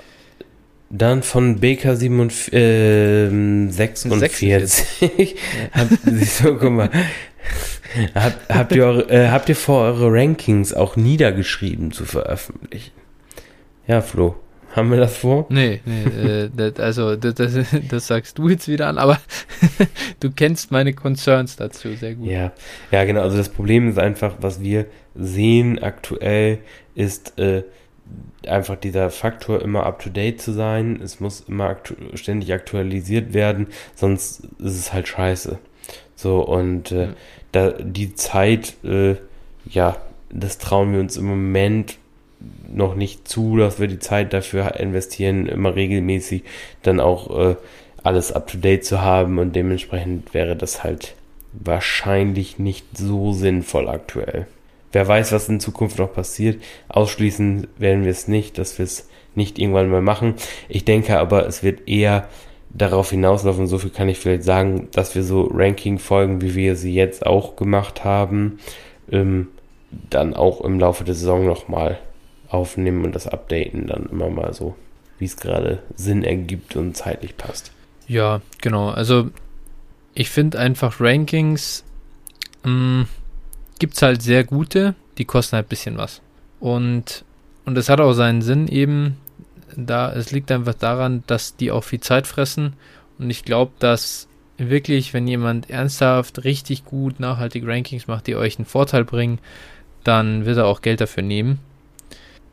[0.91, 5.37] Dann von BK 47, äh, 46.
[5.73, 5.89] Hab,
[6.25, 6.91] so, guck mal.
[8.15, 12.93] Hab, habt, ihr eure, äh, habt ihr vor, eure Rankings auch niedergeschrieben zu veröffentlichen?
[13.87, 14.37] Ja, Flo.
[14.77, 15.47] Haben wir das vor?
[15.49, 17.55] Nee, nee, äh, das, also das, das,
[17.89, 19.19] das, sagst du jetzt wieder an, aber
[20.21, 22.29] du kennst meine Concerns dazu sehr gut.
[22.29, 22.53] Ja,
[22.91, 23.23] ja, genau.
[23.23, 26.59] Also das Problem ist einfach, was wir sehen aktuell,
[26.95, 27.63] ist äh,
[28.47, 31.01] einfach dieser Faktor, immer up to date zu sein.
[31.03, 35.59] Es muss immer aktu ständig aktualisiert werden, sonst ist es halt scheiße.
[36.17, 37.09] So, und äh, ja.
[37.53, 39.17] da die Zeit, äh,
[39.71, 39.97] ja,
[40.29, 41.97] das trauen wir uns im Moment
[42.69, 46.45] noch nicht zu, dass wir die Zeit dafür investieren, immer regelmäßig
[46.83, 47.57] dann auch äh,
[48.03, 51.15] alles up-to-date zu haben und dementsprechend wäre das halt
[51.53, 54.47] wahrscheinlich nicht so sinnvoll aktuell.
[54.93, 56.63] Wer weiß, was in Zukunft noch passiert.
[56.89, 60.35] Ausschließen werden wir es nicht, dass wir es nicht irgendwann mal machen.
[60.69, 62.29] Ich denke aber, es wird eher
[62.71, 66.95] darauf hinauslaufen, so viel kann ich vielleicht sagen, dass wir so Ranking-Folgen, wie wir sie
[66.95, 68.59] jetzt auch gemacht haben,
[69.11, 69.49] ähm,
[70.11, 71.99] dann auch im Laufe der Saison nochmal
[72.49, 74.77] aufnehmen und das updaten dann immer mal so,
[75.19, 77.73] wie es gerade Sinn ergibt und zeitlich passt.
[78.07, 78.91] Ja, genau.
[78.91, 79.31] Also
[80.15, 81.85] ich finde einfach Rankings
[82.65, 83.03] mm,
[83.79, 86.21] gibt es halt sehr gute, die kosten halt ein bisschen was.
[86.61, 87.25] Und,
[87.65, 89.19] und es hat auch seinen Sinn eben,
[89.77, 92.75] da es liegt einfach daran, dass die auch viel Zeit fressen.
[93.19, 94.29] Und ich glaube, dass
[94.59, 99.39] wirklich, wenn jemand ernsthaft richtig gut nachhaltig Rankings macht, die euch einen Vorteil bringen,
[100.05, 101.59] dann wird er auch Geld dafür nehmen.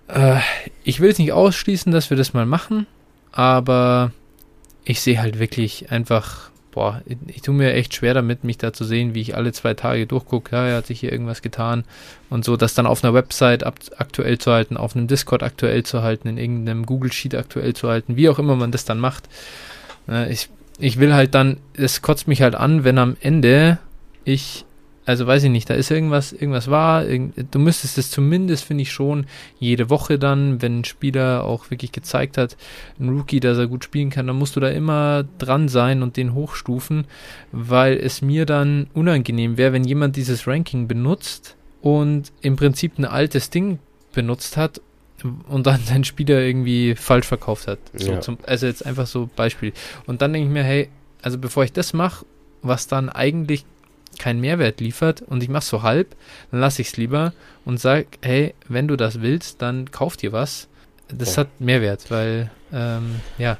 [0.07, 0.39] Äh,
[0.83, 2.87] ich will es nicht ausschließen, dass wir das mal machen,
[3.31, 4.11] aber
[4.85, 8.73] ich sehe halt wirklich einfach, boah, ich, ich tue mir echt schwer damit, mich da
[8.73, 11.83] zu sehen, wie ich alle zwei Tage durchgucke, ja, hat sich hier irgendwas getan
[12.29, 15.83] und so, das dann auf einer Website ab, aktuell zu halten, auf einem Discord aktuell
[15.83, 18.99] zu halten, in irgendeinem Google Sheet aktuell zu halten, wie auch immer man das dann
[18.99, 19.29] macht.
[20.09, 20.49] Äh, ich,
[20.79, 23.77] ich will halt dann, es kotzt mich halt an, wenn am Ende
[24.25, 24.65] ich
[25.05, 27.03] also weiß ich nicht, da ist irgendwas, irgendwas wahr.
[27.03, 29.25] Du müsstest es zumindest, finde ich schon,
[29.59, 32.55] jede Woche dann, wenn ein Spieler auch wirklich gezeigt hat,
[32.99, 36.15] ein Rookie, dass er gut spielen kann, dann musst du da immer dran sein und
[36.15, 37.05] den hochstufen,
[37.51, 43.05] weil es mir dann unangenehm wäre, wenn jemand dieses Ranking benutzt und im Prinzip ein
[43.05, 43.79] altes Ding
[44.13, 44.79] benutzt hat
[45.47, 47.79] und dann seinen Spieler irgendwie falsch verkauft hat.
[47.93, 48.21] So ja.
[48.21, 49.73] zum, also jetzt einfach so Beispiel.
[50.05, 50.89] Und dann denke ich mir, hey,
[51.21, 52.25] also bevor ich das mache,
[52.61, 53.65] was dann eigentlich
[54.19, 56.15] keinen Mehrwert liefert und ich mache so halb,
[56.51, 57.33] dann lasse ich es lieber
[57.65, 60.67] und sage, hey, wenn du das willst, dann kauf dir was.
[61.09, 61.41] Das ja.
[61.41, 63.57] hat Mehrwert, weil, ähm, ja.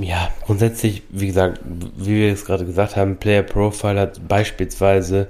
[0.00, 1.60] Ja, grundsätzlich, wie gesagt,
[1.96, 5.28] wie wir es gerade gesagt haben, Player Profile hat beispielsweise,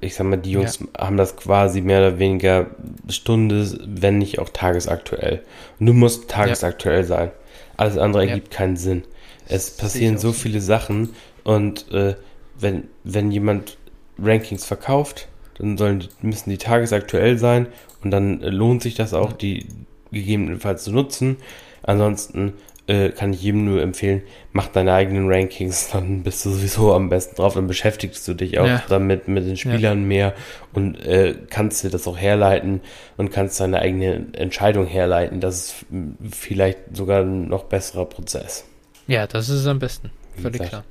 [0.00, 1.06] ich sag mal, die Jungs ja.
[1.06, 2.66] haben das quasi mehr oder weniger
[3.08, 5.42] Stunde, wenn nicht auch tagesaktuell.
[5.78, 7.06] Und du musst tagesaktuell ja.
[7.06, 7.30] sein.
[7.76, 9.04] Alles andere ergibt keinen Sinn.
[9.48, 11.10] Es passieren so viele Sachen
[11.44, 12.14] und äh,
[12.58, 13.78] wenn, wenn jemand
[14.22, 17.66] Rankings verkauft, dann sollen, müssen die tagesaktuell sein
[18.02, 19.66] und dann äh, lohnt sich das auch, die
[20.10, 21.36] gegebenenfalls zu nutzen.
[21.82, 22.54] Ansonsten
[22.86, 27.08] äh, kann ich jedem nur empfehlen, mach deine eigenen Rankings, dann bist du sowieso am
[27.08, 28.82] besten drauf, dann beschäftigst du dich auch ja.
[28.88, 30.06] damit mit den Spielern ja.
[30.06, 30.34] mehr
[30.72, 32.80] und äh, kannst dir das auch herleiten
[33.16, 35.40] und kannst deine eigene Entscheidung herleiten.
[35.40, 35.86] Das ist
[36.30, 38.64] vielleicht sogar ein noch besserer Prozess.
[39.06, 40.10] Ja, das ist am besten.
[40.40, 40.84] Völlig klar.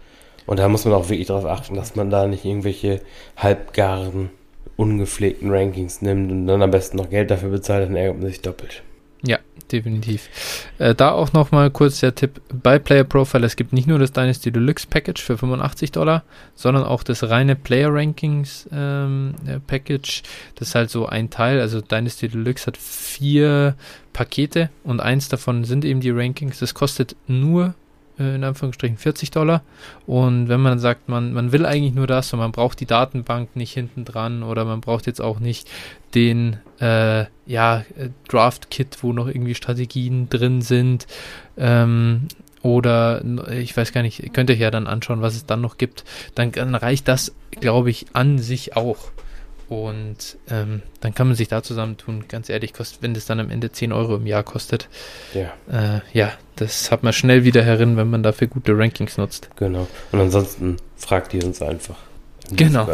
[0.49, 3.01] Und da muss man auch wirklich darauf achten, dass man da nicht irgendwelche
[3.37, 4.31] halbgaren,
[4.77, 8.41] ungepflegten Rankings nimmt und dann am besten noch Geld dafür bezahlt, dann ärgert man sich
[8.41, 8.81] doppelt.
[9.21, 9.37] Ja,
[9.71, 10.27] definitiv.
[10.79, 13.45] Äh, da auch nochmal kurz der Tipp bei Player Profile.
[13.45, 16.23] Es gibt nicht nur das Dynasty Deluxe Package für 85 Dollar,
[16.55, 20.23] sondern auch das reine Player Rankings ähm, äh, Package.
[20.55, 21.61] Das ist halt so ein Teil.
[21.61, 23.75] Also Dynasty Deluxe hat vier
[24.13, 26.57] Pakete und eins davon sind eben die Rankings.
[26.57, 27.75] Das kostet nur
[28.19, 29.63] in Anführungsstrichen 40 Dollar.
[30.05, 33.55] Und wenn man sagt, man, man will eigentlich nur das und man braucht die Datenbank
[33.55, 35.69] nicht hinten dran oder man braucht jetzt auch nicht
[36.15, 41.07] den äh, ja, äh, Draft-Kit, wo noch irgendwie Strategien drin sind.
[41.57, 42.27] Ähm,
[42.61, 46.03] oder ich weiß gar nicht, könnt ihr ja dann anschauen, was es dann noch gibt.
[46.35, 49.11] Dann, dann reicht das, glaube ich, an sich auch.
[49.69, 52.25] Und ähm, dann kann man sich da zusammentun.
[52.27, 54.89] Ganz ehrlich, kostet, wenn das dann am Ende 10 Euro im Jahr kostet,
[55.35, 59.49] Ja, äh, ja, das hat man schnell wieder herin, wenn man dafür gute Rankings nutzt.
[59.57, 59.87] genau.
[60.11, 61.97] Und ansonsten fragt ihr uns einfach.
[62.51, 62.87] Genau.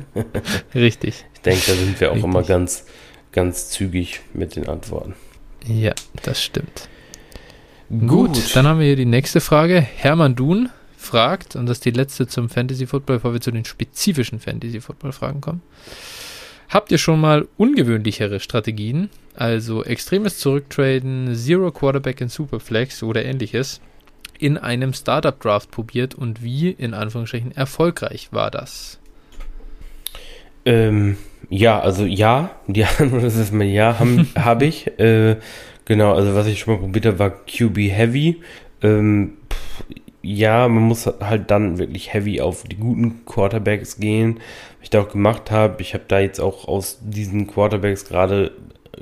[0.74, 1.24] Richtig.
[1.34, 2.30] Ich denke, da sind wir auch Richtig.
[2.30, 2.84] immer ganz,
[3.32, 5.14] ganz zügig mit den Antworten.
[5.66, 5.92] Ja,
[6.22, 6.88] das stimmt.
[8.06, 9.80] Gut, dann haben wir hier die nächste Frage.
[9.80, 10.68] Hermann Duhn
[11.04, 14.80] fragt, und das ist die letzte zum Fantasy Football, bevor wir zu den spezifischen Fantasy
[14.80, 15.62] Football Fragen kommen.
[16.68, 23.80] Habt ihr schon mal ungewöhnlichere Strategien, also extremes Zurücktraden, Zero Quarterback in Superflex oder ähnliches,
[24.38, 28.98] in einem Startup Draft probiert und wie, in Anführungsstrichen, erfolgreich war das?
[30.64, 31.16] Ähm,
[31.50, 34.98] ja, also ja, die Antwort ist erstmal ja, habe hab ich.
[34.98, 35.36] Äh,
[35.84, 38.40] genau, also was ich schon mal probiert habe, war QB Heavy.
[38.82, 39.34] Ähm,
[40.24, 44.36] ja, man muss halt dann wirklich heavy auf die guten Quarterbacks gehen.
[44.78, 48.52] Was ich da auch gemacht habe, ich habe da jetzt auch aus diesen Quarterbacks gerade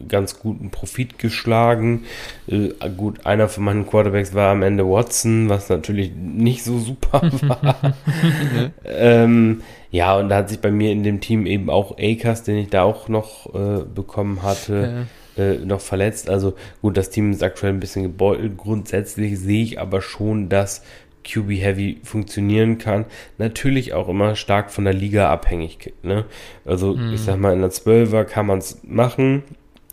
[0.08, 2.04] ganz guten Profit geschlagen.
[2.46, 7.22] Äh, gut, einer von meinen Quarterbacks war am Ende Watson, was natürlich nicht so super
[7.42, 7.94] war.
[8.84, 12.56] ähm, ja, und da hat sich bei mir in dem Team eben auch Akers, den
[12.56, 15.04] ich da auch noch äh, bekommen hatte, Äh,
[15.36, 16.28] äh, noch verletzt.
[16.28, 18.56] Also gut, das Team ist aktuell ein bisschen gebeutelt.
[18.56, 20.82] Grundsätzlich sehe ich aber schon, dass
[21.24, 23.04] QB Heavy funktionieren kann.
[23.38, 25.92] Natürlich auch immer stark von der Liga abhängig.
[26.02, 26.24] Ne?
[26.64, 27.12] Also Mhm.
[27.12, 29.42] ich sag mal, in der 12er kann man es machen.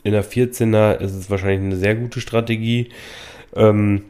[0.04, 2.90] In der 14er ist es wahrscheinlich eine sehr gute Strategie.
[3.56, 4.04] Ähm,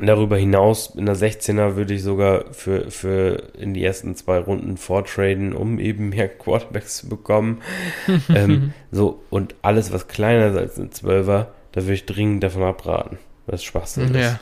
[0.00, 4.76] darüber hinaus, in der 16er würde ich sogar für, für in die ersten zwei Runden
[4.76, 7.60] vortraden, um eben mehr Quarterbacks zu bekommen.
[8.34, 12.62] ähm, so, und alles, was kleiner ist als eine 12er, da würde ich dringend davon
[12.62, 13.18] abraten.
[13.46, 14.12] Das ist Schwachsinn.
[14.32, 14.40] ist.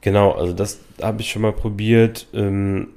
[0.00, 2.26] Genau, also das habe ich schon mal probiert.
[2.32, 2.88] Ähm,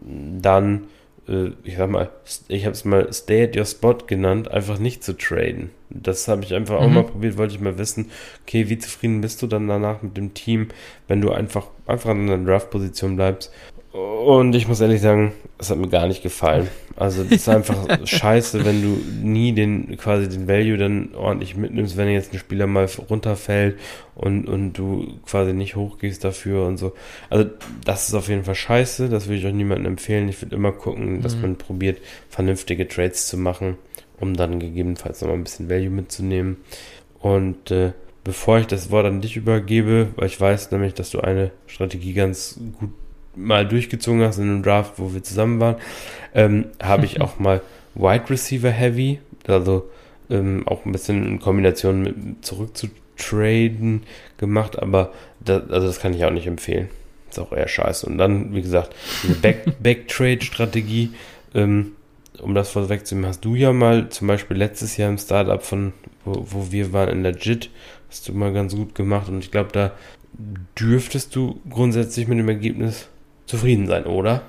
[0.41, 0.87] dann,
[1.27, 2.09] äh, ich sag mal,
[2.47, 5.71] ich habe es mal Stay at Your Spot genannt, einfach nicht zu traden.
[5.89, 6.93] Das habe ich einfach auch Mhm.
[6.93, 8.11] mal probiert, wollte ich mal wissen,
[8.43, 10.67] okay, wie zufrieden bist du dann danach mit dem Team,
[11.07, 13.51] wenn du einfach, einfach in der Draft-Position bleibst.
[13.91, 16.67] Und ich muss ehrlich sagen, es hat mir gar nicht gefallen.
[16.95, 21.97] Also das ist einfach scheiße, wenn du nie den quasi den Value dann ordentlich mitnimmst,
[21.97, 23.79] wenn jetzt ein Spieler mal runterfällt
[24.13, 26.93] und, und du quasi nicht hochgehst dafür und so.
[27.31, 27.49] Also
[27.83, 30.29] das ist auf jeden Fall scheiße, das würde ich auch niemandem empfehlen.
[30.29, 31.41] Ich würde immer gucken, dass Mhm.
[31.41, 31.97] man probiert,
[32.29, 33.77] vernünftige Trades zu machen,
[34.19, 36.57] um dann gegebenenfalls nochmal ein bisschen Value mitzunehmen.
[37.21, 41.21] Und äh, bevor ich das Wort an dich übergebe, weil ich weiß nämlich, dass du
[41.21, 42.91] eine Strategie ganz gut
[43.39, 45.75] mal durchgezogen hast in einem Draft, wo wir zusammen waren,
[46.33, 47.61] ähm, habe ich auch mal
[47.95, 49.89] Wide Receiver Heavy, also
[50.29, 52.87] ähm, auch ein bisschen in Kombination mit zurück zu
[53.17, 54.03] traden
[54.37, 56.89] gemacht, aber das, also das kann ich auch nicht empfehlen.
[57.29, 58.05] Ist auch eher scheiße.
[58.07, 61.11] Und dann, wie gesagt, diese Back, Backtrade-Strategie,
[61.53, 61.93] ähm,
[62.41, 65.93] um das vorwegzunehmen, hast du ja mal zum Beispiel letztes Jahr im Startup von,
[66.25, 67.69] wo, wo wir waren in der JIT,
[68.09, 69.91] hast du mal ganz gut gemacht und ich glaube, da
[70.79, 73.09] dürftest du grundsätzlich mit dem Ergebnis
[73.49, 74.41] zufrieden sein, oder?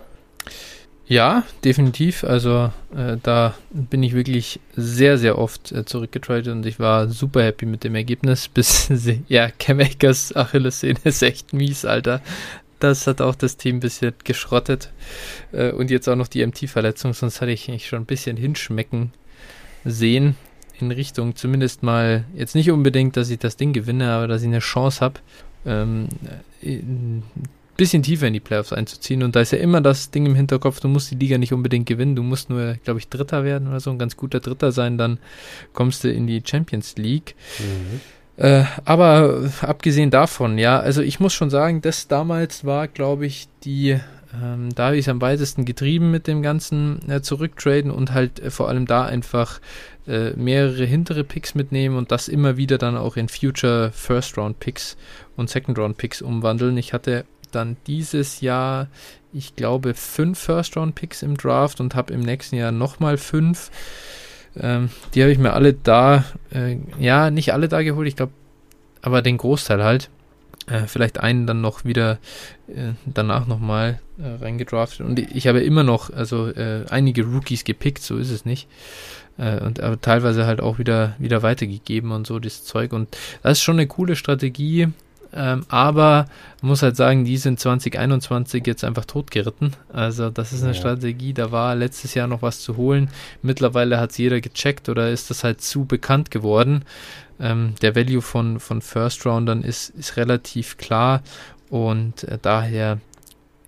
[1.06, 2.22] Ja, definitiv.
[2.22, 7.42] Also äh, da bin ich wirklich sehr, sehr oft äh, zurückgetradet und ich war super
[7.42, 8.46] happy mit dem Ergebnis.
[8.54, 8.88] Bis,
[9.26, 12.20] ja, Cam Akers Achillessehne ist echt mies, Alter.
[12.78, 14.90] Das hat auch das Team ein bisschen geschrottet.
[15.52, 19.12] Äh, und jetzt auch noch die MT-Verletzung, sonst hatte ich eigentlich schon ein bisschen hinschmecken
[19.84, 20.36] sehen
[20.80, 24.48] in Richtung zumindest mal, jetzt nicht unbedingt, dass ich das Ding gewinne, aber dass ich
[24.48, 25.20] eine Chance habe,
[25.66, 26.08] ähm,
[26.62, 27.22] ein
[27.80, 29.22] bisschen tiefer in die Playoffs einzuziehen.
[29.22, 31.86] Und da ist ja immer das Ding im Hinterkopf, du musst die Liga nicht unbedingt
[31.86, 34.98] gewinnen, du musst nur, glaube ich, Dritter werden oder so, ein ganz guter Dritter sein,
[34.98, 35.18] dann
[35.72, 37.34] kommst du in die Champions League.
[38.36, 43.48] Äh, aber abgesehen davon, ja, also ich muss schon sagen, das damals war, glaube ich,
[43.64, 43.98] die,
[44.34, 48.40] ähm, da habe ich es am weitesten getrieben mit dem ganzen äh, Zurücktraden und halt
[48.40, 49.58] äh, vor allem da einfach
[50.06, 54.60] äh, mehrere hintere Picks mitnehmen und das immer wieder dann auch in Future First Round
[54.60, 54.98] Picks
[55.36, 56.76] und Second Round Picks umwandeln.
[56.76, 58.88] Ich hatte dann dieses Jahr,
[59.32, 63.70] ich glaube, fünf First Round Picks im Draft und habe im nächsten Jahr nochmal fünf.
[64.56, 68.32] Ähm, die habe ich mir alle da, äh, ja, nicht alle da geholt, ich glaube,
[69.02, 70.10] aber den Großteil halt.
[70.66, 72.18] Äh, vielleicht einen dann noch wieder
[72.68, 75.06] äh, danach nochmal äh, reingedraftet.
[75.06, 78.68] Und ich habe immer noch, also äh, einige Rookies gepickt, so ist es nicht.
[79.38, 82.92] Äh, und aber teilweise halt auch wieder, wieder weitergegeben und so das Zeug.
[82.92, 84.88] Und das ist schon eine coole Strategie.
[85.32, 86.26] Ähm, aber
[86.60, 89.74] man muss halt sagen, die sind 2021 jetzt einfach totgeritten.
[89.92, 90.78] Also das ist eine Ja.
[90.78, 93.08] Strategie, da war letztes Jahr noch was zu holen.
[93.42, 96.84] Mittlerweile hat es jeder gecheckt oder ist das halt zu bekannt geworden.
[97.38, 101.22] Ähm, der Value von, von First Roundern ist, ist relativ klar
[101.70, 102.98] und äh, daher,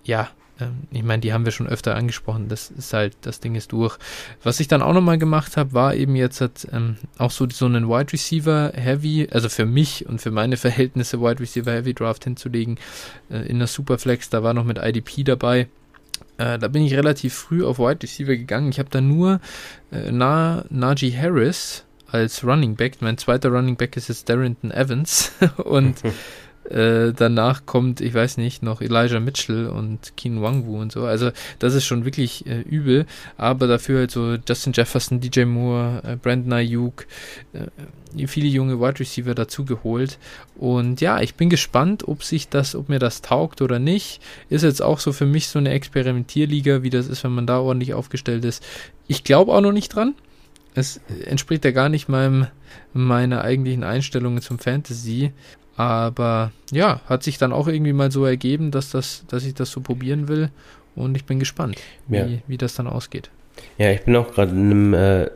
[0.03, 0.29] ja,
[0.59, 2.47] ähm, ich meine, die haben wir schon öfter angesprochen.
[2.47, 3.97] Das ist halt, das Ding ist durch.
[4.43, 7.65] Was ich dann auch nochmal gemacht habe, war eben jetzt halt, ähm, auch so, so
[7.65, 12.23] einen Wide Receiver Heavy, also für mich und für meine Verhältnisse Wide Receiver Heavy Draft
[12.23, 12.79] hinzulegen
[13.29, 14.29] äh, in der Superflex.
[14.29, 15.67] Da war noch mit IDP dabei.
[16.37, 18.69] Äh, da bin ich relativ früh auf Wide Receiver gegangen.
[18.69, 19.39] Ich habe da nur
[19.91, 23.01] äh, Na, Najee Harris als Running Back.
[23.01, 26.01] Mein zweiter Running Back ist jetzt Darrington Evans und
[26.69, 31.05] Äh, danach kommt, ich weiß nicht, noch Elijah Mitchell und Keen Wangwu und so.
[31.05, 33.05] Also das ist schon wirklich äh, übel.
[33.37, 37.05] Aber dafür halt so Justin Jefferson, DJ Moore, äh, Brandon Ayuk,
[37.53, 40.19] äh, viele junge Wide Receiver dazu geholt.
[40.55, 44.21] Und ja, ich bin gespannt, ob sich das, ob mir das taugt oder nicht.
[44.49, 47.59] Ist jetzt auch so für mich so eine Experimentierliga, wie das ist, wenn man da
[47.59, 48.63] ordentlich aufgestellt ist.
[49.07, 50.15] Ich glaube auch noch nicht dran.
[50.75, 52.47] Es entspricht ja gar nicht meinem,
[52.93, 55.31] meiner eigentlichen Einstellungen zum Fantasy.
[55.75, 59.71] Aber ja, hat sich dann auch irgendwie mal so ergeben, dass, das, dass ich das
[59.71, 60.49] so probieren will.
[60.95, 61.77] Und ich bin gespannt,
[62.09, 62.27] ja.
[62.27, 63.29] wie, wie das dann ausgeht.
[63.77, 65.29] Ja, ich bin auch gerade in einem äh,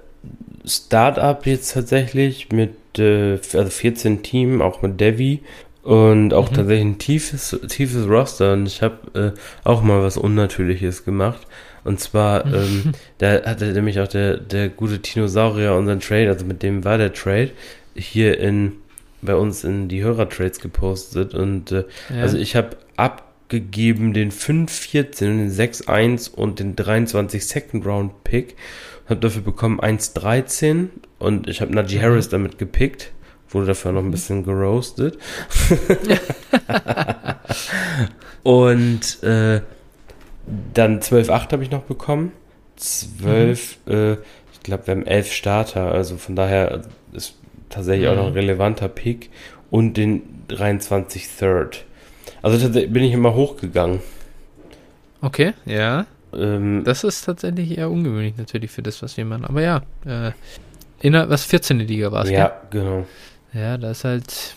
[0.65, 5.41] Startup jetzt tatsächlich mit äh, also 14 Team, auch mit Devi
[5.83, 6.55] und auch mhm.
[6.55, 8.53] tatsächlich ein tiefes, tiefes Roster.
[8.53, 11.47] Und ich habe äh, auch mal was Unnatürliches gemacht.
[11.83, 16.61] Und zwar, ähm, da hatte nämlich auch der, der gute Dinosaurier unseren Trade, also mit
[16.61, 17.51] dem war der Trade,
[17.95, 18.73] hier in
[19.21, 22.21] bei uns in die Hörertrades gepostet und äh, ja.
[22.21, 28.55] also ich habe abgegeben den 5-14 den 6-1 und den 23 Second Round Pick
[29.09, 30.89] habe dafür bekommen 1-13
[31.19, 32.01] und ich habe Najee mhm.
[32.01, 33.11] Harris damit gepickt
[33.49, 34.11] wurde dafür noch ein mhm.
[34.11, 35.17] bisschen geroastet
[38.43, 39.61] und äh,
[40.73, 42.33] dann 12-8 habe ich noch bekommen
[42.75, 43.93] 12 mhm.
[43.93, 46.81] äh, ich glaube wir haben 11 Starter also von daher
[47.13, 47.35] ist
[47.69, 48.13] tatsächlich mhm.
[48.13, 48.39] auch noch ein mhm.
[48.39, 49.29] relevanter Pick
[49.69, 51.85] und den 23 Third.
[52.41, 53.99] Also bin ich immer hochgegangen.
[55.21, 56.05] Okay, ja.
[56.33, 59.45] Ähm, das ist tatsächlich eher ungewöhnlich natürlich für das, was wir machen.
[59.45, 60.31] Aber ja, äh,
[60.99, 61.79] in der, was 14.
[61.79, 62.81] Liga war es, Ja, gell?
[62.81, 63.05] genau.
[63.53, 64.55] Ja, das ist halt,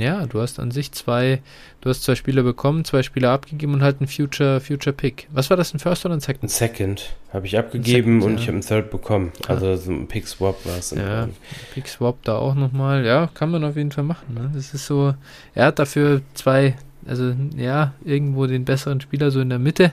[0.00, 1.40] ja, du hast an sich zwei,
[1.80, 5.28] du hast zwei Spieler bekommen, zwei Spieler abgegeben und halt einen Future, Future Pick.
[5.32, 6.44] Was war das, ein First oder ein Second?
[6.44, 8.38] Ein Second habe ich abgegeben Second, und ja.
[8.38, 9.32] ich habe einen Third bekommen.
[9.48, 10.90] Also so ein Pick Swap war es.
[10.90, 11.28] Ja,
[11.74, 13.04] Pick Swap da auch nochmal.
[13.04, 14.34] Ja, kann man auf jeden Fall machen.
[14.34, 14.50] Ne?
[14.54, 15.14] Das ist so,
[15.54, 16.74] er hat dafür zwei,
[17.06, 19.92] also ja, irgendwo den besseren Spieler so in der Mitte.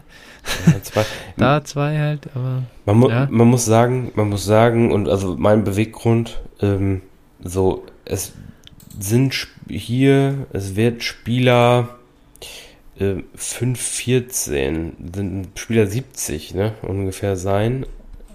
[0.66, 1.06] Ja, zwei.
[1.38, 2.64] da zwei halt, aber.
[2.86, 3.28] Man, mu ja.
[3.30, 7.02] man muss sagen, man muss sagen, und also mein Beweggrund, ähm,
[7.44, 8.34] so, es
[9.00, 11.98] sind hier, es wird Spieler
[13.00, 17.86] äh, 5,14, sind Spieler 70, ne, ungefähr sein.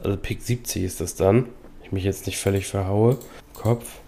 [0.03, 1.47] Also Pick 70 ist das dann.
[1.83, 3.19] Ich mich jetzt nicht völlig verhaue.
[3.55, 4.01] Kopf.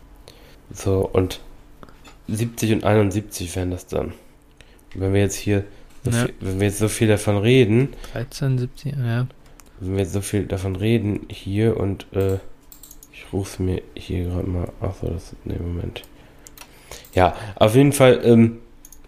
[0.72, 1.40] So, und
[2.28, 4.12] 70 und 71 wären das dann.
[4.94, 5.64] wenn wir jetzt hier,
[6.04, 6.26] so ja.
[6.26, 7.88] viel, wenn wir jetzt so viel davon reden.
[8.12, 9.26] 13, 70, ja.
[9.80, 12.38] Wenn wir jetzt so viel davon reden, hier und, äh,
[13.12, 16.02] ich rufe mir hier gerade mal, achso, das, ne, Moment.
[17.14, 18.58] Ja, auf jeden Fall, ähm,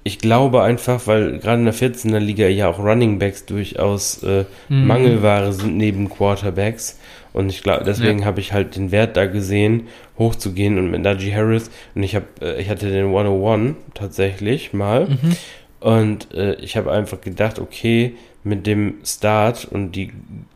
[0.04, 4.44] ich glaube einfach, weil gerade in der 14er Liga ja auch Running Backs durchaus äh,
[4.68, 4.86] mhm.
[4.86, 6.98] Mangelware sind neben Quarterbacks.
[7.32, 8.24] Und ich glaube, deswegen ja.
[8.26, 9.88] habe ich halt den Wert da gesehen,
[10.18, 11.70] hochzugehen und mit Najee Harris.
[11.94, 15.06] Und ich habe, äh, ich hatte den 101 tatsächlich mal.
[15.06, 15.36] Mhm.
[15.80, 18.14] Und äh, ich habe einfach gedacht, okay,
[18.44, 20.12] mit dem Start und die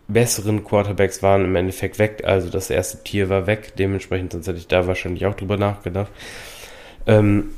[0.09, 2.23] besseren Quarterbacks waren im Endeffekt weg.
[2.25, 3.73] Also das erste Tier war weg.
[3.79, 6.11] Dementsprechend, sonst hätte ich da wahrscheinlich auch drüber nachgedacht.
[7.07, 7.51] Ähm,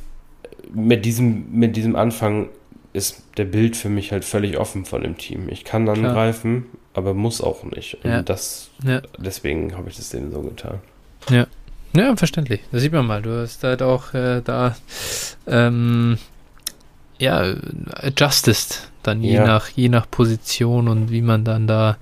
[0.72, 2.48] mit, diesem, mit diesem Anfang
[2.92, 5.48] ist der Bild für mich halt völlig offen von dem Team.
[5.48, 6.80] Ich kann angreifen, Klar.
[6.94, 8.02] aber muss auch nicht.
[8.04, 8.22] Und ja.
[8.22, 9.02] das, ja.
[9.18, 10.80] deswegen habe ich das denen so getan.
[11.30, 11.46] Ja.
[11.96, 12.60] Ja, verständlich.
[12.70, 13.22] Das sieht man mal.
[13.22, 14.76] Du hast halt auch äh, da
[15.46, 16.18] ähm,
[17.18, 17.54] ja,
[17.94, 19.46] adjustest dann je ja.
[19.46, 21.96] nach je nach Position und wie man dann da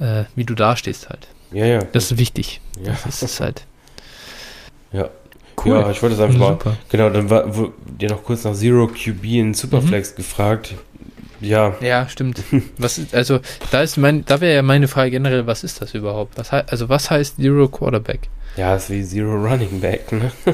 [0.00, 1.28] äh, wie du dastehst halt.
[1.52, 1.84] Ja, ja.
[1.92, 2.60] Das ist wichtig.
[2.82, 2.96] Ja.
[3.04, 3.64] Das ist halt.
[4.94, 5.08] Ja.
[5.64, 5.72] Cool.
[5.72, 6.58] Ja, ich wollte es einfach mal.
[6.88, 10.16] Genau, dann war wo, dir noch kurz nach Zero QB in Superflex mhm.
[10.16, 10.74] gefragt.
[11.40, 11.74] Ja.
[11.80, 12.42] Ja, stimmt.
[12.78, 13.40] Was ist, also
[13.70, 16.38] da ist mein, da wäre ja meine Frage generell, was ist das überhaupt?
[16.38, 18.28] Was also was heißt Zero Quarterback?
[18.56, 20.30] Ja, ist wie Zero Running Back, ne?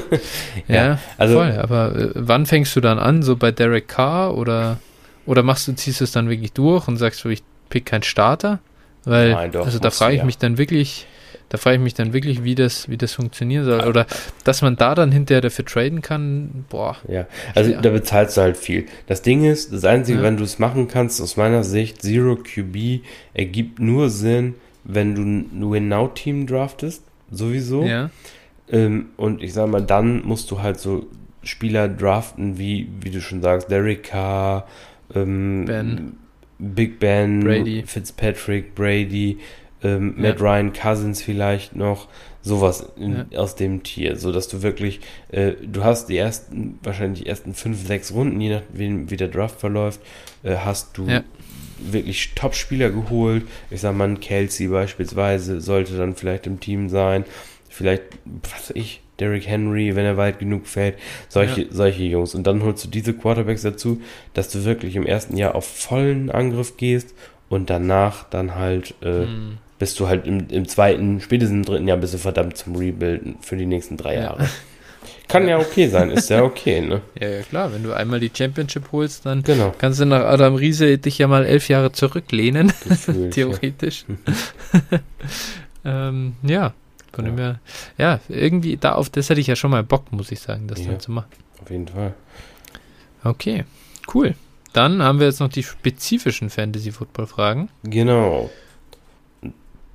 [0.67, 3.23] ja, ja, also voll, aber äh, wann fängst du dann an?
[3.23, 4.79] So bei Derek Carr oder
[5.25, 8.03] oder machst du, ziehst du es dann wirklich durch und sagst du, ich pick keinen
[8.03, 8.59] Starter?
[9.05, 10.25] Weil, Nein, doch, also da frage ich ja.
[10.25, 11.05] mich dann wirklich,
[11.49, 13.81] da frage ich mich dann wirklich, wie das, wie das funktionieren soll.
[13.81, 14.05] Oder
[14.43, 16.97] dass man da dann hinterher dafür traden kann, boah.
[17.07, 17.81] Ja, also ja.
[17.81, 18.85] da bezahlst du halt viel.
[19.07, 20.23] Das Ding ist, das Einzige, ja.
[20.23, 23.03] wenn du es machen kannst, aus meiner Sicht, Zero QB
[23.33, 27.83] ergibt nur Sinn, wenn du ein Win-Now-Team draftest, sowieso.
[27.83, 28.11] Ja.
[28.71, 31.07] Ähm, und ich sag mal, dann musst du halt so
[31.43, 34.67] Spieler draften, wie, wie du schon sagst, Derek Carr,
[35.15, 36.17] ähm, Ben.
[36.59, 37.83] Big Ben, Brady.
[37.85, 39.39] Fitzpatrick, Brady,
[39.83, 40.29] ähm, Ja.
[40.29, 42.07] Matt Ryan, Cousins vielleicht noch,
[42.41, 43.39] sowas in, Ja.
[43.39, 47.53] aus dem Tier, so dass du wirklich, äh, du hast die ersten, wahrscheinlich die ersten
[47.53, 49.99] fünf, sechs Runden, je nachdem wie der Draft verläuft,
[50.43, 51.23] äh, hast du Ja.
[51.79, 53.43] wirklich Top-Spieler geholt.
[53.69, 57.23] Ich sag mal, ein Kelsey beispielsweise sollte dann vielleicht im Team sein.
[57.69, 60.95] Vielleicht, was weiß ich, Derrick Henry, wenn er weit genug fällt.
[61.27, 62.35] Solche, solche Jungs.
[62.35, 64.01] Und dann holst du diese Quarterbacks dazu,
[64.33, 67.13] dass du wirklich im ersten Jahr auf vollen Angriff gehst
[67.49, 69.57] und danach dann halt, äh, Hm.
[69.79, 73.37] Bist du halt im, im zweiten, spätestens im dritten Jahr bist du verdammt zum Rebuilden
[73.41, 74.21] für die nächsten drei Ja.
[74.21, 74.49] Jahre.
[75.29, 77.01] Kann ja okay sein, ist ja okay, ne?
[77.19, 79.73] Ja, ja, klar, wenn du einmal die Championship holst, dann Genau.
[79.77, 83.45] kannst du nach Adam Riese dich ja mal elf Jahre zurücklehnen, Gefühlt, ja.
[83.45, 84.05] theoretisch.
[85.85, 86.73] ähm, ja,
[87.13, 87.59] von dem her,
[87.97, 90.79] ja, irgendwie, da auf das hätte ich ja schon mal Bock, muss ich sagen, das
[90.79, 90.91] Ja.
[90.91, 91.29] dann zu machen.
[91.61, 92.13] Auf jeden Fall.
[93.23, 93.65] Okay,
[94.13, 94.35] cool.
[94.73, 97.69] Dann haben wir jetzt noch die spezifischen Fantasy-Football-Fragen.
[97.83, 98.49] Genau.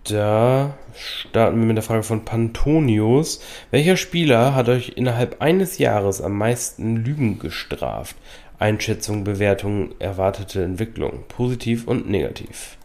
[0.04, 3.40] Da starten wir mit der Frage von Pantonius.
[3.70, 8.14] Welcher Spieler hat euch innerhalb eines Jahres am meisten Lügen gestraft?
[8.58, 11.24] Einschätzung, Bewertung, erwartete Entwicklung.
[11.28, 12.76] Positiv und negativ.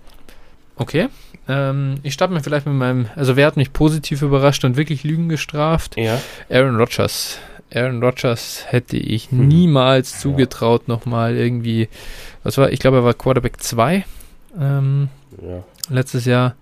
[0.78, 1.10] Okay,
[1.50, 5.04] ähm, ich starte mir vielleicht mit meinem, also wer hat mich positiv überrascht und wirklich
[5.04, 5.98] Lügen gestraft?
[5.98, 6.22] Ja.
[6.50, 7.38] Aaron Rodgers.
[7.74, 9.48] Aaron Rodgers hätte ich Hm.
[9.48, 11.90] niemals zugetraut, nochmal irgendwie,
[12.44, 14.06] was war, ich glaube, er war Quarterback 2
[14.60, 15.10] ähm,
[15.42, 15.64] Ja.
[15.90, 16.56] letztes Jahr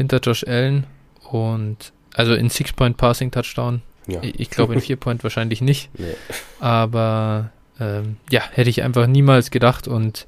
[0.00, 0.86] hinter Josh Allen
[1.30, 3.82] und also in Six-Point-Passing-Touchdown.
[4.08, 4.18] ja.
[4.22, 6.14] Ich, ich glaube in Vier-Point wahrscheinlich nicht, Nee.
[6.58, 10.26] aber ähm, ja, hätte ich einfach niemals gedacht und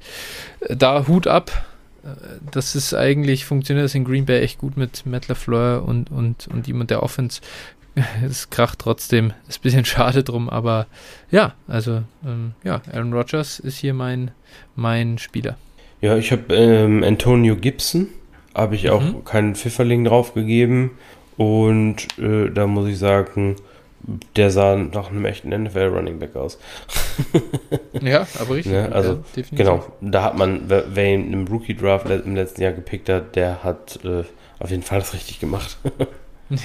[0.61, 1.51] äh, da Hut ab.
[2.03, 2.07] Äh,
[2.51, 6.47] Das ist eigentlich, funktioniert das in Green Bay echt gut mit Matt LaFleur und, und,
[6.47, 7.41] und ihm und der Offense.
[8.25, 9.33] Es kracht trotzdem.
[9.47, 10.87] Ist ein bisschen schade drum, aber
[11.31, 14.31] ja, also ähm, ja, Aaron Rodgers ist hier mein,
[14.75, 15.57] mein Spieler.
[16.01, 18.07] Ja, ich habe ähm, Antonio Gibson,
[18.55, 19.25] habe ich auch Mhm.
[19.25, 20.91] keinen Pfifferling drauf gegeben.
[21.37, 23.55] Und äh, da muss ich sagen,
[24.35, 26.59] der sah nach einem echten NFL-Running Back aus.
[28.01, 28.73] Ja, aber richtig.
[28.73, 29.57] Ne, also, ja, definitiv.
[29.57, 33.63] Genau, da hat man, wer, wer ihn im Rookie-Draft im letzten Jahr gepickt hat, der
[33.63, 34.23] hat äh,
[34.59, 35.77] auf jeden Fall das richtig gemacht.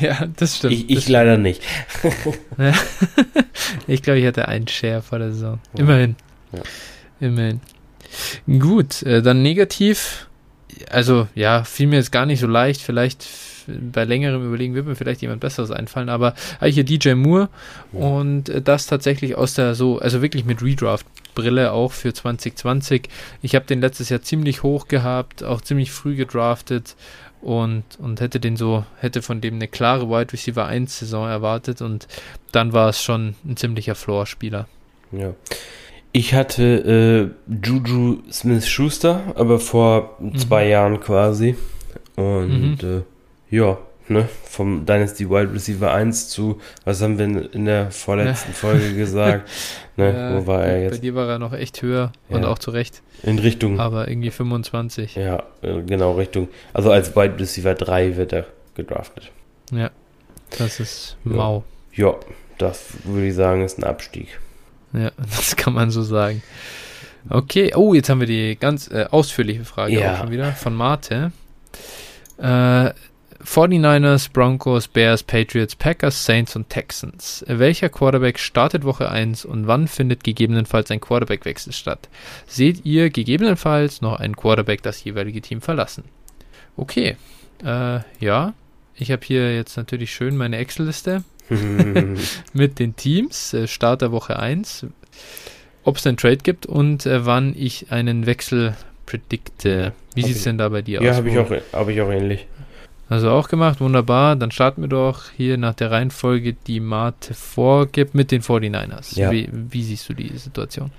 [0.00, 0.74] Ja, das stimmt.
[0.74, 1.62] ich das ich leider nicht.
[3.86, 5.60] Ich glaube, ich hatte einen Share vor der Saison.
[5.76, 6.16] Immerhin.
[6.52, 6.60] Ja.
[7.20, 7.60] Immerhin.
[8.46, 10.27] Gut, äh, dann negativ.
[10.90, 12.80] Also, ja, fiel mir jetzt gar nicht so leicht.
[12.80, 13.26] Vielleicht
[13.92, 16.08] bei längerem Überlegen wird mir vielleicht jemand Besseres einfallen.
[16.08, 17.48] Aber ich hier DJ Moore
[17.92, 18.00] Ja.
[18.00, 23.08] und äh, das tatsächlich aus der so, also wirklich mit Redraft-Brille auch für 2020.
[23.42, 26.96] Ich habe den letztes Jahr ziemlich hoch gehabt, auch ziemlich früh gedraftet
[27.40, 31.82] und, und hätte den so, hätte von dem eine klare Wide Receiver 1 Saison erwartet
[31.82, 32.08] und
[32.52, 34.66] dann war es schon ein ziemlicher Floor-Spieler.
[35.12, 35.34] Ja.
[36.12, 40.36] Ich hatte äh, Juju Smith-Schuster, aber vor Mhm.
[40.36, 41.54] zwei Jahren quasi.
[42.16, 43.02] Und äh,
[43.54, 43.78] ja,
[44.08, 49.48] ne, vom Dynasty Wide Receiver 1 zu, was haben wir in, der vorletzten Folge gesagt?
[49.96, 51.02] Ne, Ja, wo war er Bei jetzt?
[51.02, 52.48] dir war er noch echt höher und Ja.
[52.48, 55.14] auch zu Recht, In Richtung, aber irgendwie 25.
[55.14, 56.48] ja, äh, genau, Richtung.
[56.72, 59.30] Also als Wide Receiver 3 wird er gedraftet.
[60.58, 61.32] Das ist Ja.
[61.32, 61.64] mau.
[61.94, 62.14] Ja,
[62.56, 64.40] das würde ich sagen, ist ein Abstieg.
[64.92, 66.42] Ja, das kann man so sagen.
[67.28, 70.14] Okay, oh, jetzt haben wir die ganz äh, ausführliche Frage Ja.
[70.14, 71.32] auch schon wieder von Marte.
[72.38, 72.90] Äh,
[73.44, 77.44] 49ers, Broncos, Bears, Patriots, Packers, Saints und Texans.
[77.46, 82.08] Welcher Quarterback startet Woche 1 und wann findet gegebenenfalls ein Quarterbackwechsel statt?
[82.46, 86.04] Seht ihr gegebenenfalls noch einen Quarterback das jeweilige Team verlassen?
[86.76, 87.16] Okay,
[87.64, 88.54] äh, ja.
[88.96, 91.22] Ich habe hier jetzt natürlich schön meine Excel-Liste
[92.52, 94.86] mit den Teams, äh, Start der Woche 1,
[95.84, 98.76] ob es einen Trade gibt und äh, wann ich einen Wechsel
[99.06, 99.92] predikte.
[100.14, 101.16] Wie sieht es denn da bei dir ja, aus?
[101.16, 102.46] habe ich, auch, hab ich auch ähnlich.
[103.08, 104.36] Also auch gemacht, wunderbar.
[104.36, 109.18] Dann starten wir doch hier nach der Reihenfolge, die Mate vorgibt, mit den 49ers.
[109.18, 109.30] Ja.
[109.30, 110.90] Wie, wie siehst du die Situation?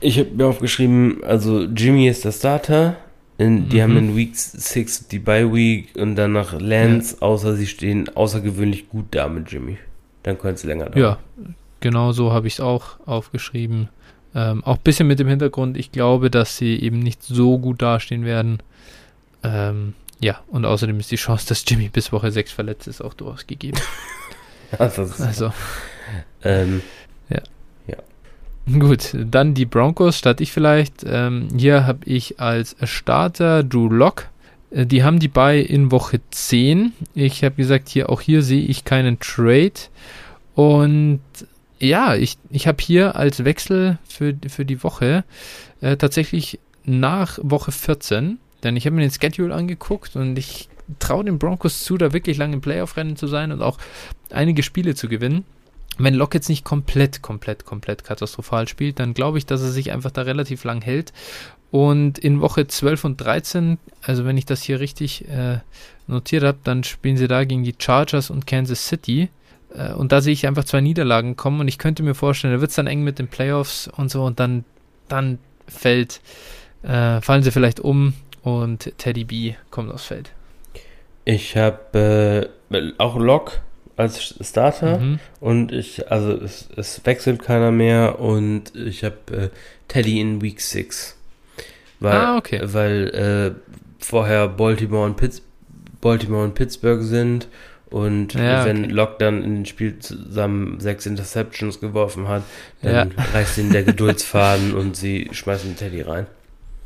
[0.00, 2.96] Ich habe mir aufgeschrieben, also Jimmy ist der Starter.
[3.40, 3.82] In, die Mhm.
[3.82, 8.90] haben in Week 6 die Bye Week und dann nach Lance, außer sie stehen außergewöhnlich
[8.90, 9.78] gut da mit Jimmy.
[10.24, 11.00] Dann könnte es länger dauern.
[11.00, 11.18] Ja,
[11.80, 13.88] genau so habe ich es auch aufgeschrieben.
[14.34, 17.80] Ähm, auch ein bisschen mit dem Hintergrund, ich glaube, dass sie eben nicht so gut
[17.80, 18.58] dastehen werden.
[19.42, 23.14] Ähm, ja, und außerdem ist die Chance, dass Jimmy bis Woche 6 verletzt ist, auch
[23.14, 23.78] durchaus gegeben.
[24.78, 25.52] Also, Also,
[26.44, 26.80] ähm,
[28.78, 31.04] gut, dann die Broncos, starte ich vielleicht.
[31.06, 34.28] Ähm, hier habe ich als Starter Drew Lock.
[34.70, 36.92] Äh, Die haben die bei in Woche 10.
[37.14, 39.72] Ich habe gesagt, hier auch hier sehe ich keinen Trade.
[40.54, 41.20] Und
[41.78, 45.24] ja, ich, ich habe hier als Wechsel für, für die Woche
[45.80, 50.68] äh, tatsächlich nach Woche 14, denn ich habe mir den Schedule angeguckt und ich
[50.98, 53.78] traue den Broncos zu, da wirklich lange im Playoff-Rennen zu sein und auch
[54.30, 55.44] einige Spiele zu gewinnen.
[55.98, 59.92] Wenn Locke jetzt nicht komplett, komplett, komplett katastrophal spielt, dann glaube ich, dass er sich
[59.92, 61.12] einfach da relativ lang hält.
[61.70, 65.58] Und in Woche 12 und 13, also wenn ich das hier richtig äh,
[66.06, 69.28] notiert habe, dann spielen sie da gegen die Chargers und Kansas City.
[69.74, 72.60] Äh, und da sehe ich einfach zwei Niederlagen kommen und ich könnte mir vorstellen, da
[72.60, 74.64] wird es dann eng mit den Playoffs und so und dann,
[75.08, 75.38] dann
[75.68, 76.20] fällt,
[76.82, 80.32] äh, fallen sie vielleicht um und Teddy B kommt aufs Feld.
[81.24, 83.60] Ich habe äh, auch Lock
[84.00, 85.18] als Starter mhm.
[85.40, 89.48] und ich, also es, es, wechselt keiner mehr und ich habe äh,
[89.88, 91.16] Teddy in Week 6.
[92.00, 92.60] Weil, ah, okay.
[92.62, 93.08] Weil
[93.58, 95.42] äh, vorher Baltimore und, Pitts,
[96.00, 97.48] Baltimore und Pittsburgh sind
[97.90, 98.92] und ja, wenn okay.
[98.92, 102.42] Locke dann in den Spiel zusammen sechs Interceptions geworfen hat,
[102.82, 103.24] dann ja.
[103.34, 106.26] reißt ihn der Geduldsfaden und sie schmeißen Teddy rein.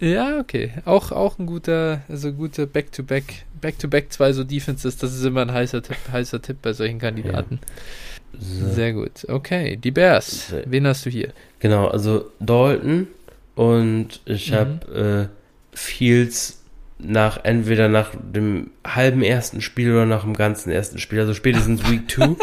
[0.05, 0.73] Ja, okay.
[0.85, 5.53] Auch, auch ein guter, also guter Back-to-Back, Back-to-Back zwei so Defenses, das ist immer ein
[5.53, 7.61] heißer Tipp, heißer Tipp bei solchen Kandidaten.
[7.63, 8.39] Ja.
[8.39, 8.69] So.
[8.69, 9.27] Sehr gut.
[9.29, 10.49] Okay, die Bears.
[10.49, 10.61] So.
[10.67, 11.33] Wen hast du hier?
[11.61, 13.07] Genau, also Dalton
[13.55, 14.55] und ich mhm.
[14.57, 15.31] habe
[15.73, 16.61] äh, Fields
[16.99, 21.89] nach entweder nach dem halben ersten Spiel oder nach dem ganzen ersten Spiel, also spätestens
[21.91, 22.37] Week 2.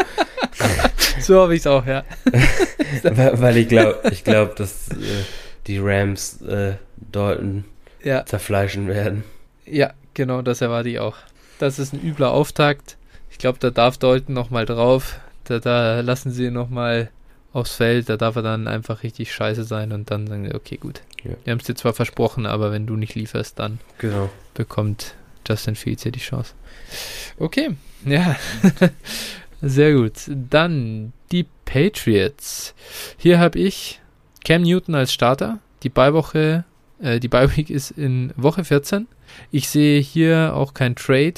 [1.20, 2.04] so habe ich es auch, ja.
[3.02, 5.24] weil, weil, ich glaube, ich glaube, dass äh,
[5.68, 6.74] die Rams äh,
[7.10, 7.64] Dalton
[8.02, 8.24] ja.
[8.24, 9.24] zerfleischen werden.
[9.64, 11.16] Ja, genau, das erwarte ich auch.
[11.58, 12.96] Das ist ein übler Auftakt.
[13.30, 15.20] Ich glaube, da darf Dalton nochmal drauf.
[15.44, 17.10] Da, da lassen sie nochmal
[17.52, 18.08] aufs Feld.
[18.08, 21.02] Da darf er dann einfach richtig scheiße sein und dann sagen, okay, gut.
[21.24, 21.32] Ja.
[21.44, 24.30] Wir haben es dir zwar versprochen, aber wenn du nicht lieferst, dann genau.
[24.54, 25.14] bekommt
[25.46, 26.54] Justin Fields hier die Chance.
[27.38, 28.36] Okay, ja.
[29.62, 30.14] Sehr gut.
[30.26, 32.74] Dann die Patriots.
[33.16, 34.00] Hier habe ich
[34.44, 35.58] Cam Newton als Starter.
[35.84, 36.64] Die Beiwoche
[37.02, 39.06] äh, die Bye Week ist in Woche 14.
[39.50, 41.34] Ich sehe hier auch kein Trade.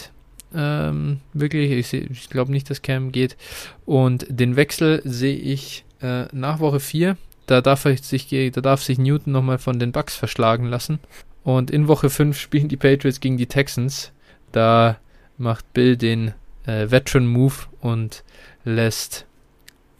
[0.54, 3.36] Ähm, wirklich, ich, ich glaube nicht, dass Cam geht.
[3.84, 7.16] Und den Wechsel sehe ich äh, nach Woche 4.
[7.46, 11.00] Da darf, sich, da darf sich Newton nochmal von den Bucks verschlagen lassen.
[11.42, 14.12] Und in Woche 5 spielen die Patriots gegen die Texans.
[14.52, 14.98] Da
[15.36, 16.32] macht Bill den
[16.66, 18.22] äh, Veteran Move und
[18.64, 19.26] lässt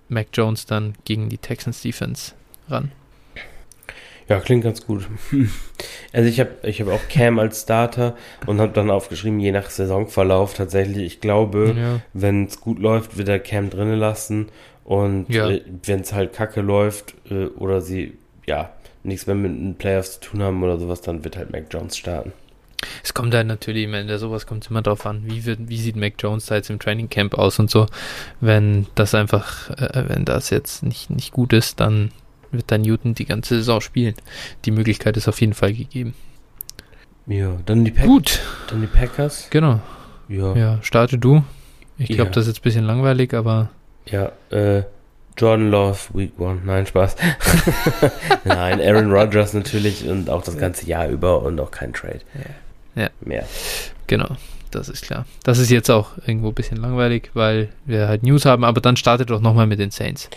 [0.09, 2.33] Mac Jones dann gegen die Texans Defense
[2.69, 2.93] ran.
[4.29, 5.07] Ja, klingt ganz gut.
[6.13, 8.15] Also ich habe ich hab auch Cam als Starter
[8.47, 11.05] und habe dann aufgeschrieben, je nach Saisonverlauf tatsächlich.
[11.05, 12.01] Ich glaube, ja.
[12.13, 14.47] wenn es gut läuft, wird er Cam drinnen lassen
[14.85, 15.51] und ja.
[15.51, 18.71] äh, wenn es halt kacke läuft äh, oder sie ja
[19.03, 21.97] nichts mehr mit den Playoffs zu tun haben oder sowas, dann wird halt Mac Jones
[21.97, 22.33] starten.
[23.03, 25.97] Es kommt halt natürlich am Ende, sowas kommt immer drauf an, wie, wird, wie sieht
[25.97, 27.87] Mac Jones da jetzt im Training Camp aus und so.
[28.41, 32.13] Wenn das einfach, äh, wenn das jetzt nicht, nicht gut ist, dann
[32.55, 34.15] wird dann Newton die ganze Saison spielen.
[34.65, 36.15] Die Möglichkeit ist auf jeden Fall gegeben.
[37.27, 38.09] Ja, dann die Packers.
[38.09, 38.41] Gut.
[38.69, 39.49] Dann die Packers.
[39.51, 39.81] Genau.
[40.29, 40.55] Ja.
[40.57, 41.43] Ja, starte du.
[41.99, 42.31] Ich glaube, ja.
[42.31, 43.71] das ist jetzt ein bisschen langweilig, aber.
[44.07, 44.83] Ja, äh,
[45.37, 46.61] Jordan Love, Week One.
[46.65, 47.17] Nein, Spaß.
[48.45, 52.21] Nein, Aaron Rodgers natürlich und auch das ganze Jahr über und auch kein Trade.
[52.95, 53.09] Ja.
[53.21, 53.45] Mehr.
[54.07, 54.37] Genau,
[54.71, 55.27] das ist klar.
[55.43, 58.97] Das ist jetzt auch irgendwo ein bisschen langweilig, weil wir halt News haben, aber dann
[58.97, 60.31] startet doch nochmal mit den Saints.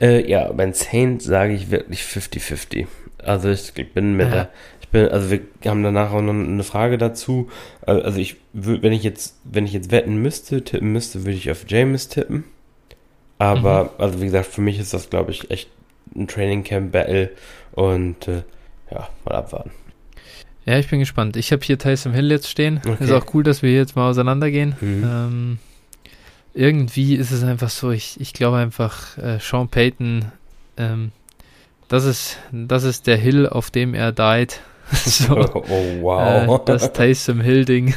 [0.00, 2.86] Äh, ja, beim Saint sage ich wirklich 50-50.
[3.18, 4.50] Also ich bin mit der,
[4.80, 7.48] ich bin, also wir haben danach auch noch eine Frage dazu.
[7.86, 11.36] Äh, also ich würde, wenn ich jetzt, wenn ich jetzt wetten müsste, tippen müsste, würde
[11.36, 12.44] ich auf James tippen.
[13.38, 13.90] Aber, mhm.
[13.98, 15.68] also wie gesagt, für mich ist das, glaube ich, echt
[16.16, 17.30] ein Training Camp Battle
[17.72, 18.42] und äh,
[18.90, 19.70] ja, mal abwarten.
[20.64, 21.36] Ja, ich bin gespannt.
[21.36, 22.80] Ich habe hier Tyson Hill jetzt stehen.
[22.86, 23.04] Okay.
[23.04, 24.74] Ist auch cool, dass wir jetzt mal auseinandergehen.
[24.80, 25.04] Mhm.
[25.04, 25.58] Ähm,
[26.58, 30.24] irgendwie ist es einfach so, ich, ich glaube einfach, äh, Sean Payton,
[30.76, 31.12] ähm,
[31.86, 34.60] das ist, das ist der Hill, auf dem er died.
[34.92, 36.60] so, oh, wow.
[36.60, 37.94] Äh, das Taysom Hill-Ding.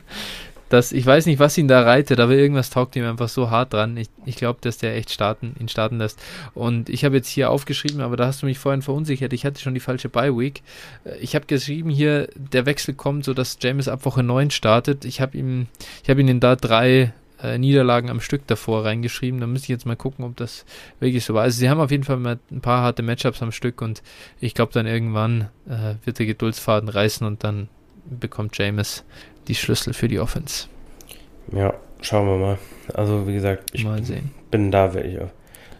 [0.70, 3.74] das, ich weiß nicht, was ihn da reitet, aber irgendwas taugt ihm einfach so hart
[3.74, 3.98] dran.
[3.98, 6.18] Ich, ich glaube, dass der echt starten, ihn starten lässt.
[6.54, 9.34] Und ich habe jetzt hier aufgeschrieben, aber da hast du mich vorhin verunsichert.
[9.34, 10.62] Ich hatte schon die falsche Bye-Week.
[11.04, 15.04] Äh, ich habe geschrieben hier, der Wechsel kommt, so dass James ab Woche 9 startet.
[15.04, 15.66] Ich habe ihm,
[16.02, 19.40] ich habe ihn da drei äh, Niederlagen am Stück davor reingeschrieben.
[19.40, 20.64] Da müsste ich jetzt mal gucken, ob das
[20.98, 21.42] wirklich so war.
[21.42, 24.02] Also sie haben auf jeden Fall mal ein paar harte Matchups am Stück und
[24.40, 27.68] ich glaube dann irgendwann äh, wird der Geduldsfaden reißen und dann
[28.08, 29.04] bekommt James
[29.48, 30.66] die Schlüssel für die Offense.
[31.52, 32.58] Ja, schauen wir mal.
[32.94, 33.86] Also wie gesagt, ich
[34.50, 35.30] bin da wirklich auf.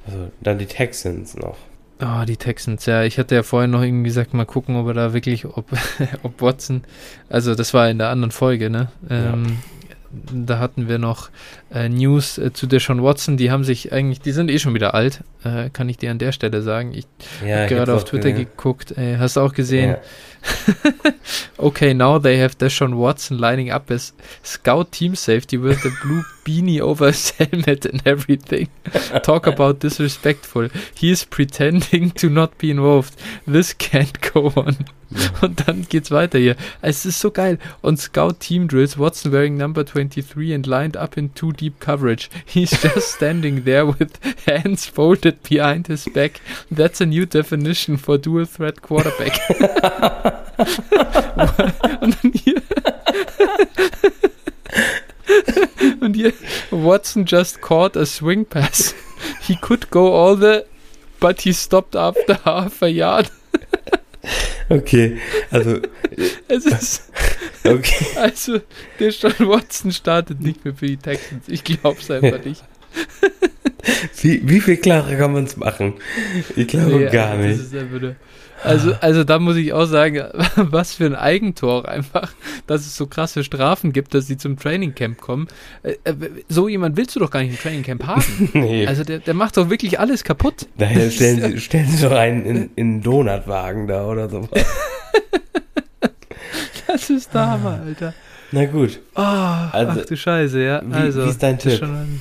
[0.07, 1.57] Also dann die Texans noch.
[2.03, 3.03] Oh, die Texans, ja.
[3.03, 5.67] Ich hatte ja vorhin noch irgendwie gesagt, mal gucken, ob er da wirklich, ob,
[6.23, 6.83] ob Watson,
[7.29, 8.89] also das war in der anderen Folge, ne?
[9.11, 9.80] Ähm, ja
[10.13, 11.31] da hatten wir noch
[11.73, 14.95] äh, News äh, zu Deshaun Watson, die haben sich eigentlich, die sind eh schon wieder
[14.95, 16.93] alt, äh, kann ich dir an der Stelle sagen.
[16.95, 17.07] Ich
[17.47, 18.49] Ja, habe gerade auf Twitter gesehen.
[18.57, 19.91] geguckt, äh, hast du auch gesehen?
[19.91, 19.99] Ja.
[21.59, 26.23] okay, now they have Deshaun Watson lining up as scout team safety with the blue
[26.47, 28.69] beanie over his helmet and everything.
[29.23, 30.69] Talk about disrespectful.
[30.95, 33.15] He is pretending to not be involved.
[33.47, 34.77] This can't go on.
[35.43, 36.57] Und dann geht's weiter hier.
[36.83, 37.59] Es ist so geil.
[37.83, 42.31] On Scout Team Drills, Watson wearing number 23 and lined up in too deep coverage.
[42.47, 46.41] He's just standing there with hands folded behind his back.
[46.71, 49.39] That's a new definition for dual threat quarterback.
[56.01, 56.33] Und hier,
[56.71, 58.95] Watson just caught a swing pass.
[59.43, 60.65] He could go all the,
[61.21, 63.31] but he stopped after half a yard.
[64.69, 65.19] Okay,
[65.51, 65.81] also,
[66.49, 67.11] Es ist,
[67.65, 68.07] okay.
[68.17, 68.61] also,
[68.99, 71.49] der Sean Watson startet nicht mehr für die Texans.
[71.49, 72.63] Ich glaub's einfach nicht.
[74.23, 75.95] Wie, wie viel klarer kann man es machen?
[76.55, 77.67] Ich glaube Nee, gar also, das nicht.
[77.67, 78.17] ist einfach nur-
[78.63, 80.23] Also, also da muss ich auch sagen,
[80.57, 82.33] was für ein Eigentor einfach,
[82.67, 85.49] dass es so krasse Strafen gibt, dass sie zum Trainingcamp kommen.
[85.83, 86.15] Äh, äh,
[86.49, 88.51] So jemand willst du doch gar nicht im Trainingcamp haben.
[88.55, 90.67] Nee, Also der, der macht doch wirklich alles kaputt.
[90.77, 94.49] daher stellen Sie, stellen Sie doch einen in, in einen Donutwagen da oder so.
[96.87, 98.15] Das ist Hammer, Alter.
[98.51, 98.99] Na gut.
[99.15, 100.79] Oh, Also, ach du Scheiße, ja.
[100.91, 101.81] also, wie ist dein Tipp?
[101.83, 102.21] ein-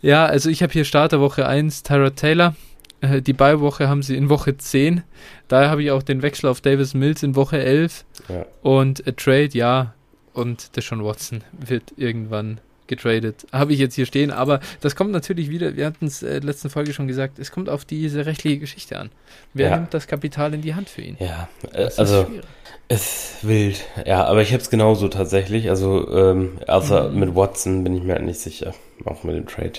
[0.00, 2.54] ja, also ich habe hier Starterwoche 1, Tyrod Taylor.
[3.02, 5.02] Äh, Die Beiwoche haben sie in Woche 10.
[5.48, 8.04] Daher habe ich auch den Wechsel auf Davis Mills in Woche 11.
[8.28, 8.46] Ja.
[8.62, 9.94] Und a Trade, ja.
[10.32, 13.46] Und Deshaun Watson wird irgendwann getradet.
[13.52, 14.30] Habe ich jetzt hier stehen.
[14.30, 17.68] Aber das kommt natürlich wieder, wir hatten es äh, letzten Folge schon gesagt, es kommt
[17.68, 19.10] auf diese rechtliche Geschichte an.
[19.54, 19.76] Wer Ja.
[19.76, 21.16] nimmt das Kapital in die Hand für ihn?
[21.18, 22.44] Ja, äh, also schwierig.
[22.88, 23.02] es
[23.40, 23.84] ist wild.
[24.04, 25.68] Ja, aber ich habe es genauso tatsächlich.
[25.70, 27.18] Also ähm, außer Mhm.
[27.18, 28.72] mit Watson bin ich mir halt nicht sicher.
[29.04, 29.72] Auch mit dem Trade.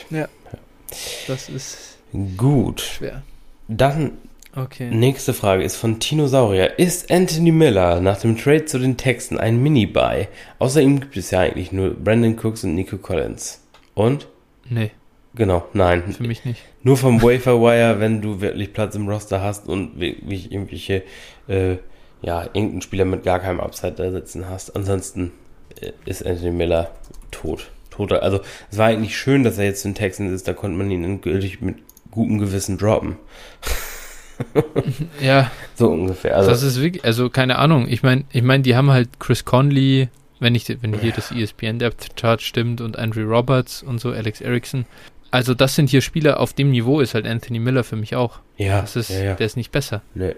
[1.27, 1.97] Das ist
[2.37, 2.81] Gut.
[2.81, 3.21] schwer.
[3.67, 4.13] Dann
[4.57, 4.89] Okay.
[4.89, 6.79] nächste Frage ist von Tinosaurier.
[6.79, 10.27] Ist Anthony Miller nach dem Trade zu den Texten ein Mini-Buy?
[10.59, 13.63] Außer ihm gibt es ja eigentlich nur Brandon Cooks und Nico Collins.
[13.93, 14.27] Und?
[14.69, 14.91] Nee,
[15.35, 16.13] Genau, nein.
[16.13, 16.63] für mich nicht.
[16.81, 21.03] Nur vom Wafer Wire, wenn du wirklich Platz im Roster hast und wirklich irgendwelche,
[21.47, 21.77] äh,
[22.23, 24.75] ja, irgendeinen Spieler mit gar keinem Upside da sitzen hast.
[24.75, 25.31] Ansonsten
[25.79, 26.89] äh, ist Anthony Miller
[27.29, 27.69] tot.
[27.91, 28.23] Toter.
[28.23, 31.03] Also, es war eigentlich schön, dass er jetzt in Texans ist, da konnte man ihn
[31.03, 31.77] endgültig mit
[32.11, 33.17] gutem Gewissen droppen.
[35.21, 36.35] Ja, So ungefähr.
[36.37, 37.87] Also, das ist wirklich, also keine Ahnung.
[37.89, 40.09] Ich meine, ich meine, die haben halt Chris Conley,
[40.39, 44.41] wenn ich, wenn hier das ESPN Depth Chart stimmt und Andrew Roberts und so, Alex
[44.41, 44.85] Erickson.
[45.31, 48.39] Also das sind hier Spieler, auf dem Niveau ist halt Anthony Miller für mich auch.
[48.57, 49.33] ja, Das ist, ja, ja.
[49.35, 50.01] der ist nicht besser.
[50.13, 50.35] Nee.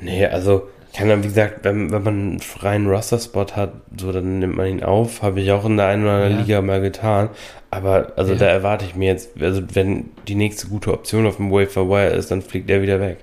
[0.00, 4.38] Nee, also, kann dann, wie gesagt, wenn, wenn man einen freien Roster-Spot hat, so, dann
[4.40, 5.22] nimmt man ihn auf.
[5.22, 6.40] Habe ich auch in der einen oder anderen Ja.
[6.40, 7.30] Liga mal getan.
[7.70, 8.38] Aber, also, Ja.
[8.40, 12.10] da erwarte ich mir jetzt, also, wenn die nächste gute Option auf dem Wafer Wire
[12.12, 13.18] ist, dann fliegt er wieder weg.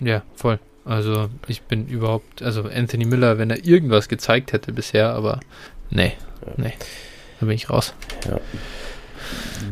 [0.00, 0.58] Ja, voll.
[0.84, 5.40] Also ich bin überhaupt, also Anthony Miller, wenn er irgendwas gezeigt hätte bisher, aber
[5.88, 6.12] nee,
[6.44, 6.52] Ja.
[6.58, 6.72] nee,
[7.40, 7.94] da bin ich raus.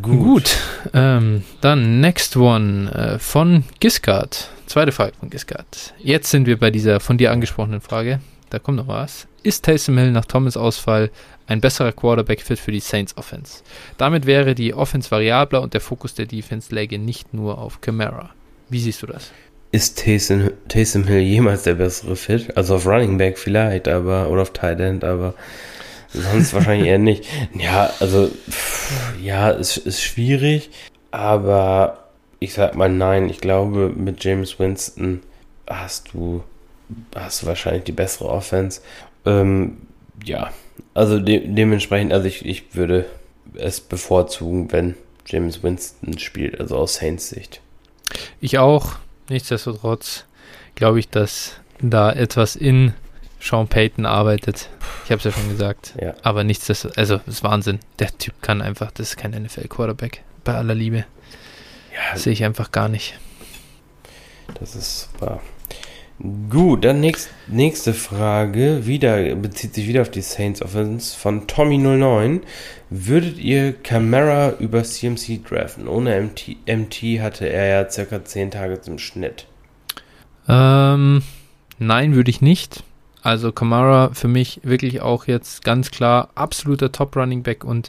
[0.01, 0.57] Gut.
[0.95, 4.49] ähm, dann next one äh, von Giscard.
[4.67, 5.95] Zweite Frage von Giscard.
[5.99, 8.21] Jetzt sind wir bei dieser von dir angesprochenen Frage.
[8.51, 9.27] Da kommt noch was.
[9.43, 11.11] Ist Taysom Hill nach Thomas Ausfall
[11.47, 13.63] ein besserer Quarterback-Fit für die Saints Offense?
[13.99, 18.31] Damit wäre die Offense variabler und der Fokus der Defense läge nicht nur auf Camara.
[18.69, 19.31] Wie siehst du das?
[19.73, 22.57] Ist Taysom, Taysom Hill jemals der bessere Fit?
[22.57, 25.35] Also auf Running Back vielleicht, aber, oder auf Tight End, aber
[26.13, 27.25] sonst wahrscheinlich eher nicht.
[27.59, 30.71] Ja, also, pff, ja, es ist schwierig,
[31.11, 32.02] aber
[32.43, 33.29] ich sag mal nein.
[33.29, 35.23] Ich glaube, mit James Winston
[35.69, 36.43] hast du,
[37.15, 38.81] hast du wahrscheinlich die bessere Offense.
[39.25, 39.79] Ähm,
[40.25, 40.51] ja,
[40.95, 43.07] also de dementsprechend, also ich, ich würde
[43.55, 44.97] es bevorzugen, wenn
[45.27, 47.61] James Winston spielt, also aus Saints Sicht.
[48.41, 48.97] Ich auch.
[49.29, 50.25] Nichtsdestotrotz
[50.75, 52.93] glaube ich, dass da etwas in
[53.41, 54.69] Sean Payton arbeitet.
[55.05, 55.95] Ich habe es ja schon gesagt.
[56.01, 56.15] Ja.
[56.23, 57.79] Aber nichtsdestotrotz, also das ist Wahnsinn.
[57.99, 60.23] Der Typ kann einfach, das ist kein NFL-Quarterback.
[60.45, 61.05] Bei aller Liebe.
[61.95, 63.19] Ja, sehe ich einfach gar nicht.
[64.59, 65.41] Das ist super.
[66.51, 72.43] Gut, dann nächst, nächste Frage, wieder, bezieht sich wieder auf die Saints Offense von Tommy09.
[72.91, 75.89] Würdet ihr Camara über CMC draften?
[75.89, 79.47] Ohne MT, MT hatte er ja circa 10 Tage im Schnitt.
[80.49, 81.23] Ähm,
[81.79, 82.85] nein, würde ich nicht.
[83.23, 87.89] Also Kamara für mich wirklich auch jetzt ganz klar absoluter Top Running Back und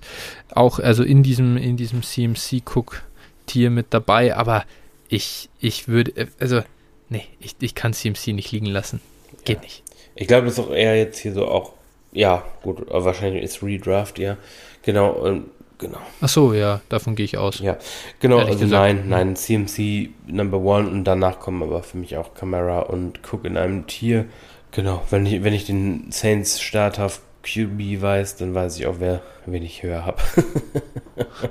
[0.54, 3.02] auch also in diesem in diesem CMC Cook
[3.46, 4.66] Tier mit dabei, aber
[5.10, 6.62] ich ich würde also
[7.10, 9.02] nee, ich, ich kann CMC nicht liegen lassen.
[9.46, 9.62] Geht Ja.
[9.64, 9.84] nicht.
[10.16, 11.74] Ich glaube, das ist auch eher jetzt hier so auch,
[12.12, 14.38] ja, gut, wahrscheinlich ist Redraft, ja.
[14.84, 15.46] Genau, und
[15.80, 15.98] Genau.
[16.22, 17.60] Ach so, ja, davon gehe ich aus.
[17.60, 17.78] Ja,
[18.22, 18.38] genau.
[18.38, 18.82] Ehrlich Also gesagt.
[18.84, 23.44] nein, nein, CMC Number One und danach kommen aber für mich auch Camara und Cook
[23.44, 24.26] in einem Tier.
[24.72, 29.22] Genau, wenn ich, wenn ich den Saints Starthaft QB weiß, dann weiß ich auch, wer,
[29.46, 30.22] wen ich höher habe.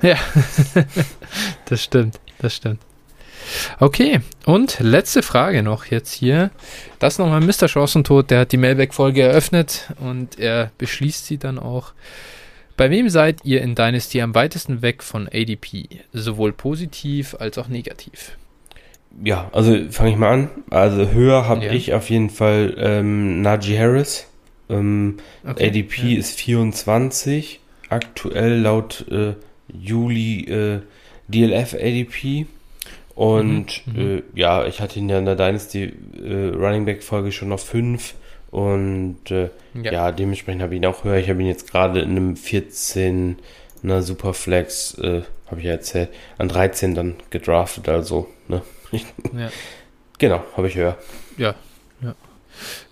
[0.01, 0.15] Ja,
[1.65, 2.79] das stimmt, das stimmt.
[3.79, 6.51] Okay, und letzte Frage noch jetzt hier.
[6.99, 7.67] Das nochmal Mr.
[7.67, 11.91] Chancentod, der hat die Mailback-Folge eröffnet und er beschließt sie dann auch.
[12.77, 15.89] Bei wem seid ihr in Dynasty am weitesten weg von ADP?
[16.13, 18.37] Sowohl positiv als auch negativ.
[19.23, 20.49] Ja, also fange ich mal an.
[20.71, 21.71] Also höher habe Ja.
[21.71, 24.27] ich auf jeden Fall ähm, Najee Harris.
[24.69, 26.19] Ähm, ADP ja.
[26.19, 27.59] ist 24.
[27.89, 29.33] Aktuell laut äh,
[29.71, 30.79] Juli äh,
[31.27, 32.45] DLF ADP.
[33.15, 34.17] Und Mhm, mhm.
[34.17, 35.93] Äh, ja, ich hatte ihn ja in der Dynasty
[36.23, 38.15] äh, Running Back Folge schon auf 5.
[38.49, 40.11] Und äh, ja.
[40.11, 41.17] dementsprechend habe ich ihn auch höher.
[41.17, 43.37] Ich habe ihn jetzt gerade in einem 14
[43.83, 47.89] einer Superflex, äh, habe ich ja erzählt, an 13 dann gedraftet.
[47.89, 48.61] Also, ne?
[49.37, 49.49] Ja.
[50.19, 50.97] Genau, habe ich höher.
[51.37, 51.55] Ja,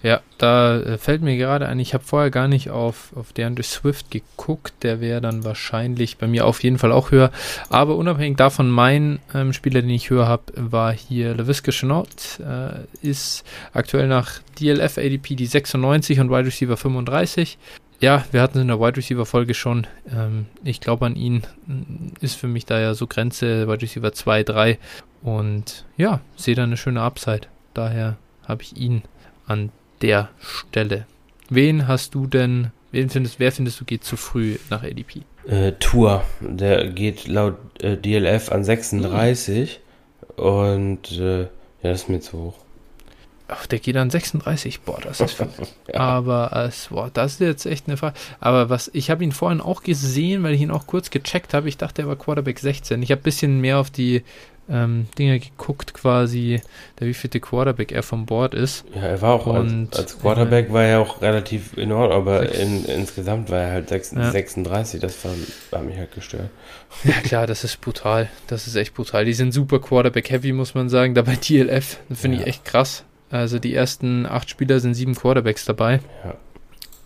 [0.03, 0.21] ja.
[0.37, 4.09] Da äh, fällt mir gerade ein, ich habe vorher gar nicht auf, auf DeAndre Swift
[4.09, 4.73] geguckt.
[4.81, 7.31] Der wäre dann wahrscheinlich bei mir auf jeden Fall auch höher.
[7.69, 12.39] Aber unabhängig davon, mein ähm, Spieler, den ich höher habe, war hier LaVisca Chenault.
[12.39, 13.43] Äh, ist
[13.73, 17.57] aktuell nach DLF ADP die 96 und Wide Receiver 35.
[18.01, 19.85] Ja, wir hatten es in der Wide Receiver Folge schon.
[20.11, 24.11] Ähm, ich glaube an ihn mm, ist für mich da ja so Grenze Wide Receiver
[24.11, 24.79] 2, 3.
[25.21, 27.41] Und ja, sehe da eine schöne Upside.
[27.75, 28.17] Daher
[28.47, 29.03] habe ich ihn
[29.51, 29.71] an
[30.01, 31.05] der Stelle.
[31.49, 35.21] Wen hast du denn, wen findest, wer findest du geht zu früh nach ADP?
[35.47, 39.81] Äh, Tour, der geht laut äh, DLF an 36
[40.37, 41.47] und äh, ja,
[41.81, 42.57] das ist mir zu hoch.
[43.53, 44.81] Ach, der geht an 36.
[44.81, 45.47] Boah, das ist viel.
[45.93, 45.99] Ja.
[45.99, 48.15] Aber es, boah, das ist jetzt echt eine Frage.
[48.39, 51.67] Aber was, ich habe ihn vorhin auch gesehen, weil ich ihn auch kurz gecheckt habe.
[51.67, 53.03] Ich dachte, er war Quarterback 16.
[53.03, 54.23] Ich habe ein bisschen mehr auf die
[54.71, 56.61] ähm, Dinge geguckt, quasi,
[56.99, 58.85] der wievielte Quarterback er vom Board ist.
[58.95, 62.39] Ja, er war auch Und, als, als Quarterback war er auch relativ in Ordnung, aber
[62.47, 64.31] Sechs- in, insgesamt war er halt 6, Ja.
[64.31, 65.31] 36, das war,
[65.71, 66.49] war mich halt gestört.
[67.03, 68.29] Ja, klar, das ist brutal.
[68.47, 69.25] Das ist echt brutal.
[69.25, 71.15] Die sind super Quarterback-heavy, muss man sagen.
[71.15, 72.43] Dabei TLF, das finde Ja.
[72.43, 73.03] ich echt krass.
[73.29, 75.99] Also die ersten acht Spieler sind sieben Quarterbacks dabei.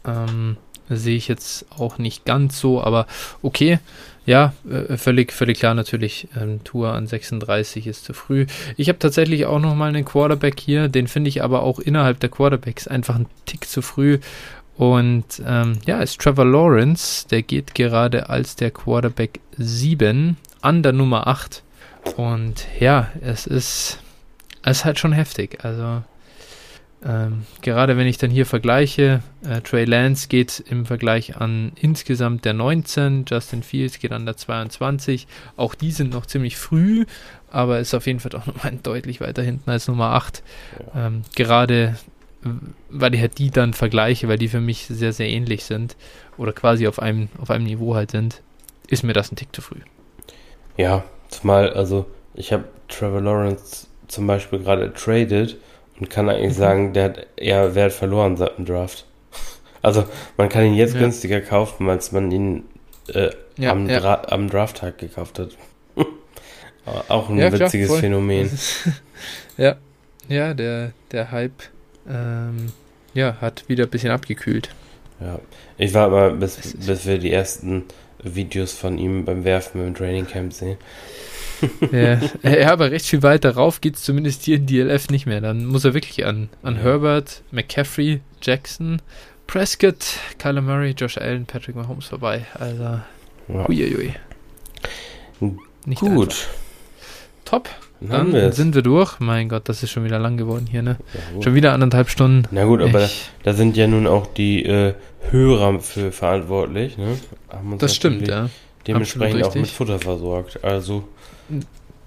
[0.05, 0.25] Ja.
[0.27, 0.57] Ähm,
[0.89, 3.07] sehe ich jetzt auch nicht ganz so, aber
[3.41, 3.79] okay.
[4.25, 6.27] Ja, äh, völlig, völlig klar natürlich.
[6.35, 8.47] Ähm, Tour an 36 ist zu früh.
[8.75, 10.87] Ich habe tatsächlich auch noch mal einen Quarterback hier.
[10.87, 14.19] Den finde ich aber auch innerhalb der Quarterbacks einfach einen Tick zu früh.
[14.77, 17.27] Und ähm, ja, ist Trevor Lawrence.
[17.27, 21.63] Der geht gerade als der Quarterback 7 an der Nummer 8.
[22.17, 23.99] Und ja, es ist,
[24.63, 25.63] es ist halt schon heftig.
[25.63, 26.01] Also
[27.05, 32.45] ähm, gerade wenn ich dann hier vergleiche, äh, Trey Lance geht im Vergleich an insgesamt
[32.45, 35.27] der 19, Justin Fields geht an der 22.
[35.55, 37.05] Auch die sind noch ziemlich früh,
[37.51, 40.41] aber ist auf jeden Fall auch nochmal deutlich weiter hinten als Nummer 8.
[40.95, 41.95] Ähm, gerade
[42.89, 45.95] weil ich halt die dann vergleiche, weil die für mich sehr, sehr ähnlich sind
[46.37, 48.41] oder quasi auf einem, auf einem Niveau halt sind,
[48.87, 49.79] ist mir das ein Tick zu früh.
[50.77, 52.05] Ja, zumal, also
[52.35, 55.57] ich habe Trevor Lawrence zum Beispiel gerade traded
[55.99, 56.59] und kann eigentlich Mhm.
[56.59, 59.05] sagen, der hat eher Wert verloren seit dem Draft.
[59.81, 60.05] Also
[60.37, 60.99] man kann ihn jetzt Ja.
[61.01, 62.63] günstiger kaufen, als man ihn
[63.13, 63.99] äh, Ja, am, ja.
[63.99, 65.49] Dra am Drafttag gekauft hat.
[67.07, 67.99] Auch ein klar, witziges voll.
[67.99, 68.49] Phänomen.
[69.57, 69.75] ja,
[70.27, 71.63] ja, der, der Hype
[72.09, 72.71] ähm,
[73.13, 74.69] ja, hat wieder ein bisschen abgekühlt.
[75.19, 75.39] Ja.
[75.77, 77.83] Ich war aber, bis, bis wir die ersten
[78.23, 80.77] Videos von ihm beim Werfen im Training Camp sehen.
[81.91, 85.41] Ja, ja, aber recht viel weiter rauf geht es zumindest hier in DLF nicht mehr.
[85.41, 86.75] Dann muss er wirklich an, an.
[86.77, 89.01] Herbert, McCaffrey, Jackson,
[89.47, 90.05] Prescott,
[90.39, 92.45] Kyler Murray, Josh Allen, Patrick Mahomes vorbei.
[92.55, 93.67] Also, Ja.
[93.67, 94.13] huiuiui.
[95.85, 96.15] Nicht einfach.
[96.15, 96.47] Gut.
[97.45, 97.69] Top.
[98.01, 99.19] Dann Dann sind wir durch.
[99.19, 100.97] Mein Gott, das ist schon wieder lang geworden hier, ne?
[101.35, 101.41] Ja.
[101.43, 102.43] Schon wieder anderthalb Stunden.
[102.51, 104.93] Na gut, aber Ich- da sind ja nun auch die äh,
[105.31, 106.97] Hörer für verantwortlich.
[106.97, 107.17] Ne?
[107.79, 108.49] Das stimmt, ja.
[108.85, 109.67] Dementsprechend auch mit.
[109.67, 110.63] Futter versorgt.
[110.63, 111.07] Also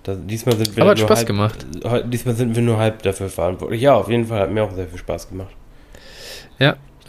[0.07, 1.67] Diesmal sind wir Aber hat nur Spaß halb, gemacht.
[2.07, 3.83] Diesmal sind wir nur halb dafür verantwortlich.
[3.83, 5.55] Ja, auf jeden Fall hat mir auch sehr viel Spaß gemacht.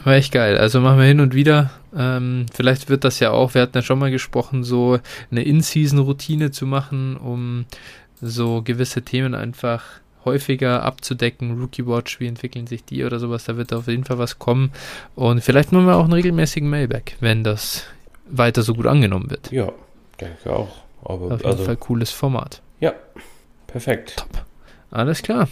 [0.04, 0.56] War echt geil.
[0.56, 1.70] Also machen wir hin und wieder.
[1.96, 4.98] Ähm, vielleicht wird das ja auch, wir hatten ja schon mal gesprochen, so
[5.30, 7.66] eine In-Season-Routine zu machen, um
[8.22, 9.84] so gewisse Themen einfach
[10.24, 11.60] häufiger abzudecken.
[11.60, 14.70] Rookie Watch, wie entwickeln sich die oder sowas, da wird auf jeden Fall was kommen.
[15.16, 17.84] Und vielleicht machen wir auch einen regelmäßigen Mailback, wenn das
[18.26, 19.52] weiter so gut angenommen wird.
[19.52, 19.70] Ja,
[20.18, 20.68] denke auch.
[21.04, 22.62] Aber Auf jeden also Fall cooles Format.
[23.66, 24.24] perfekt.
[24.90, 25.48] Alles klar.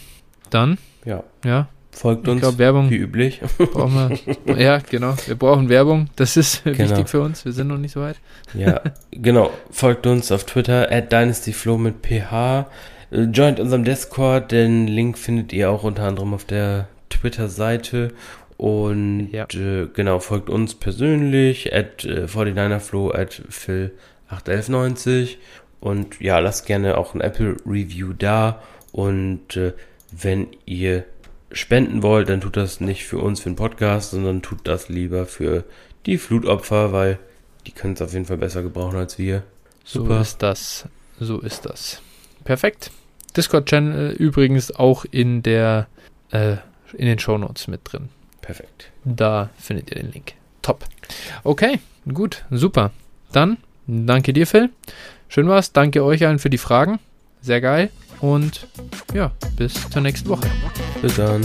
[0.51, 3.41] Dann, Ja, ja, Folgt Ich uns, glaube, Werbung wie üblich.
[3.73, 4.57] brauchen wir.
[4.61, 5.15] ja, genau.
[5.27, 6.09] Wir brauchen Werbung.
[6.17, 6.79] Das ist Genau.
[6.79, 7.45] wichtig für uns.
[7.45, 8.17] Wir sind noch nicht so weit.
[8.55, 8.81] Ja,
[9.11, 9.51] genau.
[9.71, 12.67] Folgt uns auf Twitter, at dynastyflow mit ph.
[13.11, 18.13] Äh, Joint unserem Discord, den Link findet ihr auch unter anderem auf der Twitter-Seite.
[18.57, 19.47] Und Ja.
[19.55, 23.43] äh, genau, folgt uns persönlich, at äh, 49erflow, at
[24.31, 25.37] phil81190.
[25.81, 28.63] Und ja, lasst gerne auch ein Apple-Review da.
[28.93, 29.75] Und äh,
[30.11, 31.05] wenn ihr
[31.53, 35.27] spenden wollt, dann tut das nicht für uns, für den Podcast, sondern tut das lieber
[35.27, 35.65] für
[36.07, 37.19] die Flutopfer, weil
[37.67, 39.43] die können es auf jeden Fall besser gebrauchen als wir.
[39.85, 40.21] So Super.
[40.21, 40.87] ist das.
[41.21, 42.01] So ist das.
[42.45, 42.91] Perfekt.
[43.37, 45.87] Discord-Channel übrigens auch in der
[46.31, 46.57] äh,
[46.95, 48.09] in den Shownotes mit drin.
[48.41, 48.91] Perfekt.
[49.05, 50.33] Da findet ihr den Link.
[50.63, 50.85] Top.
[51.45, 51.81] Okay,
[52.13, 52.91] gut, super.
[53.33, 54.71] Dann danke dir, Phil.
[55.29, 55.73] Schön war's.
[55.73, 56.99] Danke euch allen für die Fragen.
[57.41, 57.91] Sehr geil.
[58.21, 58.67] Und
[59.15, 60.47] ja, bis zur nächsten Woche.
[61.03, 61.43] Bis dann.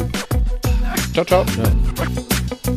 [1.14, 1.46] Ciao, ciao.
[1.46, 2.74] Ciao.